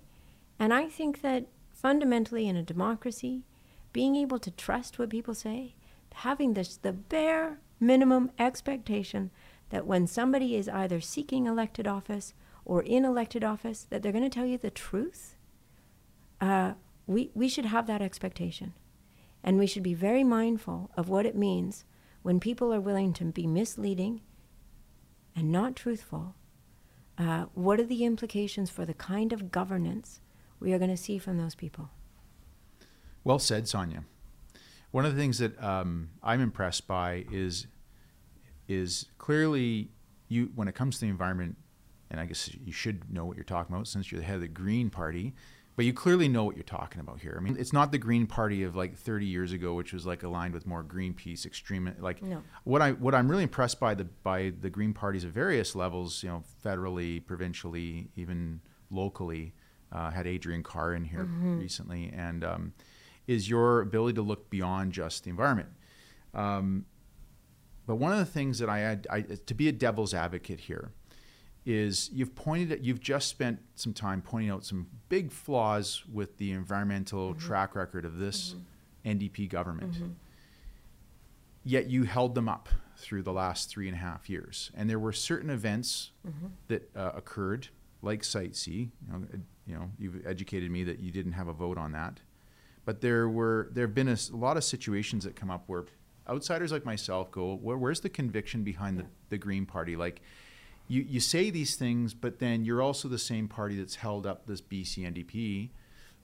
And 0.59 0.75
I 0.75 0.85
think 0.91 1.23
that 1.23 1.47
fundamentally 1.73 2.47
in 2.47 2.57
a 2.57 2.63
democracy, 2.63 3.45
being 3.95 4.17
able 4.17 4.39
to 4.41 4.51
trust 4.51 4.99
what 4.99 5.09
people 5.09 5.33
say, 5.33 5.75
having 6.17 6.53
this 6.53 6.77
the 6.77 6.93
bare 6.93 7.59
minimum 7.81 8.33
expectation 8.39 9.31
that 9.71 9.87
when 9.87 10.07
somebody 10.07 10.57
is 10.57 10.69
either 10.69 11.01
seeking 11.01 11.47
elected 11.47 11.87
office 11.87 12.35
or 12.67 12.83
in 12.83 13.03
elected 13.03 13.43
office, 13.43 13.87
that 13.89 14.03
they're 14.03 14.13
going 14.13 14.23
to 14.23 14.29
tell 14.29 14.45
you 14.45 14.59
the 14.59 14.71
truth. 14.71 15.37
Uh, 16.39 16.73
we, 17.07 17.31
we 17.35 17.49
should 17.49 17.65
have 17.65 17.87
that 17.87 18.03
expectation. 18.03 18.75
And 19.47 19.59
we 19.59 19.67
should 19.69 19.85
be 19.85 19.95
very 19.95 20.25
mindful 20.25 20.91
of 20.97 21.09
what 21.09 21.25
it 21.25 21.37
means 21.37 21.85
when 22.23 22.41
people 22.41 22.75
are 22.75 22.81
willing 22.81 23.13
to 23.15 23.25
be 23.27 23.47
misleading 23.47 24.21
and 25.37 25.53
not 25.53 25.77
truthful. 25.77 26.35
Uh, 27.17 27.45
what 27.55 27.79
are 27.79 27.85
the 27.85 28.05
implications 28.05 28.69
for 28.69 28.85
the 28.85 28.93
kind 28.93 29.33
of 29.33 29.53
governance 29.53 30.21
we 30.59 30.73
are 30.73 30.79
going 30.79 30.91
to 30.91 30.97
see 30.97 31.17
from 31.19 31.39
those 31.39 31.55
people? 31.55 31.91
Well 33.23 33.39
said, 33.39 33.69
Sonia. 33.69 34.05
One 34.91 35.05
of 35.05 35.15
the 35.15 35.21
things 35.21 35.39
that 35.39 35.63
um, 35.63 36.11
I'm 36.23 36.41
impressed 36.41 36.87
by 36.87 37.25
is 37.31 37.67
is 38.69 39.07
clearly 39.19 39.91
you 40.29 40.51
when 40.55 40.67
it 40.67 40.75
comes 40.75 40.97
to 40.97 41.03
the 41.03 41.11
environment, 41.11 41.57
and 42.11 42.21
I 42.21 42.27
guess 42.27 42.51
you 42.65 42.73
should 42.73 43.13
know 43.13 43.25
what 43.25 43.37
you're 43.37 43.45
talking 43.45 43.75
about 43.75 43.87
since 43.87 44.11
you're 44.11 44.21
the 44.21 44.27
head 44.27 44.37
of 44.37 44.41
the 44.41 44.49
Green 44.49 44.91
Party. 44.91 45.35
But 45.77 45.85
you 45.85 45.93
clearly 45.93 46.27
know 46.27 46.43
what 46.45 46.57
you're 46.57 46.65
talking 46.65 47.01
about 47.01 47.21
here. 47.21 47.37
I 47.39 47.43
mean, 47.43 47.57
it's 47.59 47.73
not 47.73 47.93
the 47.93 47.99
Green 47.99 48.27
Party 48.27 48.63
of 48.63 48.75
like 48.75 48.97
30 48.97 49.27
years 49.27 49.53
ago, 49.53 49.75
which 49.75 49.93
was 49.93 50.07
like 50.07 50.23
aligned 50.23 50.55
with 50.55 50.67
more 50.67 50.83
Greenpeace 50.83 51.45
extreme. 51.45 51.95
Like 51.99 52.23
No. 52.23 52.43
what 52.65 52.81
I 52.81 52.93
what 52.93 53.15
I'm 53.15 53.31
really 53.31 53.43
impressed 53.43 53.79
by 53.79 53.95
the 53.95 54.05
by 54.05 54.55
the 54.59 54.71
Green 54.71 54.95
parties 54.95 55.25
at 55.25 55.33
various 55.33 55.77
levels, 55.77 56.23
you 56.23 56.31
know, 56.31 56.43
federally, 56.65 57.25
provincially, 57.25 58.09
even 58.17 58.61
locally. 58.91 59.53
Uh, 59.93 60.11
had 60.11 60.27
Adriane 60.27 60.65
Carr 60.65 60.95
in 60.95 61.05
here 61.05 61.25
recently, 61.25 62.11
and 62.13 62.43
um, 62.43 62.73
is 63.29 63.49
your 63.49 63.81
ability 63.83 64.15
to 64.15 64.23
look 64.23 64.51
beyond 64.51 64.93
just 64.93 65.23
the 65.25 65.31
environment. 65.31 65.69
Um, 66.35 66.87
but 67.87 67.95
one 67.97 68.11
of 68.13 68.19
the 68.19 68.25
things 68.27 68.59
that 68.59 68.69
I 68.69 68.79
had 68.81 69.07
I, 69.11 69.21
to 69.23 69.55
be 69.55 69.69
a 69.69 69.73
devil's 69.73 70.13
advocate 70.13 70.59
here 70.61 70.91
is 71.67 72.09
you've 72.13 72.35
pointed 72.37 72.71
at 72.71 72.85
you've 72.85 73.01
just 73.01 73.29
spent 73.29 73.59
some 73.75 73.93
time 73.93 74.23
pointing 74.23 74.51
out 74.51 74.65
some 74.65 74.87
big 75.09 75.33
flaws 75.33 76.05
with 76.11 76.39
the 76.39 76.53
environmental 76.53 77.31
mm-hmm. 77.31 77.41
track 77.41 77.75
record 77.75 78.05
of 78.05 78.19
this 78.19 78.55
mm-hmm. 79.05 79.19
NDP 79.19 79.51
government. 79.51 79.95
Mm-hmm. 79.95 80.13
Yet 81.65 81.91
you 81.91 82.05
held 82.05 82.37
them 82.37 82.49
up 82.49 82.69
through 82.97 83.25
the 83.25 83.33
last 83.33 83.69
three 83.69 83.89
and 83.89 83.97
a 83.97 83.99
half 83.99 84.31
years, 84.31 84.71
and 84.77 84.89
there 84.89 85.01
were 85.01 85.13
certain 85.13 85.51
events 85.51 86.13
that 86.69 86.89
uh, 86.95 87.11
occurred, 87.17 87.69
like 88.03 88.23
Site 88.23 88.55
C. 88.55 88.93
You 89.05 89.13
know, 89.13 89.27
you 89.67 89.75
know, 89.75 89.91
you've 89.99 90.25
educated 90.25 90.71
me 90.71 90.85
that 90.85 91.01
you 91.01 91.11
didn't 91.11 91.33
have 91.33 91.49
a 91.49 91.53
vote 91.53 91.77
on 91.77 91.91
that, 91.93 92.21
but 92.85 93.01
there 93.01 93.29
were 93.29 93.69
there 93.73 93.87
have 93.87 93.95
been 93.97 94.09
a 94.09 94.17
lot 94.31 94.57
of 94.57 94.63
situations 94.63 95.25
that 95.25 95.35
come 95.35 95.51
up 95.51 95.65
where 95.67 95.87
outsiders 96.29 96.71
like 96.71 96.85
myself 96.85 97.33
go, 97.33 97.57
Where, 97.57 97.77
"Where's 97.77 98.01
the 98.01 98.09
conviction 98.09 98.63
behind 98.63 98.99
the, 98.99 99.07
the 99.29 99.39
Green 99.39 99.67
Party?" 99.67 99.97
Like, 99.97 100.23
you 100.89 101.03
you 101.03 101.21
say 101.21 101.51
these 101.51 101.77
things, 101.77 102.15
but 102.15 102.39
then 102.39 102.65
you're 102.65 102.83
also 102.83 103.09
the 103.09 103.19
same 103.19 103.49
party 103.49 103.77
that's 103.77 103.97
held 103.97 104.27
up 104.27 104.47
this 104.47 104.61
BC 104.61 105.11
NDP. 105.13 105.71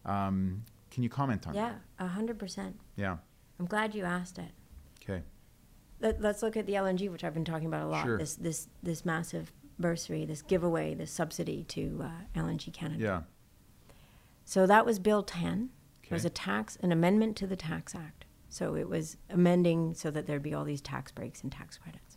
Um, 0.05 0.65
can 0.91 1.03
you 1.03 1.09
comment 1.09 1.47
on 1.47 1.55
that? 1.55 1.81
Yeah, 1.99 2.05
a 2.05 2.09
hundred 2.09 2.39
percent. 2.39 2.79
Yeah. 2.97 3.17
I'm 3.59 3.67
glad 3.67 3.95
you 3.95 4.05
asked 4.05 4.39
it. 4.39 4.51
Okay. 5.03 5.23
Let, 6.01 6.21
let's 6.21 6.43
look 6.43 6.57
at 6.57 6.67
the 6.67 6.73
LNG, 6.73 7.11
which 7.11 7.23
I've 7.23 7.35
been 7.35 7.45
talking 7.45 7.67
about 7.67 7.83
a 7.83 7.87
lot. 7.87 8.05
Sure. 8.05 8.19
This 8.19 8.35
this 8.35 8.69
this 8.83 9.05
massive 9.05 9.53
bursary, 9.79 10.25
this 10.25 10.43
giveaway, 10.43 10.95
this 10.95 11.11
subsidy 11.11 11.65
to 11.65 12.05
uh, 12.05 12.41
LNG 12.41 12.73
Canada. 12.73 13.03
Yeah. 13.03 13.21
So 14.45 14.67
that 14.67 14.85
was 14.85 14.99
Bill 14.99 15.23
10. 15.23 15.71
Okay. 16.05 16.09
It 16.11 16.13
was 16.13 16.25
a 16.25 16.31
tax, 16.31 16.77
an 16.83 16.93
amendment 16.93 17.37
to 17.39 17.47
the 17.47 17.57
Tax 17.57 17.95
Act. 17.95 18.25
So 18.49 18.75
it 18.75 18.89
was 18.89 19.17
amending 19.31 19.95
so 19.95 20.11
that 20.11 20.27
there'd 20.27 20.43
be 20.43 20.53
all 20.53 20.65
these 20.65 20.83
tax 20.83 21.11
breaks 21.11 21.43
and 21.43 21.51
tax 21.51 21.79
credits. 21.79 22.12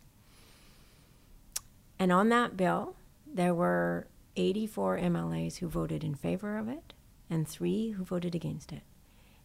And 1.98 2.12
on 2.12 2.28
that 2.28 2.56
bill, 2.56 2.96
there 3.26 3.54
were 3.54 4.06
84 4.36 4.98
MLAs 4.98 5.58
who 5.58 5.68
voted 5.68 6.04
in 6.04 6.14
favor 6.14 6.58
of 6.58 6.68
it 6.68 6.92
and 7.30 7.48
three 7.48 7.90
who 7.90 8.04
voted 8.04 8.34
against 8.34 8.72
it. 8.72 8.82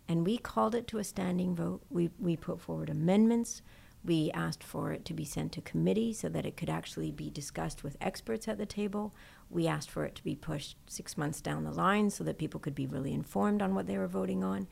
And 0.08 0.26
we 0.26 0.38
called 0.38 0.76
it 0.76 0.88
to 0.88 0.98
a 0.98 1.04
standing 1.04 1.56
vote. 1.56 1.82
We, 1.90 2.10
we 2.20 2.36
put 2.36 2.60
forward 2.60 2.90
amendments. 2.90 3.62
We 4.04 4.32
asked 4.34 4.64
for 4.64 4.92
it 4.92 5.06
to 5.06 5.14
be 5.14 5.24
sent 5.24 5.52
to 5.54 5.62
committee 5.62 6.12
so 6.12 6.28
that 6.30 6.46
it 6.46 6.58
could 6.58 6.70
actually 6.70 7.12
be 7.12 7.30
discussed 7.30 7.84
with 7.84 7.98
experts 8.02 8.48
at 8.48 8.58
the 8.58 8.66
table. 8.66 9.14
We 9.50 9.68
asked 9.68 9.90
for 9.90 10.06
it 10.06 10.16
to 10.16 10.24
be 10.24 10.36
pushed 10.36 10.76
six 10.88 11.18
months 11.18 11.40
down 11.40 11.64
the 11.64 11.72
line 11.72 12.10
so 12.10 12.24
that 12.24 12.38
people 12.38 12.60
could 12.60 12.76
be 12.76 12.88
really 12.88 13.14
informed 13.14 13.62
on 13.62 13.76
what 13.76 13.88
they 13.88 13.98
were 13.98 14.08
voting 14.08 14.44
on. 14.44 14.68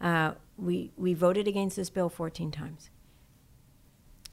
Uh, 0.00 0.34
we, 0.56 0.92
we 0.96 1.14
voted 1.14 1.48
against 1.48 1.76
this 1.76 1.90
bill 1.90 2.08
14 2.08 2.50
times. 2.50 2.90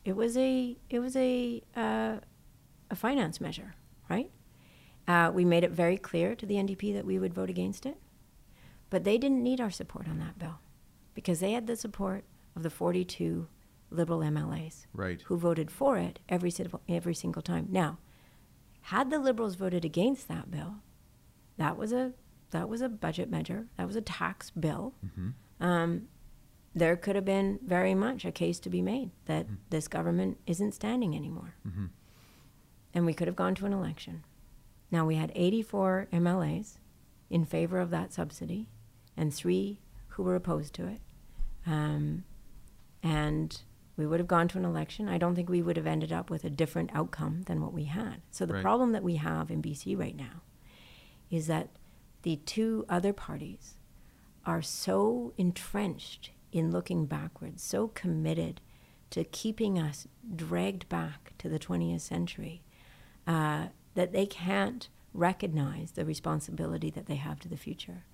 It 0.03 0.15
was 0.15 0.35
a, 0.35 0.75
it 0.89 0.99
was 0.99 1.15
a, 1.15 1.61
uh, 1.75 2.17
a 2.91 2.95
finance 2.95 3.41
measure, 3.41 3.73
right? 4.09 4.29
Uh, 5.07 5.31
we 5.33 5.43
made 5.45 5.63
it 5.63 5.71
very 5.71 5.97
clear 5.97 6.35
to 6.35 6.45
the 6.45 6.55
NDP 6.55 6.93
that 6.93 7.05
we 7.05 7.17
would 7.17 7.33
vote 7.33 7.49
against 7.49 7.85
it. 7.85 7.97
But 8.91 9.03
they 9.03 9.17
didn't 9.17 9.41
need 9.41 9.59
our 9.61 9.71
support 9.71 10.07
on 10.07 10.19
that 10.19 10.37
bill 10.37 10.59
because 11.15 11.39
they 11.39 11.53
had 11.53 11.65
the 11.65 11.75
support 11.75 12.23
of 12.55 12.63
the 12.63 12.69
42 12.69 13.47
Liberal 13.89 14.19
MLAs 14.19 14.85
Right. 14.93 15.21
who 15.23 15.37
voted 15.37 15.71
for 15.71 15.97
it 15.97 16.19
every, 16.29 16.51
every 16.87 17.15
single 17.15 17.41
time. 17.41 17.67
Now, 17.69 17.97
had 18.81 19.09
the 19.09 19.19
Liberals 19.19 19.55
voted 19.55 19.85
against 19.85 20.27
that 20.27 20.51
bill, 20.51 20.75
that 21.57 21.77
was 21.77 21.91
a, 21.93 22.13
that 22.51 22.67
was 22.69 22.81
a 22.81 22.89
budget 22.89 23.29
measure, 23.29 23.67
that 23.77 23.87
was 23.87 23.95
a 23.95 24.01
tax 24.01 24.49
bill. 24.51 24.93
Um, 25.59 26.07
there 26.73 26.95
could 26.95 27.15
have 27.15 27.25
been 27.25 27.59
very 27.65 27.93
much 27.93 28.23
a 28.25 28.31
case 28.31 28.59
to 28.61 28.69
be 28.69 28.81
made 28.81 29.11
that 29.25 29.45
this 29.69 29.87
government 29.87 30.37
isn't 30.47 30.73
standing 30.73 31.15
anymore. 31.15 31.55
And 32.93 33.05
we 33.05 33.13
could 33.13 33.27
have 33.27 33.35
gone 33.35 33.55
to 33.55 33.65
an 33.65 33.73
election. 33.73 34.23
Now, 34.91 35.05
we 35.05 35.15
had 35.15 35.31
84 35.35 36.07
MLAs 36.11 36.77
in 37.29 37.45
favor 37.45 37.79
of 37.79 37.89
that 37.91 38.11
subsidy 38.13 38.67
and 39.15 39.33
three 39.33 39.79
who 40.09 40.23
were 40.23 40.35
opposed 40.35 40.73
to 40.75 40.87
it. 40.87 40.99
Um, 41.65 42.25
and 43.01 43.61
we 43.95 44.05
would 44.05 44.19
have 44.19 44.27
gone 44.27 44.47
to 44.49 44.57
an 44.57 44.65
election. 44.65 45.07
I 45.07 45.17
don't 45.17 45.35
think 45.35 45.49
we 45.49 45.61
would 45.61 45.77
have 45.77 45.87
ended 45.87 46.11
up 46.11 46.29
with 46.29 46.43
a 46.43 46.49
different 46.49 46.89
outcome 46.93 47.43
than 47.43 47.61
what 47.61 47.73
we 47.73 47.85
had. 47.85 48.21
So 48.31 48.45
the 48.45 48.55
Right. 48.55 48.61
problem 48.61 48.91
that 48.91 49.03
we 49.03 49.15
have 49.15 49.49
in 49.49 49.61
BC 49.61 49.95
right 49.95 50.15
now 50.15 50.41
is 51.29 51.47
that 51.47 51.69
the 52.23 52.35
two 52.37 52.85
other 52.89 53.13
parties 53.13 53.75
are 54.45 54.61
so 54.61 55.33
entrenched 55.37 56.31
in 56.51 56.71
looking 56.71 57.05
backwards, 57.05 57.63
so 57.63 57.87
committed 57.89 58.59
to 59.11 59.23
keeping 59.23 59.77
us 59.79 60.07
dragged 60.35 60.89
back 60.89 61.33
to 61.37 61.47
the 61.47 61.59
20th 61.59 62.01
century, 62.01 62.63
uh, 63.27 63.67
that 63.95 64.11
they 64.11 64.25
can't 64.25 64.89
recognize 65.13 65.91
the 65.91 66.05
responsibility 66.05 66.89
that 66.89 67.05
they 67.05 67.15
have 67.15 67.39
to 67.39 67.47
the 67.47 67.57
future. 67.57 68.05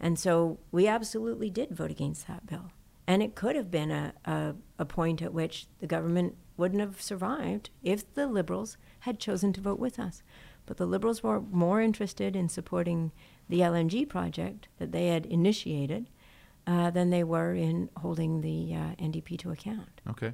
And 0.00 0.18
so 0.18 0.58
we 0.70 0.86
absolutely 0.86 1.50
did 1.50 1.70
vote 1.70 1.90
against 1.90 2.26
that 2.26 2.46
bill. 2.46 2.72
And 3.06 3.22
it 3.22 3.34
could 3.34 3.56
have 3.56 3.70
been 3.70 3.90
a, 3.90 4.14
a, 4.24 4.54
a 4.78 4.84
point 4.84 5.22
at 5.22 5.32
which 5.32 5.66
the 5.80 5.86
government 5.86 6.36
wouldn't 6.56 6.80
have 6.80 7.00
survived 7.00 7.70
if 7.82 8.12
the 8.14 8.26
Liberals 8.26 8.76
had 9.00 9.18
chosen 9.18 9.52
to 9.52 9.60
vote 9.60 9.78
with 9.78 9.98
us. 9.98 10.22
But 10.66 10.78
the 10.78 10.86
Liberals 10.86 11.22
were 11.22 11.40
more 11.40 11.80
interested 11.80 12.34
in 12.34 12.48
supporting 12.48 13.12
the 13.48 13.60
LNG 13.60 14.08
project 14.08 14.68
that 14.78 14.92
they 14.92 15.08
had 15.08 15.26
initiated 15.26 16.08
uh, 16.66 16.90
than 16.90 17.10
they 17.10 17.22
were 17.22 17.54
in 17.54 17.90
holding 17.98 18.40
the 18.40 18.74
uh, 18.74 19.02
NDP 19.02 19.38
to 19.40 19.50
account. 19.50 20.00
Okay. 20.08 20.32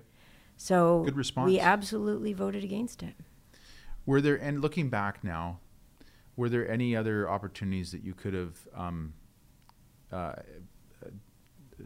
So 0.57 1.03
Good 1.05 1.17
response. 1.17 1.47
we 1.47 1.59
absolutely 1.59 2.33
voted 2.33 2.63
against 2.63 3.03
it. 3.03 3.15
Were 4.07 4.21
there, 4.21 4.37
and 4.37 4.61
looking 4.61 4.89
back 4.89 5.23
now, 5.23 5.59
were 6.37 6.49
there 6.49 6.69
any 6.71 6.97
other 6.97 7.29
opportunities 7.29 7.93
that 7.93 8.03
you 8.03 8.15
could 8.15 8.35
have 8.35 8.57
um, 8.75 9.13
uh, 10.11 10.33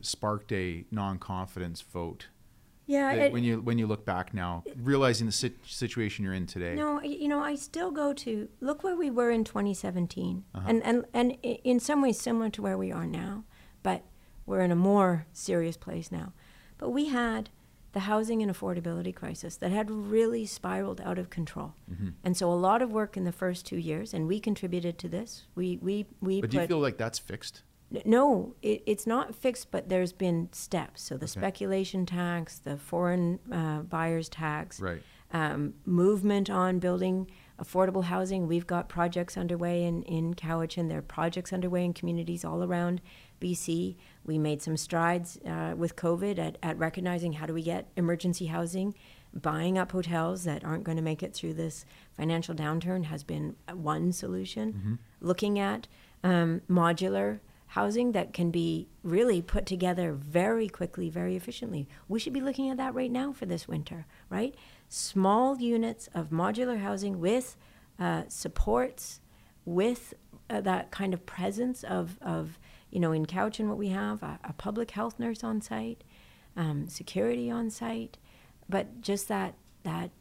sparked 0.00 0.52
a 0.52 0.84
non-confidence 0.90 1.80
vote? 1.82 2.28
Yeah, 2.86 3.16
that 3.16 3.32
when 3.32 3.42
you 3.44 3.62
when 3.62 3.78
you 3.78 3.86
look 3.86 4.04
back 4.04 4.34
now, 4.34 4.62
realizing 4.76 5.24
the 5.26 5.32
sit- 5.32 5.56
situation 5.64 6.22
you're 6.22 6.34
in 6.34 6.46
today. 6.46 6.74
No, 6.74 7.00
you 7.02 7.28
know, 7.28 7.40
I 7.40 7.54
still 7.54 7.90
go 7.90 8.12
to 8.12 8.46
look 8.60 8.84
where 8.84 8.94
we 8.94 9.08
were 9.08 9.30
in 9.30 9.42
2017, 9.42 10.44
Uh-huh. 10.54 10.64
and 10.68 10.82
and 10.84 11.06
and 11.14 11.32
in 11.42 11.80
some 11.80 12.02
ways 12.02 12.20
similar 12.20 12.50
to 12.50 12.60
where 12.60 12.76
we 12.76 12.92
are 12.92 13.06
now, 13.06 13.44
but 13.82 14.02
we're 14.44 14.60
in 14.60 14.70
a 14.70 14.76
more 14.76 15.26
serious 15.32 15.78
place 15.78 16.12
now. 16.12 16.34
But 16.76 16.90
we 16.90 17.06
had 17.06 17.48
the 17.94 18.00
housing 18.00 18.42
and 18.42 18.52
affordability 18.52 19.14
crisis 19.14 19.56
that 19.56 19.70
had 19.70 19.90
really 19.90 20.44
spiraled 20.44 21.00
out 21.00 21.18
of 21.18 21.30
control, 21.30 21.72
Mm-hmm. 21.90 22.08
and 22.24 22.36
so 22.36 22.52
a 22.52 22.54
lot 22.68 22.82
of 22.82 22.92
work 22.92 23.16
in 23.16 23.24
the 23.24 23.32
first 23.32 23.64
two 23.64 23.78
years, 23.78 24.12
and 24.12 24.26
we 24.28 24.38
contributed 24.40 24.98
to 24.98 25.08
this. 25.08 25.46
We 25.54 25.78
we 25.80 26.06
we 26.20 26.40
but 26.42 26.50
do 26.50 26.60
you 26.60 26.66
feel 26.66 26.80
like 26.80 26.98
that's 26.98 27.18
fixed? 27.18 27.62
N- 27.94 28.02
No, 28.04 28.54
it, 28.62 28.82
it's 28.86 29.06
not 29.06 29.34
fixed, 29.34 29.70
but 29.70 29.88
there's 29.88 30.12
been 30.12 30.48
steps. 30.52 31.02
So 31.02 31.16
the 31.16 31.24
Okay. 31.24 31.40
speculation 31.40 32.04
tax, 32.06 32.58
the 32.58 32.76
foreign 32.76 33.38
uh, 33.52 33.80
buyers 33.82 34.28
tax, 34.28 34.80
Right. 34.80 35.02
um, 35.32 35.74
movement 35.86 36.50
on 36.50 36.78
building 36.80 37.30
affordable 37.62 38.04
housing. 38.04 38.48
We've 38.48 38.66
got 38.66 38.88
projects 38.88 39.36
underway 39.36 39.84
in, 39.84 40.02
in 40.02 40.34
Cowichan. 40.34 40.88
There 40.88 40.98
are 40.98 41.02
projects 41.02 41.52
underway 41.52 41.84
in 41.84 41.92
communities 41.92 42.44
all 42.44 42.64
around 42.64 43.00
BC. 43.40 43.96
We 44.24 44.38
made 44.38 44.62
some 44.62 44.76
strides 44.76 45.38
uh, 45.46 45.74
with 45.76 45.96
COVID 45.96 46.38
at, 46.38 46.58
at 46.62 46.78
recognizing 46.78 47.34
how 47.34 47.46
do 47.46 47.54
we 47.54 47.62
get 47.62 47.88
emergency 47.96 48.46
housing. 48.46 48.94
Buying 49.32 49.76
up 49.78 49.92
hotels 49.92 50.44
that 50.44 50.64
aren't 50.64 50.84
going 50.84 50.96
to 50.96 51.02
make 51.02 51.22
it 51.22 51.34
through 51.34 51.54
this 51.54 51.84
financial 52.16 52.54
downturn 52.54 53.04
has 53.04 53.24
been 53.24 53.56
uh, 53.68 53.76
one 53.76 54.12
solution. 54.12 54.98
Looking 55.20 55.58
at 55.58 55.88
um, 56.22 56.62
modular 56.70 57.40
housing 57.74 58.12
that 58.12 58.32
can 58.32 58.52
be 58.52 58.86
really 59.02 59.42
put 59.42 59.66
together 59.66 60.12
very 60.12 60.68
quickly, 60.68 61.10
very 61.10 61.34
efficiently. 61.34 61.88
We 62.08 62.20
should 62.20 62.32
be 62.32 62.40
looking 62.40 62.70
at 62.70 62.76
that 62.76 62.94
right 62.94 63.10
now 63.10 63.32
for 63.32 63.46
this 63.46 63.66
winter, 63.66 64.06
right? 64.30 64.54
Small 64.88 65.58
units 65.58 66.08
of 66.14 66.30
modular 66.30 66.78
housing 66.78 67.18
with 67.18 67.56
uh, 67.98 68.22
supports, 68.28 69.20
with 69.64 70.14
uh, 70.48 70.60
that 70.60 70.92
kind 70.92 71.12
of 71.12 71.26
presence 71.26 71.82
of, 71.82 72.16
of 72.22 72.60
you 72.94 73.00
know, 73.00 73.10
in 73.10 73.26
Cowichan, 73.26 73.66
what 73.66 73.76
we 73.76 73.88
have 73.88 74.22
a, 74.22 74.38
a 74.44 74.52
public 74.52 74.92
health 74.92 75.18
nurse 75.18 75.42
on 75.42 75.60
site, 75.60 76.04
um, 76.56 76.86
security 76.88 77.50
on 77.50 77.68
site, 77.68 78.18
but 78.68 79.00
just 79.00 79.26
that 79.26 79.54
that 79.82 80.12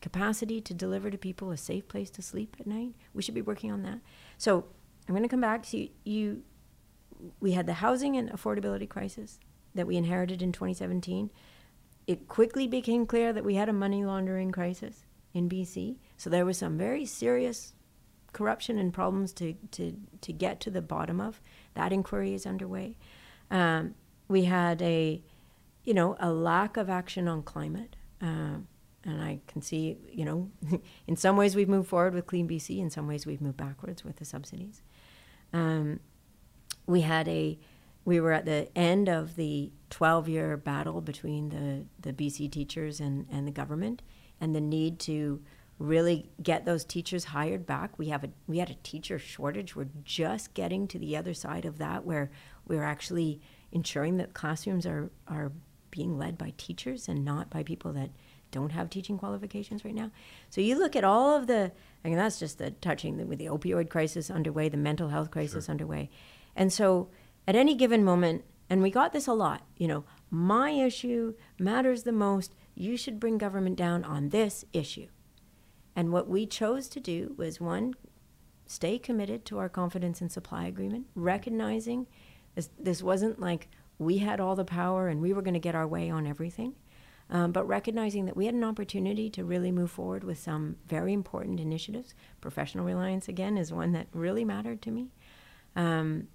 capacity 0.00 0.60
to 0.62 0.72
deliver 0.72 1.10
to 1.10 1.18
people 1.18 1.50
a 1.50 1.58
safe 1.58 1.86
place 1.86 2.08
to 2.10 2.22
sleep 2.22 2.56
at 2.58 2.66
night. 2.66 2.94
We 3.12 3.20
should 3.22 3.34
be 3.34 3.42
working 3.42 3.70
on 3.70 3.82
that. 3.82 4.00
So 4.38 4.64
I'm 5.06 5.14
going 5.14 5.22
to 5.22 5.28
come 5.28 5.42
back 5.42 5.62
to 5.66 5.76
you, 5.76 5.88
you. 6.04 6.42
We 7.38 7.52
had 7.52 7.66
the 7.66 7.74
housing 7.74 8.16
and 8.16 8.30
affordability 8.30 8.88
crisis 8.88 9.38
that 9.74 9.86
we 9.86 9.98
inherited 9.98 10.40
in 10.40 10.52
2017. 10.52 11.30
It 12.06 12.28
quickly 12.28 12.66
became 12.66 13.04
clear 13.04 13.34
that 13.34 13.44
we 13.44 13.56
had 13.56 13.68
a 13.68 13.74
money 13.74 14.06
laundering 14.06 14.52
crisis 14.52 15.04
in 15.34 15.50
BC. 15.50 15.98
So 16.16 16.30
there 16.30 16.46
was 16.46 16.56
some 16.56 16.78
very 16.78 17.04
serious 17.04 17.74
corruption 18.32 18.78
and 18.78 18.92
problems 18.92 19.32
to, 19.34 19.54
to, 19.72 19.96
to 20.20 20.32
get 20.32 20.60
to 20.60 20.70
the 20.70 20.82
bottom 20.82 21.20
of. 21.20 21.40
That 21.74 21.92
inquiry 21.92 22.34
is 22.34 22.46
underway. 22.46 22.96
Um, 23.50 23.94
we 24.28 24.44
had 24.44 24.80
a, 24.82 25.22
you 25.84 25.94
know, 25.94 26.16
a 26.18 26.32
lack 26.32 26.76
of 26.76 26.88
action 26.88 27.28
on 27.28 27.42
climate. 27.42 27.96
Um, 28.20 28.68
and 29.04 29.20
I 29.20 29.40
can 29.46 29.62
see, 29.62 29.98
you 30.10 30.24
know, 30.24 30.50
in 31.06 31.16
some 31.16 31.36
ways 31.36 31.56
we've 31.56 31.68
moved 31.68 31.88
forward 31.88 32.14
with 32.14 32.26
Clean 32.26 32.48
BC, 32.48 32.78
in 32.78 32.90
some 32.90 33.06
ways 33.06 33.26
we've 33.26 33.40
moved 33.40 33.56
backwards 33.56 34.04
with 34.04 34.16
the 34.16 34.24
subsidies. 34.24 34.82
Um, 35.52 36.00
we 36.86 37.02
had 37.02 37.28
a, 37.28 37.58
we 38.04 38.20
were 38.20 38.32
at 38.32 38.46
the 38.46 38.68
end 38.76 39.08
of 39.08 39.36
the 39.36 39.70
12 39.90 40.28
year 40.28 40.56
battle 40.56 41.00
between 41.00 41.50
the, 41.50 41.84
the 42.00 42.12
BC 42.12 42.50
teachers 42.50 43.00
and, 43.00 43.26
and 43.30 43.46
the 43.46 43.52
government 43.52 44.02
and 44.40 44.54
the 44.54 44.60
need 44.60 44.98
to 45.00 45.40
really 45.78 46.30
get 46.42 46.64
those 46.64 46.84
teachers 46.84 47.24
hired 47.24 47.66
back. 47.66 47.98
We 47.98 48.08
have 48.08 48.24
a 48.24 48.30
we 48.46 48.58
had 48.58 48.70
a 48.70 48.76
teacher 48.82 49.18
shortage. 49.18 49.74
We're 49.74 49.88
just 50.04 50.54
getting 50.54 50.86
to 50.88 50.98
the 50.98 51.16
other 51.16 51.34
side 51.34 51.64
of 51.64 51.78
that 51.78 52.04
where 52.04 52.30
we're 52.66 52.84
actually 52.84 53.40
ensuring 53.72 54.16
that 54.18 54.34
classrooms 54.34 54.86
are 54.86 55.10
are 55.26 55.52
being 55.90 56.18
led 56.18 56.38
by 56.38 56.52
teachers 56.56 57.08
and 57.08 57.24
not 57.24 57.50
by 57.50 57.62
people 57.62 57.92
that 57.92 58.10
don't 58.50 58.70
have 58.70 58.90
teaching 58.90 59.18
qualifications 59.18 59.84
right 59.84 59.94
now. 59.94 60.10
So 60.50 60.60
you 60.60 60.78
look 60.78 60.94
at 60.94 61.04
all 61.04 61.36
of 61.36 61.46
the, 61.46 61.72
I 62.04 62.08
mean, 62.08 62.16
that's 62.16 62.38
just 62.38 62.58
the 62.58 62.70
touching 62.70 63.16
the, 63.16 63.26
with 63.26 63.38
the 63.38 63.46
opioid 63.46 63.88
crisis 63.88 64.30
underway, 64.30 64.68
the 64.68 64.76
mental 64.76 65.08
health 65.08 65.30
crisis 65.30 65.66
sure. 65.66 65.72
underway. 65.72 66.10
And 66.54 66.72
so 66.72 67.08
at 67.48 67.56
any 67.56 67.74
given 67.74 68.04
moment, 68.04 68.44
and 68.70 68.82
we 68.82 68.90
got 68.90 69.12
this 69.12 69.26
a 69.26 69.32
lot, 69.32 69.66
you 69.76 69.88
know, 69.88 70.04
my 70.30 70.70
issue 70.70 71.34
matters 71.58 72.04
the 72.04 72.12
most. 72.12 72.54
You 72.74 72.96
should 72.96 73.20
bring 73.20 73.36
government 73.36 73.76
down 73.76 74.04
on 74.04 74.30
this 74.30 74.64
issue. 74.72 75.08
And 75.94 76.12
what 76.12 76.28
we 76.28 76.46
chose 76.46 76.88
to 76.88 77.00
do 77.00 77.34
was 77.36 77.60
one, 77.60 77.94
stay 78.66 78.98
committed 78.98 79.44
to 79.46 79.58
our 79.58 79.68
confidence 79.68 80.20
and 80.20 80.32
supply 80.32 80.66
agreement, 80.66 81.06
recognizing 81.14 82.06
this, 82.54 82.70
this 82.78 83.02
wasn't 83.02 83.40
like 83.40 83.68
we 83.98 84.18
had 84.18 84.40
all 84.40 84.56
the 84.56 84.64
power 84.64 85.08
and 85.08 85.20
we 85.20 85.32
were 85.32 85.42
going 85.42 85.54
to 85.54 85.60
get 85.60 85.74
our 85.74 85.86
way 85.86 86.10
on 86.10 86.26
everything. 86.26 86.74
Um, 87.30 87.52
but 87.52 87.66
recognizing 87.66 88.26
that 88.26 88.36
we 88.36 88.44
had 88.46 88.54
an 88.54 88.64
opportunity 88.64 89.30
to 89.30 89.44
really 89.44 89.72
move 89.72 89.90
forward 89.90 90.22
with 90.22 90.38
some 90.38 90.76
very 90.86 91.14
important 91.14 91.60
initiatives. 91.60 92.14
Professional 92.42 92.84
reliance, 92.84 93.26
again, 93.26 93.56
is 93.56 93.72
one 93.72 93.92
that 93.92 94.08
really 94.12 94.44
mattered 94.44 94.82
to 94.82 94.90
me. 94.90 95.12
Um, 95.74 96.28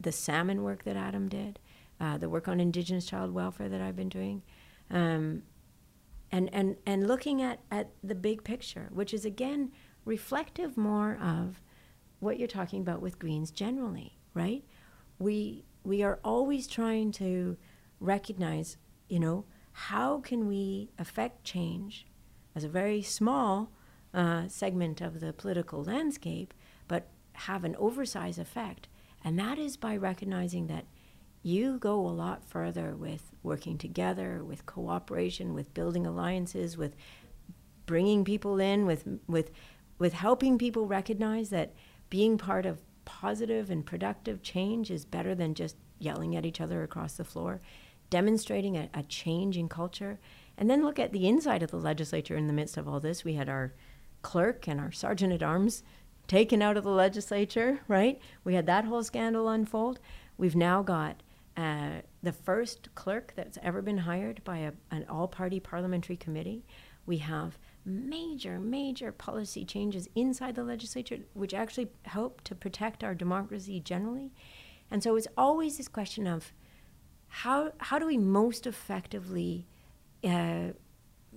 the 0.00 0.12
salmon 0.12 0.62
work 0.62 0.84
that 0.84 0.96
Adam 0.96 1.28
did, 1.28 1.58
uh, 2.00 2.16
the 2.16 2.30
work 2.30 2.48
on 2.48 2.60
Indigenous 2.60 3.04
child 3.04 3.34
welfare 3.34 3.68
that 3.68 3.82
I've 3.82 3.96
been 3.96 4.08
doing, 4.08 4.42
um, 4.90 5.42
and, 6.32 6.48
and, 6.52 6.76
and 6.86 7.06
looking 7.06 7.42
at, 7.42 7.60
at 7.70 7.90
the 8.02 8.14
big 8.14 8.42
picture, 8.42 8.88
which 8.90 9.12
is, 9.12 9.24
again, 9.24 9.70
reflective 10.06 10.76
more 10.76 11.18
of 11.22 11.60
what 12.20 12.38
you're 12.38 12.48
talking 12.48 12.80
about 12.80 13.02
with 13.02 13.18
Greens 13.18 13.50
generally, 13.50 14.18
right? 14.32 14.64
We, 15.18 15.64
we 15.84 16.02
are 16.02 16.18
always 16.24 16.66
trying 16.66 17.12
to 17.12 17.58
recognize, 18.00 18.78
you 19.08 19.20
know, 19.20 19.44
how 19.72 20.20
can 20.20 20.48
we 20.48 20.90
affect 20.98 21.44
change 21.44 22.06
as 22.54 22.64
a 22.64 22.68
very 22.68 23.02
small 23.02 23.70
uh, 24.14 24.48
segment 24.48 25.00
of 25.00 25.20
the 25.20 25.32
political 25.32 25.84
landscape, 25.84 26.54
but 26.88 27.08
have 27.32 27.64
an 27.64 27.76
oversized 27.76 28.38
effect? 28.38 28.88
And 29.24 29.38
that 29.38 29.58
is 29.58 29.76
by 29.76 29.96
recognizing 29.96 30.66
that 30.66 30.86
you 31.42 31.78
go 31.78 31.94
a 31.94 32.08
lot 32.08 32.44
further 32.44 32.94
with 32.94 33.32
working 33.42 33.78
together, 33.78 34.44
with 34.44 34.66
cooperation, 34.66 35.54
with 35.54 35.74
building 35.74 36.06
alliances, 36.06 36.76
with 36.76 36.94
bringing 37.86 38.24
people 38.24 38.60
in, 38.60 38.86
with 38.86 39.04
with 39.26 39.50
with 39.98 40.12
helping 40.12 40.58
people 40.58 40.86
recognize 40.86 41.50
that 41.50 41.74
being 42.10 42.38
part 42.38 42.66
of 42.66 42.80
positive 43.04 43.70
and 43.70 43.84
productive 43.84 44.42
change 44.42 44.90
is 44.90 45.04
better 45.04 45.34
than 45.34 45.54
just 45.54 45.76
yelling 45.98 46.36
at 46.36 46.46
each 46.46 46.60
other 46.60 46.82
across 46.82 47.14
the 47.14 47.24
floor 47.24 47.60
demonstrating 48.12 48.76
a, 48.76 48.90
a 48.92 49.02
change 49.04 49.56
in 49.56 49.70
culture. 49.70 50.20
And 50.58 50.68
then 50.68 50.84
look 50.84 50.98
at 50.98 51.12
the 51.12 51.26
inside 51.26 51.62
of 51.62 51.70
the 51.70 51.78
legislature 51.78 52.36
in 52.36 52.46
the 52.46 52.52
midst 52.52 52.76
of 52.76 52.86
all 52.86 53.00
this. 53.00 53.24
We 53.24 53.34
had 53.34 53.48
our 53.48 53.72
clerk 54.20 54.68
and 54.68 54.78
our 54.78 54.92
sergeant 54.92 55.32
at 55.32 55.42
arms 55.42 55.82
taken 56.28 56.60
out 56.60 56.76
of 56.76 56.84
the 56.84 56.90
legislature, 56.90 57.80
right? 57.88 58.20
We 58.44 58.52
had 58.52 58.66
that 58.66 58.84
whole 58.84 59.02
scandal 59.02 59.48
unfold. 59.48 59.98
We've 60.36 60.54
now 60.54 60.82
got 60.82 61.22
uh, 61.56 62.00
the 62.22 62.32
first 62.32 62.94
clerk 62.94 63.32
that's 63.36 63.58
ever 63.62 63.82
been 63.82 63.98
hired 63.98 64.42
by 64.44 64.58
a, 64.58 64.72
an 64.90 65.04
all 65.08 65.28
party 65.28 65.60
parliamentary 65.60 66.16
committee. 66.16 66.64
We 67.04 67.18
have 67.18 67.58
major, 67.84 68.58
major 68.58 69.12
policy 69.12 69.64
changes 69.64 70.08
inside 70.14 70.54
the 70.54 70.64
legislature, 70.64 71.18
which 71.34 71.52
actually 71.52 71.88
help 72.04 72.42
to 72.42 72.54
protect 72.54 73.02
our 73.04 73.14
democracy 73.14 73.80
generally. 73.80 74.32
And 74.90 75.02
so 75.02 75.16
it's 75.16 75.28
always 75.36 75.76
this 75.76 75.88
question 75.88 76.26
of 76.26 76.52
how 77.28 77.72
how 77.78 77.98
do 77.98 78.06
we 78.06 78.18
most 78.18 78.66
effectively 78.66 79.66
uh, 80.22 80.68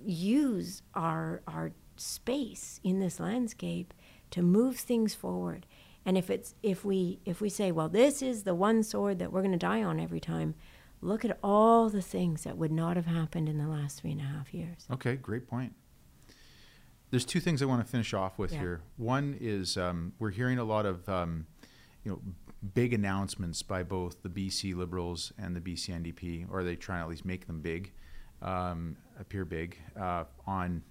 use 0.04 0.82
our 0.94 1.42
our 1.48 1.72
space 1.96 2.80
in 2.84 3.00
this 3.00 3.18
landscape 3.18 3.94
to 4.30 4.42
move 4.42 4.76
things 4.76 5.14
forward? 5.14 5.66
And 6.06 6.16
if 6.16 6.30
it's 6.30 6.54
if 6.62 6.84
we 6.84 7.18
if 7.24 7.40
we 7.40 7.48
say, 7.48 7.72
well, 7.72 7.88
this 7.88 8.22
is 8.22 8.44
the 8.44 8.54
one 8.54 8.84
sword 8.84 9.18
that 9.18 9.32
we're 9.32 9.42
going 9.42 9.52
to 9.52 9.58
die 9.58 9.82
on 9.82 9.98
every 9.98 10.20
time, 10.20 10.54
look 11.02 11.24
at 11.24 11.36
all 11.42 11.90
the 11.90 12.00
things 12.00 12.44
that 12.44 12.56
would 12.56 12.70
not 12.70 12.96
have 12.96 13.06
happened 13.06 13.48
in 13.48 13.58
the 13.58 13.66
last 13.66 14.00
three 14.00 14.12
and 14.12 14.20
a 14.20 14.24
half 14.24 14.54
years. 14.54 14.86
Okay, 14.90 15.16
great 15.16 15.48
point. 15.48 15.74
There's 17.10 17.24
two 17.24 17.40
things 17.40 17.60
I 17.60 17.66
want 17.66 17.84
to 17.84 17.90
finish 17.90 18.14
off 18.14 18.38
with 18.38 18.52
yeah. 18.52 18.60
here. 18.60 18.80
One 18.96 19.36
is 19.40 19.76
um, 19.76 20.12
we're 20.20 20.30
hearing 20.30 20.58
a 20.58 20.64
lot 20.64 20.86
of 20.86 21.08
um, 21.08 21.46
you 22.04 22.12
know 22.12 22.20
big 22.72 22.92
announcements 22.92 23.62
by 23.62 23.82
both 23.82 24.22
the 24.22 24.28
BC 24.28 24.76
Liberals 24.76 25.32
and 25.38 25.56
the 25.56 25.60
BC 25.60 25.90
NDP, 25.90 26.46
or 26.50 26.62
they 26.62 26.76
try 26.76 26.98
to 26.98 27.02
at 27.02 27.08
least 27.08 27.24
make 27.24 27.48
them 27.48 27.60
big, 27.60 27.92
um, 28.42 28.96
appear 29.18 29.44
big, 29.44 29.76
uh, 29.98 30.24
on 30.46 30.82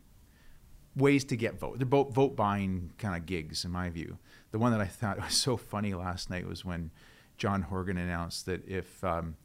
ways 0.95 1.23
to 1.25 1.37
get 1.37 1.57
vote. 1.57 1.79
They're 1.79 1.85
both 1.85 2.13
vote 2.13 2.35
buying 2.35 2.91
kind 2.97 3.15
of 3.15 3.25
gigs, 3.25 3.63
in 3.63 3.71
my 3.71 3.89
view. 3.89 4.17
The 4.51 4.59
one 4.59 4.71
that 4.71 4.81
I 4.81 4.85
thought 4.85 5.19
was 5.21 5.33
so 5.33 5.57
funny 5.57 5.93
last 5.93 6.29
night 6.29 6.47
was 6.47 6.63
when 6.63 6.91
John 7.37 7.63
Horgan 7.63 7.97
announced 7.97 8.45
that 8.45 8.67
if 8.67 9.03
um, 9.03 9.35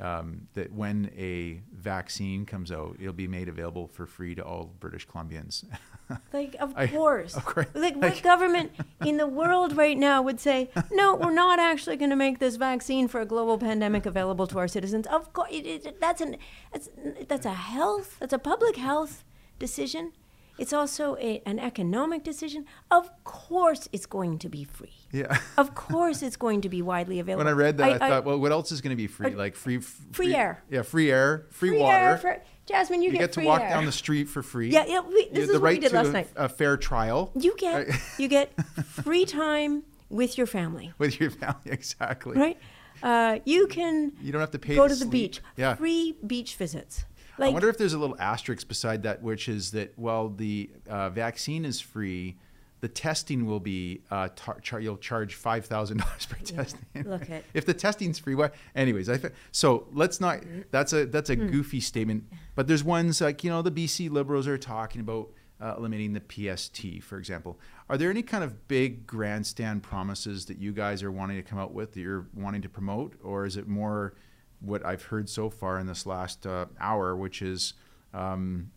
um, 0.00 0.48
that 0.54 0.72
when 0.72 1.10
a 1.16 1.60
vaccine 1.72 2.44
comes 2.46 2.72
out, 2.72 2.96
it'll 2.98 3.12
be 3.12 3.28
made 3.28 3.48
available 3.48 3.86
for 3.86 4.06
free 4.06 4.34
to 4.34 4.42
all 4.42 4.72
British 4.80 5.06
Columbians. 5.06 5.64
like, 6.32 6.56
of 6.58 6.72
I, 6.76 6.86
course. 6.88 7.36
Of 7.36 7.44
course. 7.44 7.66
Like, 7.74 7.96
what 7.96 8.20
government 8.22 8.72
in 9.04 9.16
the 9.18 9.26
world 9.26 9.76
right 9.76 9.96
now 9.96 10.20
would 10.22 10.40
say, 10.40 10.70
no, 10.90 11.14
we're 11.14 11.32
not 11.32 11.58
actually 11.58 11.96
going 11.96 12.10
to 12.10 12.16
make 12.16 12.38
this 12.38 12.56
vaccine 12.56 13.08
for 13.08 13.20
a 13.20 13.26
global 13.26 13.58
pandemic 13.58 14.06
available 14.06 14.46
to 14.48 14.58
our 14.58 14.68
citizens? 14.68 15.06
Of 15.06 15.32
course, 15.32 15.50
it, 15.52 15.66
it, 15.66 16.00
that's 16.00 16.20
an 16.20 16.36
that's, 16.72 16.88
that's 17.28 17.46
a 17.46 17.54
health, 17.54 18.16
that's 18.18 18.32
a 18.32 18.38
public 18.38 18.76
health 18.76 19.24
decision. 19.58 20.12
It's 20.56 20.72
also 20.72 21.16
a, 21.16 21.42
an 21.46 21.58
economic 21.58 22.22
decision. 22.22 22.66
Of 22.90 23.10
course, 23.24 23.88
it's 23.92 24.06
going 24.06 24.38
to 24.38 24.48
be 24.48 24.64
free. 24.64 24.94
Yeah. 25.10 25.38
of 25.58 25.74
course, 25.74 26.22
it's 26.22 26.36
going 26.36 26.60
to 26.62 26.68
be 26.68 26.82
widely 26.82 27.18
available. 27.18 27.44
When 27.44 27.52
I 27.52 27.56
read 27.56 27.78
that, 27.78 28.02
I, 28.02 28.06
I 28.06 28.08
thought, 28.08 28.24
well, 28.24 28.38
what 28.38 28.52
else 28.52 28.70
is 28.70 28.80
going 28.80 28.90
to 28.90 28.96
be 28.96 29.06
free? 29.06 29.34
like 29.34 29.56
free, 29.56 29.78
free, 29.78 30.06
free 30.12 30.34
air. 30.34 30.62
Yeah, 30.70 30.82
free 30.82 31.10
air, 31.10 31.46
free, 31.50 31.70
free 31.70 31.78
water. 31.78 31.96
Air 31.96 32.18
for, 32.18 32.42
Jasmine, 32.66 33.02
you, 33.02 33.06
you 33.06 33.12
get, 33.12 33.20
get 33.20 33.32
to 33.32 33.44
walk 33.44 33.60
air. 33.60 33.70
down 33.70 33.84
the 33.84 33.92
street 33.92 34.28
for 34.28 34.42
free. 34.42 34.70
Yeah, 34.70 34.84
yeah. 34.86 35.00
We, 35.00 35.28
this 35.32 35.48
you, 35.48 35.54
is 35.54 35.60
what 35.60 35.72
we 35.72 35.78
did 35.78 35.92
last 35.92 36.12
night. 36.12 36.28
A 36.36 36.48
fair 36.48 36.76
trial. 36.76 37.30
You 37.34 37.54
get 37.56 37.88
you 38.18 38.28
get 38.28 38.52
free 38.84 39.24
time 39.24 39.82
with 40.08 40.38
your 40.38 40.46
family. 40.46 40.92
With 40.98 41.20
your 41.20 41.30
family, 41.30 41.60
exactly. 41.66 42.36
Right. 42.36 42.58
Uh, 43.02 43.40
you 43.44 43.66
can. 43.66 44.12
You 44.22 44.32
don't 44.32 44.40
have 44.40 44.52
to 44.52 44.58
pay. 44.58 44.76
Go 44.76 44.88
to, 44.88 44.94
to 44.94 45.04
the 45.04 45.10
beach. 45.10 45.40
Yeah. 45.56 45.74
Free 45.74 46.16
beach 46.26 46.56
visits. 46.56 47.04
Like, 47.38 47.50
I 47.50 47.52
wonder 47.52 47.68
if 47.68 47.78
there's 47.78 47.94
a 47.94 47.98
little 47.98 48.16
asterisk 48.18 48.68
beside 48.68 49.02
that, 49.02 49.22
which 49.22 49.48
is 49.48 49.72
that 49.72 49.92
while 49.96 50.28
the 50.28 50.70
uh, 50.88 51.10
vaccine 51.10 51.64
is 51.64 51.80
free, 51.80 52.36
the 52.80 52.88
testing 52.88 53.46
will 53.46 53.60
be 53.60 54.02
uh, 54.10 54.28
tar- 54.36 54.60
char- 54.60 54.80
you'll 54.80 54.98
charge 54.98 55.34
five 55.34 55.64
thousand 55.64 55.96
dollars 56.02 56.26
per 56.26 56.36
yeah, 56.44 56.56
testing. 56.56 56.84
Look 57.10 57.30
at 57.30 57.44
if 57.54 57.64
the 57.64 57.74
testing's 57.74 58.18
free. 58.18 58.34
What? 58.34 58.54
Anyways, 58.76 59.08
I 59.08 59.18
so 59.52 59.86
let's 59.92 60.20
not. 60.20 60.40
That's 60.70 60.92
a 60.92 61.06
that's 61.06 61.30
a 61.30 61.36
mm. 61.36 61.50
goofy 61.50 61.80
statement. 61.80 62.24
But 62.54 62.68
there's 62.68 62.84
ones 62.84 63.20
like 63.20 63.42
you 63.42 63.50
know 63.50 63.62
the 63.62 63.70
BC 63.70 64.10
Liberals 64.10 64.46
are 64.46 64.58
talking 64.58 65.00
about 65.00 65.30
uh, 65.62 65.74
eliminating 65.78 66.12
the 66.12 66.20
PST, 66.56 67.02
for 67.02 67.16
example. 67.16 67.58
Are 67.88 67.96
there 67.96 68.10
any 68.10 68.22
kind 68.22 68.44
of 68.44 68.68
big 68.68 69.06
grandstand 69.06 69.82
promises 69.82 70.44
that 70.46 70.58
you 70.58 70.72
guys 70.72 71.02
are 71.02 71.10
wanting 71.10 71.36
to 71.36 71.42
come 71.42 71.58
out 71.58 71.72
with 71.72 71.92
that 71.92 72.00
you're 72.00 72.26
wanting 72.34 72.62
to 72.62 72.68
promote, 72.68 73.14
or 73.22 73.46
is 73.46 73.56
it 73.56 73.66
more 73.66 74.14
what 74.60 74.84
I've 74.84 75.04
heard 75.04 75.28
so 75.28 75.50
far 75.50 75.78
in 75.78 75.86
this 75.86 76.06
last 76.06 76.46
uh, 76.46 76.66
hour, 76.80 77.16
which 77.16 77.42
is 77.42 77.74
um, 78.12 78.70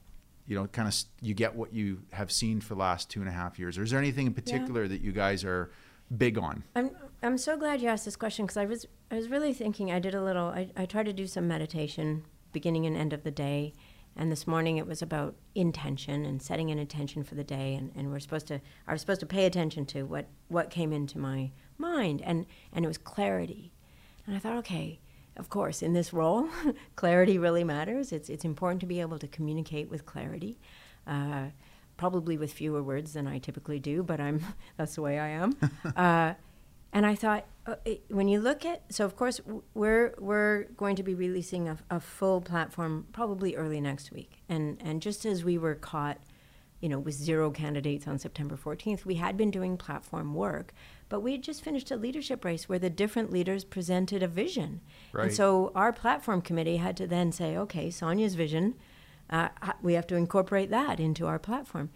you 0.48 0.56
know, 0.56 0.66
kind 0.68 0.88
of 0.88 0.96
you 1.22 1.34
get 1.34 1.56
what 1.56 1.74
you 1.74 2.02
have 2.14 2.32
seen 2.32 2.62
for 2.62 2.74
the 2.74 2.80
last 2.80 3.10
two 3.10 3.20
and 3.20 3.30
a 3.30 3.32
half 3.32 3.60
years? 3.60 3.78
Or 3.78 3.84
is 3.84 3.92
there 3.92 4.00
anything 4.00 4.28
in 4.28 4.34
particular 4.34 4.84
yeah. 4.84 4.90
that 4.90 5.02
you 5.02 5.12
guys 5.12 5.44
are 5.44 5.70
big 6.18 6.38
on? 6.38 6.64
I'm 6.76 6.92
I'm 7.22 7.38
so 7.38 7.58
glad 7.58 7.82
you 7.82 7.90
asked 7.90 8.06
this 8.06 8.16
question 8.16 8.46
because 8.46 8.58
I 8.58 8.66
was 8.66 8.86
I 9.12 9.16
was 9.16 9.28
really 9.30 9.54
thinking. 9.54 9.92
I 9.92 10.00
did 10.00 10.16
a 10.16 10.24
little. 10.24 10.48
I, 10.48 10.70
I 10.76 10.86
tried 10.86 11.06
to 11.08 11.14
do 11.14 11.28
some 11.28 11.48
meditation, 11.48 12.24
beginning 12.54 12.86
and 12.86 12.96
end 12.96 13.12
of 13.12 13.24
the 13.24 13.32
day, 13.32 13.74
and 14.16 14.32
this 14.32 14.48
morning 14.48 14.78
it 14.78 14.88
was 14.88 15.02
about 15.02 15.36
intention 15.54 16.26
and 16.26 16.42
setting 16.42 16.72
an 16.72 16.80
intention 16.80 17.24
for 17.24 17.36
the 17.36 17.44
day. 17.44 17.76
And, 17.76 17.92
and 17.96 18.10
we're 18.10 18.20
supposed 18.20 18.48
to 18.48 18.62
I 18.88 18.94
was 18.94 19.02
supposed 19.02 19.20
to 19.20 19.26
pay 19.26 19.46
attention 19.46 19.86
to 19.88 20.04
what 20.04 20.28
what 20.48 20.70
came 20.70 20.94
into 20.94 21.20
my 21.20 21.52
mind, 21.78 22.22
and 22.22 22.46
and 22.72 22.86
it 22.86 22.88
was 22.88 22.98
clarity. 22.98 23.74
And 24.26 24.36
I 24.36 24.40
thought, 24.40 24.58
okay, 24.58 25.00
of 25.38 25.50
course, 25.50 25.82
in 25.82 25.94
this 25.94 26.14
role, 26.14 26.50
clarity 26.96 27.38
really 27.38 27.64
matters. 27.64 28.12
It's, 28.12 28.30
it's 28.30 28.46
important 28.46 28.82
to 28.82 28.86
be 28.86 29.02
able 29.02 29.20
to 29.20 29.28
communicate 29.28 29.90
with 29.90 30.06
clarity, 30.06 30.60
uh, 31.06 31.48
probably 31.96 32.38
with 32.38 32.52
fewer 32.52 32.84
words 32.84 33.14
than 33.14 33.28
I 33.28 33.40
typically 33.40 33.80
do, 33.80 34.04
but 34.04 34.20
I'm, 34.20 34.42
that's 34.78 34.96
the 34.96 35.02
way 35.02 35.20
I 35.20 35.30
am. 35.30 35.56
uh, 35.96 36.34
and 36.94 37.06
I 37.06 37.16
thought, 37.16 37.46
uh, 37.66 37.76
it, 37.86 38.04
when 38.10 38.28
you 38.28 38.40
look 38.40 38.66
at, 38.66 38.84
so 38.94 39.06
of 39.06 39.16
course, 39.16 39.42
we're, 39.74 40.14
we're 40.18 40.64
going 40.78 40.96
to 40.96 41.04
be 41.04 41.14
releasing 41.14 41.68
a, 41.68 41.78
a 41.90 42.00
full 42.00 42.42
platform 42.42 43.08
probably 43.12 43.56
early 43.56 43.82
next 43.82 44.12
week. 44.12 44.42
And, 44.50 44.82
and 44.84 45.02
just 45.02 45.26
as 45.26 45.44
we 45.44 45.58
were 45.58 45.76
caught 45.76 46.18
you 46.80 46.90
know, 46.90 47.00
with 47.00 47.16
zero 47.16 47.50
candidates 47.50 48.08
on 48.08 48.20
September 48.20 48.56
14th. 48.56 49.04
We 49.06 49.16
had 49.16 49.36
been 49.36 49.50
doing 49.50 49.78
platform 49.78 50.34
work, 50.34 50.74
but 51.10 51.22
we 51.22 51.32
had 51.32 51.42
just 51.42 51.64
finished 51.64 51.90
a 51.90 51.96
leadership 51.96 52.46
race 52.46 52.70
where 52.70 52.80
the 52.80 52.90
different 52.90 53.32
leaders 53.32 53.64
presented 53.64 54.22
a 54.22 54.28
vision. 54.28 54.82
Right. 55.12 55.26
And 55.26 55.34
so 55.34 55.72
our 55.74 55.92
platform 55.92 56.42
committee 56.42 56.78
had 56.78 56.96
to 56.98 57.08
then 57.08 57.32
say, 57.32 57.58
okay, 57.58 57.90
Sonia's 57.90 58.36
vision, 58.36 58.76
uh, 59.30 59.50
we 59.82 59.94
have 59.94 60.08
to 60.08 60.16
incorporate 60.16 60.70
that 60.70 61.00
into 61.00 61.26
our 61.26 61.40
platform. 61.40 61.90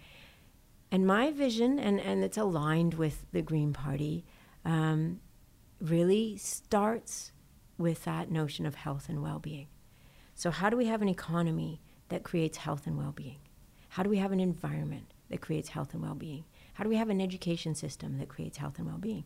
And 0.91 1.05
my 1.07 1.31
vision, 1.31 1.79
and, 1.79 1.99
and 1.99 2.23
it's 2.23 2.37
aligned 2.37 2.95
with 2.95 3.25
the 3.31 3.41
Green 3.41 3.71
Party, 3.71 4.25
um, 4.65 5.21
really 5.79 6.37
starts 6.37 7.31
with 7.77 8.03
that 8.03 8.29
notion 8.29 8.65
of 8.65 8.75
health 8.75 9.07
and 9.09 9.21
well 9.21 9.39
being. 9.39 9.67
So, 10.35 10.51
how 10.51 10.69
do 10.69 10.77
we 10.77 10.85
have 10.87 11.01
an 11.01 11.09
economy 11.09 11.81
that 12.09 12.23
creates 12.23 12.57
health 12.57 12.87
and 12.87 12.97
well 12.97 13.13
being? 13.13 13.37
How 13.91 14.03
do 14.03 14.09
we 14.09 14.19
have 14.19 14.31
an 14.31 14.39
environment 14.39 15.13
that 15.29 15.41
creates 15.41 15.67
health 15.67 15.93
and 15.93 16.01
well 16.01 16.15
being? 16.15 16.45
How 16.75 16.85
do 16.85 16.89
we 16.89 16.95
have 16.95 17.09
an 17.09 17.19
education 17.19 17.75
system 17.75 18.19
that 18.19 18.29
creates 18.29 18.57
health 18.57 18.77
and 18.77 18.87
well 18.87 18.97
being? 18.97 19.25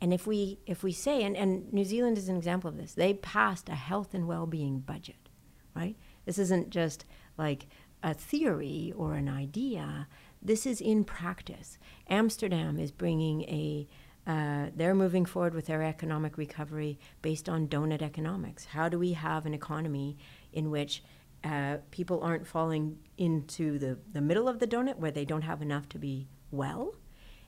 And 0.00 0.14
if 0.14 0.28
we 0.28 0.60
if 0.64 0.84
we 0.84 0.92
say 0.92 1.24
and, 1.24 1.36
and 1.36 1.72
New 1.72 1.84
Zealand 1.84 2.16
is 2.16 2.28
an 2.28 2.36
example 2.36 2.70
of 2.70 2.76
this, 2.76 2.94
they 2.94 3.14
passed 3.14 3.68
a 3.68 3.74
health 3.74 4.14
and 4.14 4.28
well 4.28 4.46
being 4.46 4.78
budget, 4.78 5.28
right? 5.74 5.96
This 6.24 6.38
isn't 6.38 6.70
just 6.70 7.04
like 7.36 7.66
a 8.04 8.14
theory 8.14 8.92
or 8.96 9.14
an 9.14 9.28
idea. 9.28 10.06
This 10.40 10.66
is 10.66 10.80
in 10.80 11.02
practice. 11.02 11.76
Amsterdam 12.08 12.78
is 12.78 12.92
bringing 12.92 13.42
a 13.42 13.88
uh, 14.24 14.66
they're 14.76 14.94
moving 14.94 15.24
forward 15.24 15.54
with 15.54 15.66
their 15.66 15.82
economic 15.82 16.38
recovery 16.38 17.00
based 17.22 17.48
on 17.48 17.66
donut 17.66 18.02
economics. 18.02 18.66
How 18.66 18.88
do 18.88 19.00
we 19.00 19.14
have 19.14 19.46
an 19.46 19.54
economy 19.54 20.16
in 20.52 20.70
which 20.70 21.02
uh, 21.46 21.78
people 21.90 22.20
aren't 22.22 22.46
falling 22.46 22.98
into 23.16 23.78
the, 23.78 23.98
the 24.12 24.20
middle 24.20 24.48
of 24.48 24.58
the 24.58 24.66
donut 24.66 24.96
where 24.96 25.10
they 25.10 25.24
don't 25.24 25.42
have 25.42 25.62
enough 25.62 25.88
to 25.90 25.98
be 25.98 26.26
well, 26.50 26.94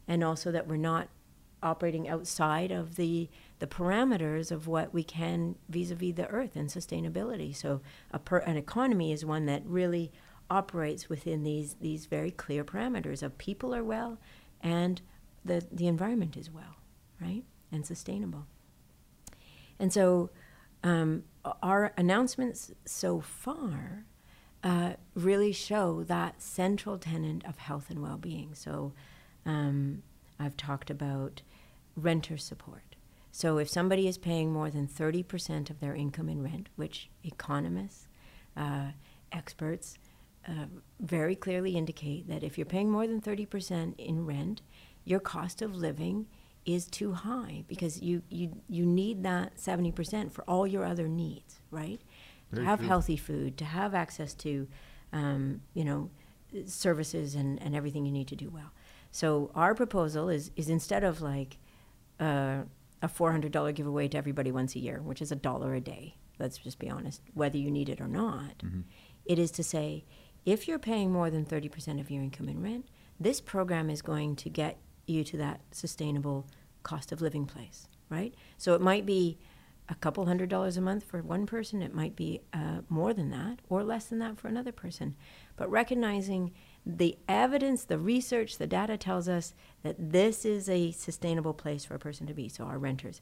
and 0.07 0.23
also 0.23 0.53
that 0.53 0.69
we're 0.69 0.77
not 0.77 1.09
operating 1.63 2.09
outside 2.09 2.71
of 2.71 2.95
the 2.95 3.29
the 3.59 3.67
parameters 3.67 4.53
of 4.53 4.69
what 4.69 4.95
we 4.95 5.03
can 5.03 5.57
vis-a-vis 5.69 6.15
the 6.15 6.29
earth 6.29 6.55
and 6.55 6.69
sustainability. 6.69 7.55
So 7.55 7.81
per, 8.25 8.39
an 8.39 8.57
economy 8.57 9.11
is 9.11 9.25
one 9.25 9.47
that 9.47 9.63
really 9.67 10.13
operates 10.49 11.09
within 11.09 11.43
these 11.43 11.75
these 11.81 12.07
very 12.07 12.31
clear 12.31 12.65
parameters 12.65 13.23
of 13.23 13.37
people 13.39 13.75
are 13.75 13.83
well 13.83 14.19
and 14.61 15.03
the 15.45 15.67
the 15.73 15.89
environment 15.89 16.37
is 16.37 16.51
well, 16.51 16.77
right? 17.21 17.43
And 17.73 17.85
sustainable. 17.85 18.47
And 19.81 19.93
so 19.93 20.31
um, 20.85 21.25
our 21.63 21.93
announcements 21.97 22.73
so 22.85 23.21
far 23.21 24.05
uh, 24.63 24.95
really 25.15 25.53
show 25.53 26.03
that 26.05 26.43
central 26.43 26.99
tenet 26.99 27.45
of 27.47 27.59
health 27.59 27.91
and 27.91 28.03
well 28.03 28.17
being. 28.17 28.55
So 28.55 28.93
um, 29.47 30.03
I've 30.39 30.57
talked 30.57 30.91
about 30.91 31.43
renter 31.97 32.37
support. 32.37 32.97
So 33.31 33.59
if 33.59 33.69
somebody 33.69 34.09
is 34.09 34.19
paying 34.19 34.53
more 34.53 34.71
than 34.71 34.89
30% 34.89 35.71
of 35.71 35.81
their 35.81 35.95
income 35.95 36.29
in 36.29 36.43
rent, 36.43 36.69
which 36.77 37.09
economists, 37.23 38.09
uh, 38.57 38.89
experts 39.31 39.99
uh, 40.49 40.67
very 41.01 41.37
clearly 41.37 41.77
indicate 41.77 42.27
that 42.29 42.43
if 42.43 42.57
you're 42.57 42.65
paying 42.65 42.91
more 42.91 43.07
than 43.07 43.21
30% 43.21 43.95
in 43.99 44.27
rent, 44.27 44.63
your 45.05 45.21
cost 45.21 45.63
of 45.63 45.77
living 45.77 46.27
is 46.69 46.87
too 46.87 47.13
high 47.13 47.65
because 47.67 48.03
you, 48.03 48.23
you, 48.29 48.61
you 48.69 48.85
need 48.85 49.23
that 49.23 49.57
70% 49.57 50.31
for 50.31 50.45
all 50.45 50.67
your 50.67 50.85
other 50.85 51.09
needs, 51.09 51.61
right? 51.71 52.01
Very 52.53 52.65
to 52.65 52.69
have 52.69 52.79
true. 52.81 52.89
healthy 52.89 53.17
food, 53.17 53.57
to 53.57 53.65
have 53.65 53.95
access 53.95 54.35
to, 54.35 54.69
um, 55.13 55.63
you 55.73 55.85
know, 55.85 56.11
services 56.67 57.35
and, 57.35 57.61
and 57.63 57.75
everything 57.75 58.05
you 58.05 58.13
need 58.13 58.29
to 58.29 58.37
do 58.37 58.51
well. 58.51 58.71
So 59.11 59.51
our 59.55 59.75
proposal 59.75 60.29
is, 60.29 60.51
is 60.57 60.69
instead 60.69 61.05
of 61.05 61.23
like 61.23 61.57
uh, 62.21 62.63
a 63.01 63.09
$400 63.09 63.75
giveaway 63.75 64.09
to 64.09 64.19
everybody 64.19 64.53
once 64.53 64.75
a 64.75 64.79
year, 64.79 65.01
which 65.01 65.23
is 65.23 65.33
a 65.33 65.37
dollar 65.37 65.75
a 65.75 65.81
day, 65.81 66.17
let's 66.39 66.59
just 66.59 66.79
be 66.79 66.91
honest, 66.91 67.23
whether 67.33 67.57
you 67.57 67.71
need 67.71 67.89
it 67.89 68.01
or 68.01 68.09
not, 68.09 68.59
mm-hmm. 68.59 68.81
it 69.25 69.39
is 69.39 69.51
to 69.53 69.65
say, 69.65 70.05
if 70.45 70.69
you're 70.69 70.79
paying 70.79 71.11
more 71.11 71.31
than 71.31 71.47
30% 71.47 71.99
of 71.99 72.11
your 72.11 72.23
income 72.23 72.49
in 72.49 72.63
rent, 72.63 72.87
this 73.19 73.41
program 73.41 73.89
is 73.89 74.03
going 74.03 74.37
to 74.37 74.51
get 74.51 74.79
you 75.09 75.25
to 75.25 75.37
that 75.39 75.61
sustainable 75.71 76.47
cost 76.83 77.13
of 77.13 77.21
living 77.21 77.47
place, 77.47 77.89
right? 78.09 78.35
So 78.57 78.75
it 78.75 78.81
might 78.81 79.07
be 79.07 79.39
a 79.89 79.95
couple 79.95 80.27
hundred 80.27 80.51
dollars 80.51 80.77
a 80.77 80.81
month 80.81 81.05
for 81.05 81.23
one 81.23 81.47
person, 81.47 81.81
it 81.81 81.95
might 81.95 82.15
be 82.15 82.43
uh, 82.53 82.81
more 82.89 83.15
than 83.15 83.31
that 83.31 83.61
or 83.69 83.83
less 83.83 84.07
than 84.07 84.19
that 84.19 84.39
for 84.39 84.49
another 84.49 84.73
person. 84.73 85.17
But 85.57 85.71
recognizing 85.71 86.53
the 86.85 87.17
evidence, 87.29 87.85
the 87.85 87.99
research, 87.99 88.59
the 88.59 88.67
data 88.67 88.97
tells 88.97 89.29
us 89.29 89.55
that 89.83 89.97
this 89.99 90.45
is 90.45 90.69
a 90.69 90.91
sustainable 90.93 91.55
place 91.55 91.85
for 91.85 91.95
a 91.95 91.99
person 91.99 92.27
to 92.27 92.35
be. 92.35 92.49
So, 92.49 92.65
our 92.65 92.79
renters. 92.79 93.21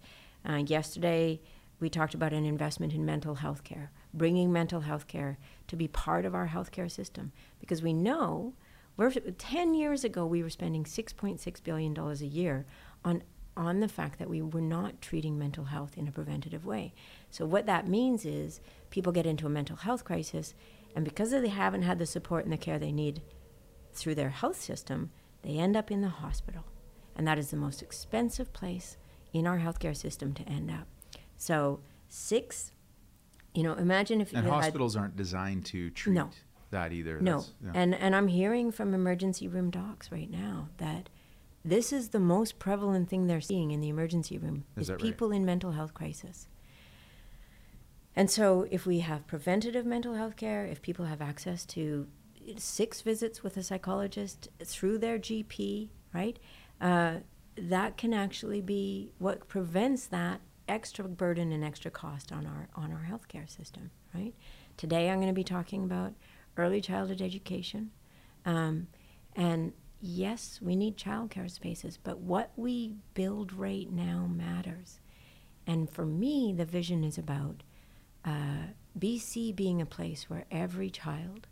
Uh, 0.49 0.63
yesterday, 0.67 1.41
we 1.79 1.91
talked 1.91 2.15
about 2.15 2.33
an 2.33 2.45
investment 2.45 2.95
in 2.95 3.05
mental 3.05 3.37
health 3.37 3.63
care, 3.65 3.91
bringing 4.15 4.53
mental 4.53 4.81
health 4.81 5.07
care 5.07 5.39
to 5.69 5.77
be 5.77 5.89
part 5.89 6.25
of 6.25 6.35
our 6.35 6.49
healthcare 6.49 6.91
system 6.91 7.33
because 7.61 7.83
we 7.83 7.93
know 7.93 8.55
we're, 8.97 9.11
10 9.11 9.75
years 9.75 10.05
ago 10.05 10.25
we 10.27 10.43
were 10.43 10.51
spending 10.51 10.85
$6.6 10.85 11.63
billion 11.63 11.97
a 11.99 12.15
year 12.25 12.67
on 13.05 13.23
on 13.57 13.81
the 13.81 13.89
fact 13.89 14.19
that 14.19 14.29
we 14.29 14.43
were 14.43 14.61
not 14.61 15.01
treating 15.01 15.39
mental 15.39 15.65
health 15.65 15.97
in 15.97 16.07
a 16.07 16.13
preventative 16.13 16.67
way. 16.67 16.93
So, 17.31 17.47
what 17.47 17.67
that 17.67 17.89
means 17.89 18.27
is 18.27 18.61
people 18.91 19.13
get 19.13 19.27
into 19.27 19.47
a 19.47 19.51
mental 19.51 19.77
health 19.77 20.05
crisis, 20.05 20.55
and 20.95 21.05
because 21.05 21.31
they 21.31 21.49
haven't 21.49 21.83
had 21.83 21.99
the 21.99 22.07
support 22.07 22.45
and 22.45 22.53
the 22.53 22.59
care 22.59 22.79
they 22.79 22.93
need 22.93 23.23
through 23.95 24.15
their 24.15 24.31
health 24.31 24.61
system, 24.61 25.11
they 25.43 25.57
end 25.57 25.77
up 25.77 25.91
in 25.91 26.03
the 26.03 26.09
hospital. 26.09 26.65
And 27.15 27.27
that 27.27 27.39
is 27.39 27.51
the 27.51 27.57
most 27.57 27.81
expensive 27.81 28.53
place 28.53 28.99
in 29.33 29.47
our 29.47 29.59
healthcare 29.59 29.97
system 29.97 30.35
to 30.35 30.43
end 30.43 30.71
up. 30.71 30.87
So, 31.39 31.81
six, 32.09 32.73
you 33.55 33.63
know, 33.63 33.73
imagine 33.75 34.21
if 34.21 34.35
and 34.35 34.47
hospitals 34.47 34.95
had, 34.95 35.01
aren't 35.01 35.17
designed 35.17 35.65
to 35.67 35.91
treat 35.91 36.15
no, 36.15 36.31
that 36.71 36.93
either. 36.93 37.21
No, 37.21 37.45
yeah. 37.65 37.73
and 37.75 37.95
and 37.95 38.15
I'm 38.15 38.29
hearing 38.29 38.73
from 38.73 38.95
emergency 38.95 39.49
room 39.49 39.71
docs 39.71 40.11
right 40.11 40.31
now 40.31 40.69
that 40.79 41.09
this 41.65 41.93
is 41.93 42.11
the 42.11 42.21
most 42.21 42.59
prevalent 42.59 43.09
thing 43.09 43.27
they're 43.27 43.41
seeing 43.41 43.73
in 43.73 43.81
the 43.81 43.89
emergency 43.89 44.39
room 44.39 44.65
is, 44.77 44.89
is 44.89 44.97
people 45.03 45.31
right? 45.31 45.37
in 45.37 45.45
mental 45.45 45.73
health 45.73 45.95
crisis. 45.95 46.49
And 48.15 48.31
so 48.31 48.67
if 48.71 48.87
we 48.87 49.01
have 49.01 49.27
preventative 49.27 49.85
mental 49.85 50.15
health 50.15 50.37
care, 50.37 50.65
if 50.65 50.81
people 50.81 51.05
have 51.05 51.21
access 51.21 51.67
to 51.67 52.07
six 52.57 53.03
visits 53.03 53.43
with 53.43 53.57
a 53.57 53.63
psychologist 53.63 54.49
through 54.65 54.99
their 54.99 55.19
GP, 55.19 55.91
right? 56.15 56.39
Uh, 56.81 57.17
that 57.59 57.97
can 57.97 58.15
actually 58.15 58.61
be 58.61 59.11
what 59.19 59.49
prevents 59.49 60.07
that 60.07 60.41
extra 60.69 61.07
burden 61.07 61.53
and 61.53 61.65
extra 61.65 61.91
cost 61.91 62.33
on 62.33 62.47
our 62.47 62.69
on 62.75 62.93
our 62.93 63.07
healthcare 63.11 63.49
system, 63.49 63.91
right? 64.15 64.35
Today 64.77 65.11
I'm 65.11 65.19
going 65.19 65.29
to 65.29 65.35
be 65.35 65.45
talking 65.45 65.85
about 65.85 66.13
early 66.57 66.81
childhood 66.81 67.21
education, 67.21 67.91
um, 68.45 68.89
and 69.35 69.73
yes, 70.01 70.61
we 70.63 70.77
need 70.77 70.97
childcare 70.97 71.51
spaces, 71.51 71.99
but 72.03 72.19
what 72.19 72.51
we 72.57 72.95
build 73.15 73.53
right 73.53 73.91
now 73.91 74.29
matters. 74.33 75.01
And 75.67 75.91
for 75.91 76.07
me, 76.07 76.55
the 76.57 76.65
vision 76.65 77.03
is 77.03 77.19
about 77.19 77.63
uh, 78.25 78.69
BC 78.99 79.55
being 79.55 79.81
a 79.81 79.87
place 79.87 80.31
where 80.31 80.45
every 80.51 80.91
child 80.91 81.49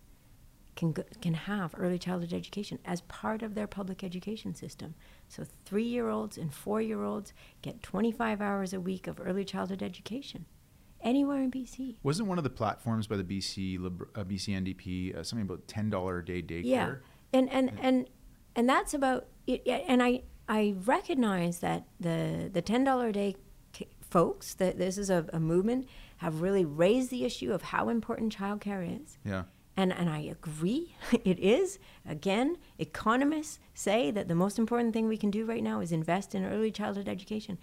can 0.76 0.92
go, 0.92 1.04
can 1.20 1.34
have 1.34 1.74
early 1.76 1.98
childhood 1.98 2.32
education 2.32 2.78
as 2.84 3.00
part 3.02 3.42
of 3.42 3.54
their 3.54 3.66
public 3.66 4.02
education 4.02 4.54
system. 4.54 4.94
So 5.28 5.44
3-year-olds 5.70 6.36
and 6.38 6.50
4-year-olds 6.52 7.32
get 7.62 7.82
25 7.82 8.40
hours 8.40 8.72
a 8.72 8.80
week 8.80 9.06
of 9.06 9.20
early 9.20 9.44
childhood 9.44 9.82
education 9.82 10.46
anywhere 11.04 11.42
in 11.42 11.50
BC. 11.50 11.96
Wasn't 12.02 12.28
one 12.28 12.38
of 12.38 12.44
the 12.44 12.50
platforms 12.50 13.06
by 13.06 13.16
the 13.16 13.24
BC 13.24 13.84
uh, 13.84 14.24
BC 14.24 14.48
NDP 14.48 15.16
uh, 15.16 15.22
something 15.22 15.46
about 15.46 15.66
ten 15.68 15.90
dollar 15.90 16.18
a 16.18 16.24
day 16.24 16.42
daycare? 16.42 16.62
Yeah, 16.64 16.94
and 17.32 17.50
and 17.52 17.72
and 17.80 18.08
and 18.56 18.68
that's 18.68 18.94
about 18.94 19.26
it. 19.46 19.62
And 19.66 20.02
I 20.02 20.22
I 20.48 20.74
recognize 20.84 21.60
that 21.60 21.84
the 22.00 22.50
the 22.52 22.62
ten 22.62 22.84
dollar 22.84 23.08
a 23.08 23.12
day 23.12 23.36
folks 24.14 24.54
that 24.54 24.78
this 24.78 24.96
is 24.96 25.10
a, 25.10 25.26
a 25.32 25.40
movement 25.40 25.88
have 26.18 26.40
really 26.40 26.64
raised 26.64 27.10
the 27.10 27.24
issue 27.24 27.52
of 27.52 27.62
how 27.62 27.88
important 27.88 28.36
childcare 28.36 29.02
is. 29.02 29.18
Yeah. 29.24 29.42
And, 29.76 29.92
and 29.92 30.08
I 30.08 30.20
agree, 30.20 30.94
it 31.24 31.40
is. 31.40 31.80
Again, 32.08 32.58
economists 32.78 33.58
say 33.74 34.12
that 34.12 34.28
the 34.28 34.36
most 34.36 34.56
important 34.56 34.92
thing 34.92 35.08
we 35.08 35.16
can 35.16 35.32
do 35.32 35.44
right 35.44 35.64
now 35.64 35.80
is 35.80 35.90
invest 35.90 36.32
in 36.32 36.44
early 36.44 36.70
childhood 36.70 37.08
education. 37.08 37.58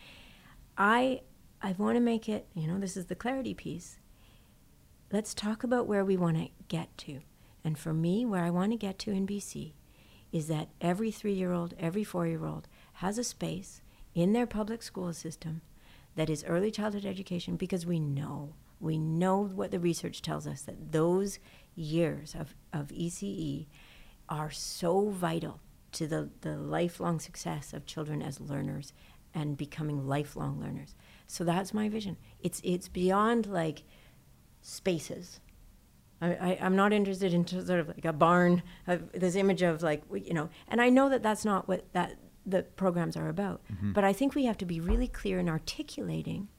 I, 0.77 1.21
I 1.63 1.75
want 1.77 1.95
to 1.95 2.01
make 2.01 2.27
it, 2.27 2.47
you 2.55 2.67
know, 2.67 2.79
this 2.79 2.97
is 2.97 3.05
the 3.05 3.15
clarity 3.15 3.53
piece. 3.53 3.99
Let's 5.11 5.33
talk 5.33 5.63
about 5.63 5.87
where 5.87 6.03
we 6.03 6.17
want 6.17 6.37
to 6.37 6.49
get 6.67 6.97
to. 6.99 7.19
And 7.63 7.77
for 7.77 7.93
me, 7.93 8.25
where 8.25 8.43
I 8.43 8.49
want 8.49 8.71
to 8.71 8.77
get 8.77 8.97
to 8.99 9.11
in 9.11 9.27
BC 9.27 9.73
is 10.31 10.47
that 10.47 10.69
every 10.79 11.11
three 11.11 11.33
year 11.33 11.51
old, 11.51 11.75
every 11.77 12.03
four 12.03 12.25
year 12.25 12.45
old 12.45 12.67
has 12.93 13.17
a 13.17 13.23
space 13.23 13.81
in 14.15 14.33
their 14.33 14.47
public 14.47 14.81
school 14.81 15.13
system 15.13 15.61
that 16.15 16.29
is 16.29 16.43
early 16.45 16.71
childhood 16.71 17.05
education 17.05 17.57
because 17.57 17.85
we 17.85 17.99
know, 17.99 18.55
we 18.79 18.97
know 18.97 19.43
what 19.43 19.69
the 19.69 19.79
research 19.79 20.21
tells 20.21 20.47
us 20.47 20.63
that 20.63 20.91
those 20.91 21.37
years 21.75 22.33
of, 22.33 22.55
of 22.73 22.87
ECE 22.87 23.67
are 24.27 24.49
so 24.49 25.09
vital 25.09 25.59
to 25.91 26.07
the, 26.07 26.29
the 26.41 26.57
lifelong 26.57 27.19
success 27.19 27.73
of 27.73 27.85
children 27.85 28.21
as 28.21 28.39
learners 28.39 28.93
and 29.33 29.57
becoming 29.57 30.07
lifelong 30.07 30.59
learners. 30.59 30.95
So 31.31 31.45
that's 31.45 31.73
my 31.73 31.87
vision. 31.87 32.17
It's, 32.41 32.59
it's 32.61 32.89
beyond 32.89 33.47
like 33.47 33.83
spaces. 34.61 35.39
I, 36.21 36.27
I, 36.33 36.57
I'm 36.61 36.75
not 36.75 36.91
interested 36.91 37.33
in 37.33 37.47
sort 37.47 37.79
of 37.79 37.87
like 37.87 38.03
a 38.03 38.11
barn, 38.11 38.63
uh, 38.85 38.97
this 39.13 39.35
image 39.35 39.61
of 39.61 39.81
like, 39.81 40.03
you 40.13 40.33
know, 40.33 40.49
and 40.67 40.81
I 40.81 40.89
know 40.89 41.07
that 41.07 41.23
that's 41.23 41.45
not 41.45 41.69
what 41.69 41.85
that 41.93 42.17
the 42.45 42.63
programs 42.63 43.15
are 43.15 43.29
about. 43.29 43.61
But 43.93 44.03
I 44.03 44.11
think 44.11 44.35
we 44.35 44.43
have 44.43 44.57
to 44.57 44.65
be 44.65 44.81
really 44.81 45.07
clear 45.07 45.39
in 45.39 45.47
articulating 45.47 46.49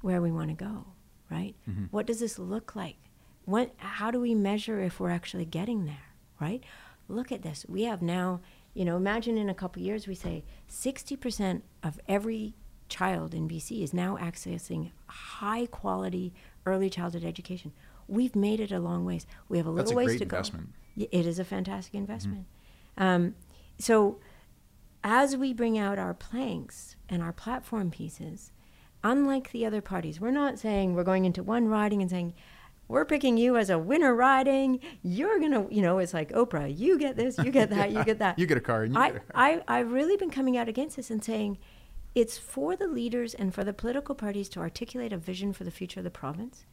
where 0.00 0.22
we 0.22 0.30
want 0.30 0.50
to 0.50 0.54
go, 0.54 0.86
right? 1.28 1.56
What 1.90 2.06
does 2.06 2.20
this 2.20 2.38
look 2.38 2.76
like? 2.76 2.98
What, 3.46 3.74
how 3.78 4.12
do 4.12 4.20
we 4.20 4.32
measure 4.34 4.80
if 4.80 5.00
we're 5.00 5.10
actually 5.10 5.44
getting 5.44 5.86
there, 5.86 6.14
right? 6.40 6.62
Look 7.08 7.32
at 7.32 7.42
this. 7.42 7.66
We 7.68 7.82
have 7.82 8.00
now, 8.00 8.42
you 8.74 8.84
know, 8.84 8.96
imagine 8.96 9.36
in 9.36 9.48
a 9.50 9.54
couple 9.54 9.82
years 9.82 10.06
we 10.06 10.14
say 10.14 10.44
60% 10.70 11.62
of 11.82 11.98
every 12.06 12.54
child 12.90 13.32
in 13.34 13.48
BC 13.48 13.82
is 13.82 13.94
now 13.94 14.18
accessing 14.20 14.90
high 15.06 15.66
quality 15.66 16.32
early 16.66 16.90
childhood 16.90 17.24
education. 17.24 17.72
We've 18.06 18.36
made 18.36 18.60
it 18.60 18.72
a 18.72 18.78
long 18.80 19.04
ways. 19.04 19.26
We 19.48 19.56
have 19.58 19.66
a 19.66 19.72
That's 19.72 19.90
little 19.90 19.92
a 19.92 19.96
ways 19.96 20.06
great 20.08 20.18
to 20.18 20.24
investment. 20.24 20.70
go. 20.98 21.06
It 21.10 21.26
is 21.26 21.38
a 21.38 21.44
fantastic 21.44 21.94
investment. 21.94 22.46
Um, 22.98 23.34
so, 23.78 24.18
as 25.02 25.36
we 25.36 25.54
bring 25.54 25.78
out 25.78 25.98
our 25.98 26.12
planks 26.12 26.96
and 27.08 27.22
our 27.22 27.32
platform 27.32 27.90
pieces, 27.90 28.52
unlike 29.02 29.52
the 29.52 29.64
other 29.64 29.80
parties, 29.80 30.20
we're 30.20 30.30
not 30.32 30.58
saying 30.58 30.94
we're 30.94 31.04
going 31.04 31.24
into 31.24 31.42
one 31.42 31.68
riding 31.68 32.02
and 32.02 32.10
saying, 32.10 32.34
we're 32.88 33.04
picking 33.04 33.36
you 33.36 33.56
as 33.56 33.70
a 33.70 33.78
winner 33.78 34.12
riding. 34.14 34.80
You're 35.02 35.38
gonna, 35.38 35.66
you 35.70 35.80
know, 35.80 35.98
it's 35.98 36.12
like 36.12 36.30
Oprah. 36.32 36.76
You 36.76 36.98
get 36.98 37.16
this, 37.16 37.38
you 37.38 37.52
get 37.52 37.70
that, 37.70 37.92
you 37.92 38.02
get 38.04 38.18
that. 38.24 38.36
You 38.36 38.46
get 38.46 38.58
a 38.58 38.60
car 38.60 38.82
and 38.82 38.92
you 38.92 39.00
I, 39.00 39.06
get 39.12 39.16
a 39.16 39.20
car. 39.20 39.30
I, 39.36 39.62
I've 39.68 39.92
really 39.92 40.16
been 40.16 40.30
coming 40.30 40.56
out 40.56 40.68
against 40.68 40.96
this 40.96 41.08
and 41.08 41.22
saying 41.22 41.56
it's 42.14 42.38
for 42.38 42.76
the 42.76 42.88
leaders 42.88 43.34
and 43.34 43.54
for 43.54 43.64
the 43.64 43.72
political 43.72 44.14
parties 44.14 44.48
to 44.50 44.60
articulate 44.60 45.12
a 45.12 45.18
vision 45.18 45.52
for 45.52 45.64
the 45.64 45.70
future 45.70 46.00
of 46.00 46.04
the 46.04 46.10
province. 46.10 46.64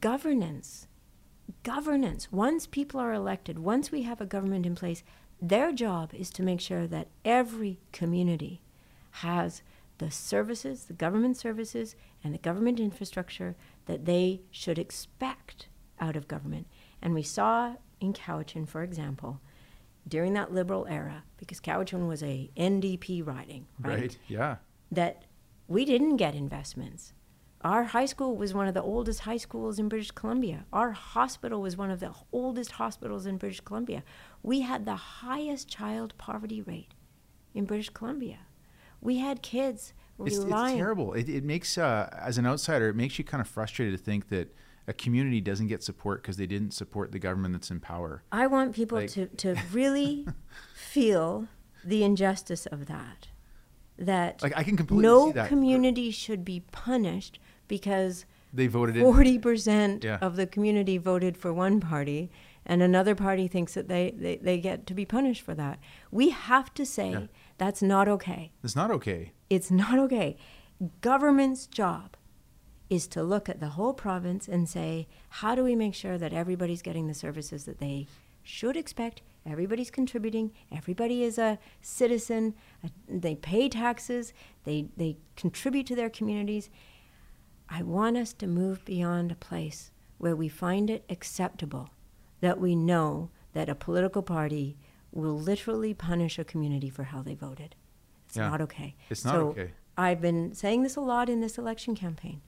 Governance, 0.00 0.86
governance. 1.62 2.30
Once 2.32 2.66
people 2.66 3.00
are 3.00 3.12
elected, 3.12 3.58
once 3.58 3.90
we 3.90 4.02
have 4.02 4.20
a 4.20 4.26
government 4.26 4.66
in 4.66 4.74
place, 4.74 5.02
their 5.40 5.72
job 5.72 6.12
is 6.12 6.30
to 6.30 6.42
make 6.42 6.60
sure 6.60 6.86
that 6.86 7.08
every 7.24 7.78
community 7.92 8.60
has 9.10 9.62
the 9.98 10.10
services, 10.10 10.84
the 10.84 10.92
government 10.92 11.36
services, 11.36 11.94
and 12.22 12.34
the 12.34 12.38
government 12.38 12.80
infrastructure 12.80 13.54
that 13.86 14.04
they 14.04 14.40
should 14.50 14.78
expect 14.78 15.68
out 16.00 16.16
of 16.16 16.28
government. 16.28 16.66
And 17.00 17.14
we 17.14 17.22
saw 17.22 17.76
in 18.00 18.12
Cowichan, 18.12 18.68
for 18.68 18.82
example, 18.82 19.40
during 20.08 20.34
that 20.34 20.52
liberal 20.52 20.86
era, 20.88 21.24
because 21.36 21.60
Cowichan 21.60 22.08
was 22.08 22.22
a 22.22 22.50
NDP 22.56 23.26
riding, 23.26 23.66
right? 23.80 24.00
right. 24.00 24.18
Yeah. 24.26 24.56
That 24.90 25.24
we 25.66 25.84
didn't 25.84 26.16
get 26.16 26.34
investments. 26.34 27.12
Our 27.62 27.84
high 27.84 28.06
school 28.06 28.36
was 28.36 28.54
one 28.54 28.68
of 28.68 28.74
the 28.74 28.82
oldest 28.82 29.20
high 29.20 29.36
schools 29.36 29.78
in 29.78 29.88
British 29.88 30.12
Columbia. 30.12 30.64
Our 30.72 30.92
hospital 30.92 31.60
was 31.60 31.76
one 31.76 31.90
of 31.90 31.98
the 31.98 32.14
oldest 32.32 32.72
hospitals 32.72 33.26
in 33.26 33.36
British 33.36 33.60
Columbia. 33.60 34.04
We 34.42 34.60
had 34.60 34.84
the 34.84 34.94
highest 34.94 35.68
child 35.68 36.14
poverty 36.18 36.62
rate 36.62 36.94
in 37.54 37.64
British 37.64 37.90
Columbia. 37.90 38.38
We 39.00 39.18
had 39.18 39.42
kids 39.42 39.92
It's, 40.24 40.36
it's 40.36 40.78
terrible. 40.78 41.14
It, 41.14 41.28
it 41.28 41.44
makes, 41.44 41.76
uh, 41.76 42.08
as 42.20 42.38
an 42.38 42.46
outsider, 42.46 42.88
it 42.88 42.96
makes 42.96 43.18
you 43.18 43.24
kind 43.24 43.40
of 43.40 43.48
frustrated 43.48 43.98
to 43.98 44.04
think 44.04 44.28
that 44.28 44.54
a 44.88 44.92
community 44.94 45.40
doesn't 45.40 45.68
get 45.68 45.82
support 45.82 46.22
because 46.22 46.36
they 46.38 46.46
didn't 46.46 46.72
support 46.72 47.12
the 47.12 47.18
government 47.18 47.52
that's 47.54 47.70
in 47.70 47.78
power. 47.78 48.22
I 48.32 48.46
want 48.48 48.74
people 48.74 48.98
Like- 48.98 49.10
to, 49.12 49.26
to 49.26 49.54
really 49.72 50.26
feel 50.74 51.46
the 51.84 52.02
injustice 52.02 52.66
of 52.66 52.86
that. 52.86 53.28
That 53.98 54.42
Like 54.42 54.56
I 54.56 54.62
can 54.62 54.76
completely 54.76 55.02
no 55.02 55.26
see 55.26 55.32
that. 55.32 55.48
community 55.48 56.10
should 56.10 56.44
be 56.44 56.60
punished 56.72 57.38
because 57.66 58.24
They 58.52 58.66
voted 58.68 58.96
forty 58.96 59.38
percent 59.38 60.04
Yeah. 60.04 60.18
of 60.20 60.36
the 60.36 60.46
community 60.46 60.98
voted 60.98 61.36
for 61.36 61.52
one 61.52 61.80
party 61.80 62.30
and 62.64 62.80
another 62.82 63.14
party 63.14 63.48
thinks 63.48 63.74
that 63.74 63.88
they, 63.88 64.12
they, 64.16 64.36
they 64.36 64.58
get 64.60 64.86
to 64.86 64.94
be 64.94 65.04
punished 65.04 65.42
for 65.42 65.54
that. 65.54 65.78
We 66.10 66.30
have 66.30 66.72
to 66.74 66.86
say 66.86 67.10
Yeah. 67.10 67.26
that's 67.58 67.82
not 67.82 68.06
okay. 68.08 68.52
It's 68.62 68.76
not 68.76 68.90
okay. 68.92 69.32
It's 69.50 69.70
not 69.70 69.98
okay. 69.98 70.36
Government's 71.00 71.66
job 71.66 72.16
is 72.90 73.06
to 73.08 73.22
look 73.22 73.48
at 73.48 73.60
the 73.60 73.68
whole 73.70 73.92
province 73.92 74.48
and 74.48 74.68
say, 74.68 75.06
how 75.28 75.54
do 75.54 75.62
we 75.62 75.76
make 75.76 75.94
sure 75.94 76.16
that 76.18 76.32
everybody's 76.32 76.82
getting 76.82 77.06
the 77.06 77.14
services 77.14 77.64
that 77.64 77.78
they 77.80 78.06
should 78.42 78.76
expect? 78.76 79.22
Everybody's 79.46 79.90
contributing. 79.90 80.52
Everybody 80.72 81.22
is 81.22 81.38
a 81.38 81.58
citizen. 81.82 82.54
uh, 82.84 82.88
They 83.08 83.34
pay 83.34 83.68
taxes. 83.68 84.32
They, 84.64 84.86
they 84.96 85.18
contribute 85.36 85.86
to 85.88 85.96
their 85.96 86.10
communities. 86.10 86.70
I 87.68 87.82
want 87.82 88.16
us 88.16 88.32
to 88.34 88.46
move 88.46 88.84
beyond 88.84 89.30
a 89.32 89.36
place 89.36 89.90
where 90.16 90.34
we 90.36 90.48
find 90.48 90.88
it 90.90 91.04
acceptable 91.10 91.90
that 92.40 92.58
we 92.58 92.74
know 92.74 93.30
that 93.52 93.68
a 93.68 93.74
political 93.74 94.22
party 94.22 94.76
will 95.12 95.38
literally 95.38 95.92
punish 95.94 96.38
a 96.38 96.44
community 96.44 96.88
for 96.90 97.04
how 97.04 97.22
they 97.22 97.34
voted. 97.34 97.74
It's 98.26 98.36
Yeah. 98.36 98.48
not 98.48 98.60
okay. 98.62 98.94
It's 99.10 99.24
not 99.24 99.32
so 99.34 99.48
okay. 99.48 99.70
I've 99.96 100.20
been 100.20 100.54
saying 100.54 100.82
this 100.82 100.96
a 100.96 101.00
lot 101.00 101.28
in 101.28 101.40
this 101.40 101.58
election 101.58 101.94
campaign. 101.94 102.40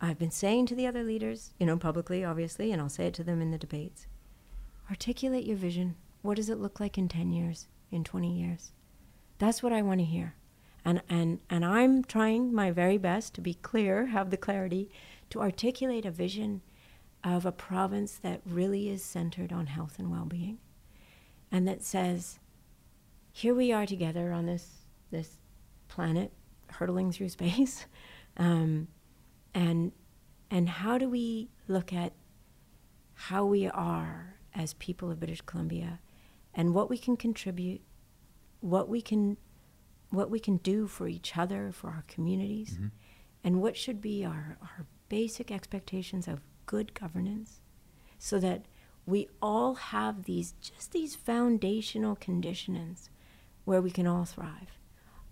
I've 0.00 0.18
been 0.18 0.30
saying 0.30 0.66
to 0.66 0.74
the 0.74 0.86
other 0.86 1.02
leaders, 1.02 1.52
you 1.58 1.66
know, 1.66 1.76
publicly, 1.76 2.24
obviously, 2.24 2.72
and 2.72 2.80
I'll 2.80 2.88
say 2.88 3.06
it 3.06 3.14
to 3.14 3.24
them 3.24 3.40
in 3.40 3.50
the 3.50 3.58
debates 3.58 4.06
articulate 4.88 5.44
your 5.44 5.56
vision. 5.56 5.96
What 6.22 6.36
does 6.36 6.48
it 6.48 6.58
look 6.58 6.80
like 6.80 6.96
in 6.96 7.08
10 7.08 7.30
years, 7.30 7.66
in 7.90 8.04
20 8.04 8.32
years? 8.32 8.72
That's 9.38 9.62
what 9.62 9.72
I 9.72 9.82
want 9.82 10.00
to 10.00 10.04
hear. 10.06 10.34
And, 10.82 11.02
and, 11.10 11.40
and 11.50 11.62
I'm 11.62 12.02
trying 12.02 12.54
my 12.54 12.70
very 12.70 12.96
best 12.96 13.34
to 13.34 13.42
be 13.42 13.52
clear, 13.52 14.06
have 14.06 14.30
the 14.30 14.38
clarity, 14.38 14.90
to 15.28 15.42
articulate 15.42 16.06
a 16.06 16.10
vision 16.10 16.62
of 17.22 17.44
a 17.44 17.52
province 17.52 18.14
that 18.14 18.40
really 18.46 18.88
is 18.88 19.02
centered 19.04 19.52
on 19.52 19.66
health 19.66 19.98
and 19.98 20.10
well 20.10 20.24
being 20.24 20.58
and 21.50 21.66
that 21.66 21.82
says, 21.82 22.38
here 23.32 23.54
we 23.54 23.72
are 23.72 23.86
together 23.86 24.32
on 24.32 24.46
this, 24.46 24.68
this 25.10 25.38
planet, 25.88 26.32
hurtling 26.68 27.12
through 27.12 27.30
space. 27.30 27.86
Um, 28.40 28.86
and, 29.58 29.92
and 30.50 30.68
how 30.68 30.98
do 30.98 31.08
we 31.08 31.50
look 31.66 31.92
at 31.92 32.12
how 33.14 33.44
we 33.44 33.66
are 33.66 34.36
as 34.54 34.74
people 34.74 35.10
of 35.10 35.18
British 35.18 35.40
Columbia 35.40 35.98
and 36.54 36.74
what 36.74 36.88
we 36.88 36.96
can 36.96 37.16
contribute, 37.16 37.80
what 38.60 38.88
we 38.88 39.02
can, 39.02 39.36
what 40.10 40.30
we 40.30 40.38
can 40.38 40.58
do 40.58 40.86
for 40.86 41.08
each 41.08 41.36
other, 41.36 41.72
for 41.72 41.88
our 41.88 42.04
communities, 42.06 42.74
mm-hmm. 42.74 42.86
and 43.42 43.60
what 43.60 43.76
should 43.76 44.00
be 44.00 44.24
our, 44.24 44.58
our 44.62 44.86
basic 45.08 45.50
expectations 45.50 46.28
of 46.28 46.40
good 46.66 46.94
governance 46.94 47.60
so 48.16 48.38
that 48.38 48.66
we 49.06 49.28
all 49.42 49.74
have 49.74 50.24
these 50.24 50.52
just 50.52 50.92
these 50.92 51.16
foundational 51.16 52.14
conditionings 52.14 53.08
where 53.64 53.82
we 53.82 53.90
can 53.90 54.06
all 54.06 54.24
thrive. 54.24 54.77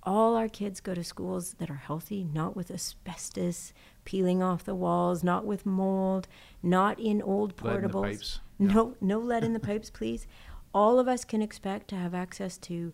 All 0.06 0.36
our 0.36 0.48
kids 0.48 0.80
go 0.80 0.94
to 0.94 1.02
schools 1.02 1.56
that 1.58 1.68
are 1.68 1.74
healthy, 1.74 2.24
not 2.32 2.54
with 2.54 2.70
asbestos 2.70 3.72
peeling 4.04 4.40
off 4.40 4.64
the 4.64 4.74
walls, 4.74 5.24
not 5.24 5.44
with 5.44 5.66
mold, 5.66 6.28
not 6.62 6.98
in 7.00 7.20
old 7.20 7.60
Lead 7.60 7.76
in 7.76 7.82
the 7.82 7.88
pipes. 7.88 8.40
Yeah. 8.58 8.72
No, 8.72 8.96
no 9.00 9.18
lead 9.18 9.42
in 9.42 9.52
the 9.52 9.60
pipes, 9.60 9.90
please. 9.90 10.28
All 10.72 11.00
of 11.00 11.08
us 11.08 11.24
can 11.24 11.42
expect 11.42 11.88
to 11.88 11.96
have 11.96 12.14
access 12.14 12.56
to 12.58 12.92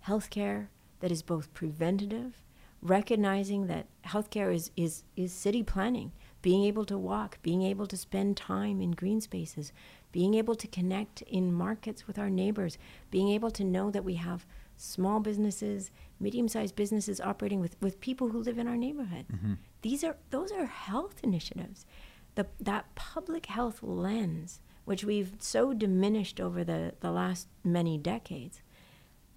health 0.00 0.30
care 0.30 0.70
that 1.00 1.10
is 1.10 1.22
both 1.22 1.52
preventative, 1.52 2.40
recognizing 2.80 3.66
that 3.66 3.86
healthcare 4.06 4.54
is, 4.54 4.70
is, 4.76 5.02
is 5.16 5.32
city 5.32 5.62
planning, 5.62 6.12
being 6.40 6.64
able 6.64 6.84
to 6.84 6.96
walk, 6.96 7.38
being 7.42 7.62
able 7.62 7.86
to 7.86 7.96
spend 7.96 8.36
time 8.36 8.80
in 8.80 8.92
green 8.92 9.20
spaces, 9.20 9.72
being 10.12 10.34
able 10.34 10.54
to 10.54 10.68
connect 10.68 11.22
in 11.22 11.52
markets 11.52 12.06
with 12.06 12.18
our 12.18 12.30
neighbors, 12.30 12.78
being 13.10 13.28
able 13.30 13.50
to 13.50 13.64
know 13.64 13.90
that 13.90 14.04
we 14.04 14.14
have 14.14 14.46
small 14.76 15.20
businesses, 15.20 15.90
medium-sized 16.20 16.76
businesses 16.76 17.20
operating 17.20 17.60
with, 17.60 17.76
with 17.80 18.00
people 18.00 18.28
who 18.28 18.42
live 18.42 18.58
in 18.58 18.68
our 18.68 18.76
neighborhood. 18.76 19.26
Mm-hmm. 19.32 19.54
These 19.82 20.04
are 20.04 20.16
those 20.30 20.52
are 20.52 20.66
health 20.66 21.16
initiatives. 21.22 21.86
The, 22.34 22.46
that 22.60 22.94
public 22.94 23.46
health 23.46 23.82
lens, 23.82 24.60
which 24.84 25.04
we've 25.04 25.32
so 25.38 25.72
diminished 25.72 26.40
over 26.40 26.64
the, 26.64 26.94
the 27.00 27.12
last 27.12 27.48
many 27.62 27.96
decades, 27.96 28.60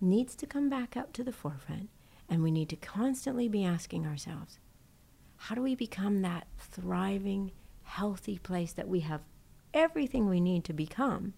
needs 0.01 0.35
to 0.35 0.47
come 0.47 0.69
back 0.69 0.97
up 0.97 1.13
to 1.13 1.23
the 1.23 1.31
forefront. 1.31 1.89
And 2.29 2.43
we 2.43 2.51
need 2.51 2.69
to 2.69 2.75
constantly 2.75 3.47
be 3.47 3.63
asking 3.63 4.05
ourselves, 4.05 4.59
how 5.37 5.55
do 5.55 5.61
we 5.61 5.75
become 5.75 6.21
that 6.21 6.47
thriving, 6.57 7.51
healthy 7.83 8.37
place 8.37 8.73
that 8.73 8.87
we 8.87 9.01
have 9.01 9.21
everything 9.73 10.27
we 10.27 10.41
need 10.41 10.63
to 10.65 10.73
become? 10.73 11.33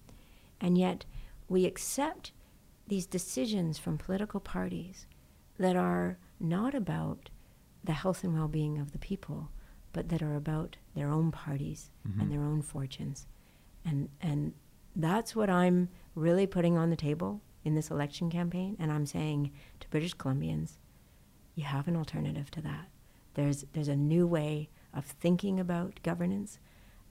And 0.61 0.77
yet 0.77 1.05
we 1.47 1.65
accept 1.65 2.31
these 2.87 3.05
decisions 3.05 3.77
from 3.77 3.97
political 3.97 4.39
parties 4.39 5.05
that 5.59 5.75
are 5.75 6.17
not 6.39 6.73
about 6.73 7.29
the 7.83 7.93
health 7.93 8.23
and 8.23 8.33
well 8.33 8.47
being 8.47 8.79
of 8.79 8.91
the 8.91 8.97
people, 8.97 9.51
but 9.93 10.09
that 10.09 10.21
are 10.21 10.35
about 10.35 10.77
their 10.95 11.09
own 11.09 11.31
parties 11.31 11.91
and 12.03 12.13
mm-hmm. 12.15 12.31
their 12.31 12.41
own 12.41 12.61
fortunes. 12.61 13.27
And, 13.85 14.09
and 14.21 14.53
that's 14.95 15.35
what 15.35 15.49
I'm 15.49 15.89
really 16.15 16.47
putting 16.47 16.77
on 16.77 16.89
the 16.89 16.95
table 16.95 17.41
in 17.63 17.75
this 17.75 17.89
election 17.91 18.29
campaign. 18.29 18.75
And 18.79 18.91
I'm 18.91 19.05
saying 19.05 19.51
to 19.79 19.89
British 19.89 20.15
Columbians, 20.15 20.77
you 21.55 21.63
have 21.63 21.87
an 21.87 21.95
alternative 21.95 22.49
to 22.51 22.61
that. 22.61 22.87
There's, 23.33 23.65
there's 23.73 23.87
a 23.87 23.95
new 23.95 24.25
way 24.27 24.69
of 24.93 25.05
thinking 25.05 25.59
about 25.59 26.01
governance, 26.03 26.59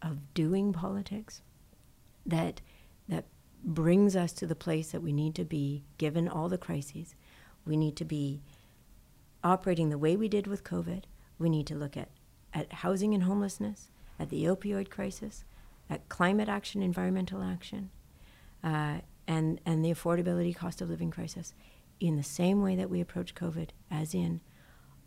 of 0.03 0.34
doing 0.34 0.72
politics, 0.72 1.42
that, 2.26 2.61
that 3.09 3.26
brings 3.64 4.16
us 4.16 4.32
to 4.32 4.46
the 4.46 4.55
place 4.55 4.90
that 4.92 5.03
we 5.03 5.12
need 5.12 5.34
to 5.34 5.44
be 5.44 5.84
given 5.96 6.28
all 6.28 6.49
the 6.49 6.59
crises. 6.59 7.14
We 7.68 7.76
need 7.76 7.96
to 7.96 8.04
be 8.04 8.40
operating 9.44 9.90
the 9.90 9.98
way 9.98 10.16
we 10.16 10.28
did 10.28 10.46
with 10.46 10.64
COVID. 10.64 11.04
We 11.38 11.48
need 11.48 11.66
to 11.68 11.74
look 11.74 11.96
at, 11.96 12.08
at 12.52 12.72
housing 12.72 13.14
and 13.14 13.22
homelessness, 13.22 13.90
at 14.18 14.30
the 14.30 14.44
opioid 14.44 14.90
crisis, 14.90 15.44
at 15.88 16.08
climate 16.08 16.48
action, 16.48 16.82
environmental 16.82 17.42
action, 17.42 17.90
uh, 18.64 18.98
and, 19.26 19.60
and 19.64 19.84
the 19.84 19.92
affordability 19.92 20.56
cost 20.56 20.80
of 20.80 20.88
living 20.88 21.10
crisis 21.10 21.54
in 22.00 22.16
the 22.16 22.22
same 22.22 22.62
way 22.62 22.74
that 22.76 22.90
we 22.90 23.00
approach 23.00 23.34
COVID, 23.34 23.68
as 23.90 24.14
in 24.14 24.40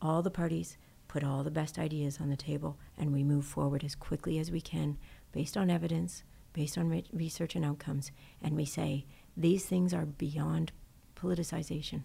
all 0.02 0.22
the 0.22 0.32
parties 0.32 0.78
put 1.08 1.24
all 1.24 1.44
the 1.44 1.52
best 1.52 1.78
ideas 1.78 2.20
on 2.22 2.30
the 2.30 2.38
table 2.38 2.78
and 2.98 3.12
we 3.12 3.24
move 3.24 3.46
forward 3.46 3.84
as 3.84 3.96
quickly 3.96 4.40
as 4.40 4.50
we 4.50 4.62
can 4.62 4.98
based 5.34 5.58
on 5.58 5.70
evidence, 5.70 6.24
based 6.54 6.78
on 6.78 6.90
re- 6.90 7.04
research 7.12 7.56
and 7.56 7.66
outcomes, 7.66 8.12
and 8.42 8.56
we 8.56 8.66
say 8.66 9.06
these 9.36 9.66
things 9.66 9.94
are 9.94 10.06
beyond 10.06 10.72
politicization. 11.16 12.04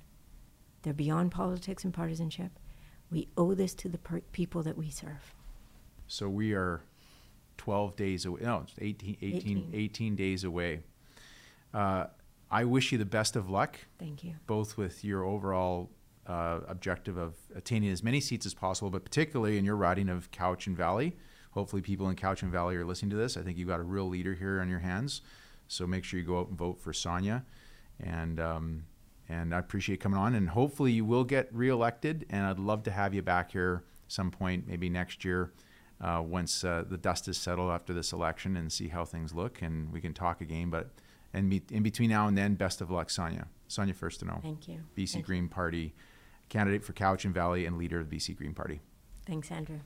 They're 0.87 0.95
beyond 0.95 1.33
politics 1.33 1.83
and 1.83 1.93
partisanship. 1.93 2.53
We 3.11 3.27
owe 3.37 3.55
this 3.55 3.75
to 3.75 3.89
the 3.89 3.99
per- 3.99 4.21
people 4.31 4.63
that 4.63 4.79
we 4.79 4.89
serve. 4.89 5.35
So 6.07 6.29
we 6.29 6.53
are 6.53 6.81
12 7.59 7.97
days 7.97 8.25
away. 8.25 8.43
No, 8.45 8.63
it's 8.63 8.75
18, 8.81 9.17
18, 9.21 9.41
18. 9.41 9.71
18 9.75 10.15
days 10.15 10.45
away. 10.45 10.83
Uh, 11.75 12.05
I 12.53 12.63
wish 12.63 12.93
you 12.93 12.99
the 12.99 13.05
best 13.05 13.35
of 13.35 13.51
luck, 13.51 13.81
Thank 13.99 14.23
you. 14.23 14.35
both 14.47 14.77
with 14.77 15.03
your 15.03 15.25
overall 15.25 15.91
uh, 16.25 16.61
objective 16.69 17.17
of 17.17 17.35
attaining 17.57 17.91
as 17.91 18.05
many 18.05 18.21
seats 18.21 18.47
as 18.47 18.55
possible, 18.55 18.89
but 18.89 19.03
particularly 19.03 19.59
in 19.59 19.65
your 19.65 19.75
riding 19.75 20.09
of 20.09 20.31
Cowichan 20.31 20.77
Valley. 20.77 21.17
Hopefully, 21.51 21.83
people 21.83 22.09
in 22.09 22.15
Cowichan 22.15 22.51
Valley 22.51 22.77
are 22.77 22.85
listening 22.85 23.11
to 23.11 23.17
this. 23.17 23.37
I 23.37 23.43
think 23.43 23.59
you've 23.59 23.67
got 23.67 23.81
a 23.81 23.83
real 23.83 24.07
leader 24.09 24.35
here 24.35 24.61
on 24.61 24.69
your 24.69 24.79
hands. 24.79 25.21
So 25.67 25.85
make 25.85 26.05
sure 26.05 26.21
you 26.21 26.25
go 26.25 26.39
out 26.39 26.47
and 26.49 26.57
vote 26.57 26.81
for 26.81 26.93
Sonia. 26.93 27.45
And 27.99 28.39
um, 28.39 28.85
and 29.29 29.55
I 29.55 29.59
appreciate 29.59 29.95
you 29.95 29.99
coming 29.99 30.19
on. 30.19 30.35
And 30.35 30.51
hopefully, 30.51 30.93
you 30.93 31.05
will 31.05 31.25
get 31.25 31.49
reelected. 31.53 32.27
And 32.31 32.47
I'd 32.47 32.59
love 32.59 32.83
to 32.85 32.91
have 32.91 33.15
you 33.15 33.23
back 33.23 33.53
here 33.53 33.85
some 34.09 34.31
point, 34.31 34.69
maybe 34.69 34.89
next 34.89 35.25
year, 35.25 35.53
uh, 36.01 36.23
once 36.25 36.63
uh, 36.63 36.85
the 36.89 36.97
dust 36.97 37.27
is 37.29 37.37
settled 37.37 37.71
after 37.71 37.93
this 37.93 38.13
election, 38.13 38.57
and 38.57 38.73
see 38.73 38.89
how 38.89 39.05
things 39.05 39.35
look, 39.35 39.63
and 39.63 39.93
we 39.93 40.01
can 40.01 40.15
talk 40.15 40.41
again. 40.41 40.71
But 40.71 40.91
and 41.33 41.51
be, 41.51 41.63
in 41.71 41.83
between 41.83 42.11
now 42.11 42.29
and 42.29 42.37
then, 42.37 42.55
best 42.55 42.81
of 42.81 42.91
luck, 42.91 43.11
Sonia. 43.11 43.49
Sonia 43.69 43.95
Furstenau, 43.95 44.41
Thank 44.41 44.69
you. 44.69 44.81
BC 44.97 45.13
Thank 45.13 45.15
you. 45.15 45.23
Green 45.23 45.49
Party 45.49 45.95
candidate 46.49 46.85
for 46.85 46.93
Cowichan 46.93 47.33
Valley 47.33 47.67
and 47.67 47.77
leader 47.77 48.01
of 48.01 48.09
the 48.09 48.17
BC 48.17 48.37
Green 48.37 48.55
Party. 48.55 48.81
Thanks, 49.27 49.51
Andrew. 49.51 49.81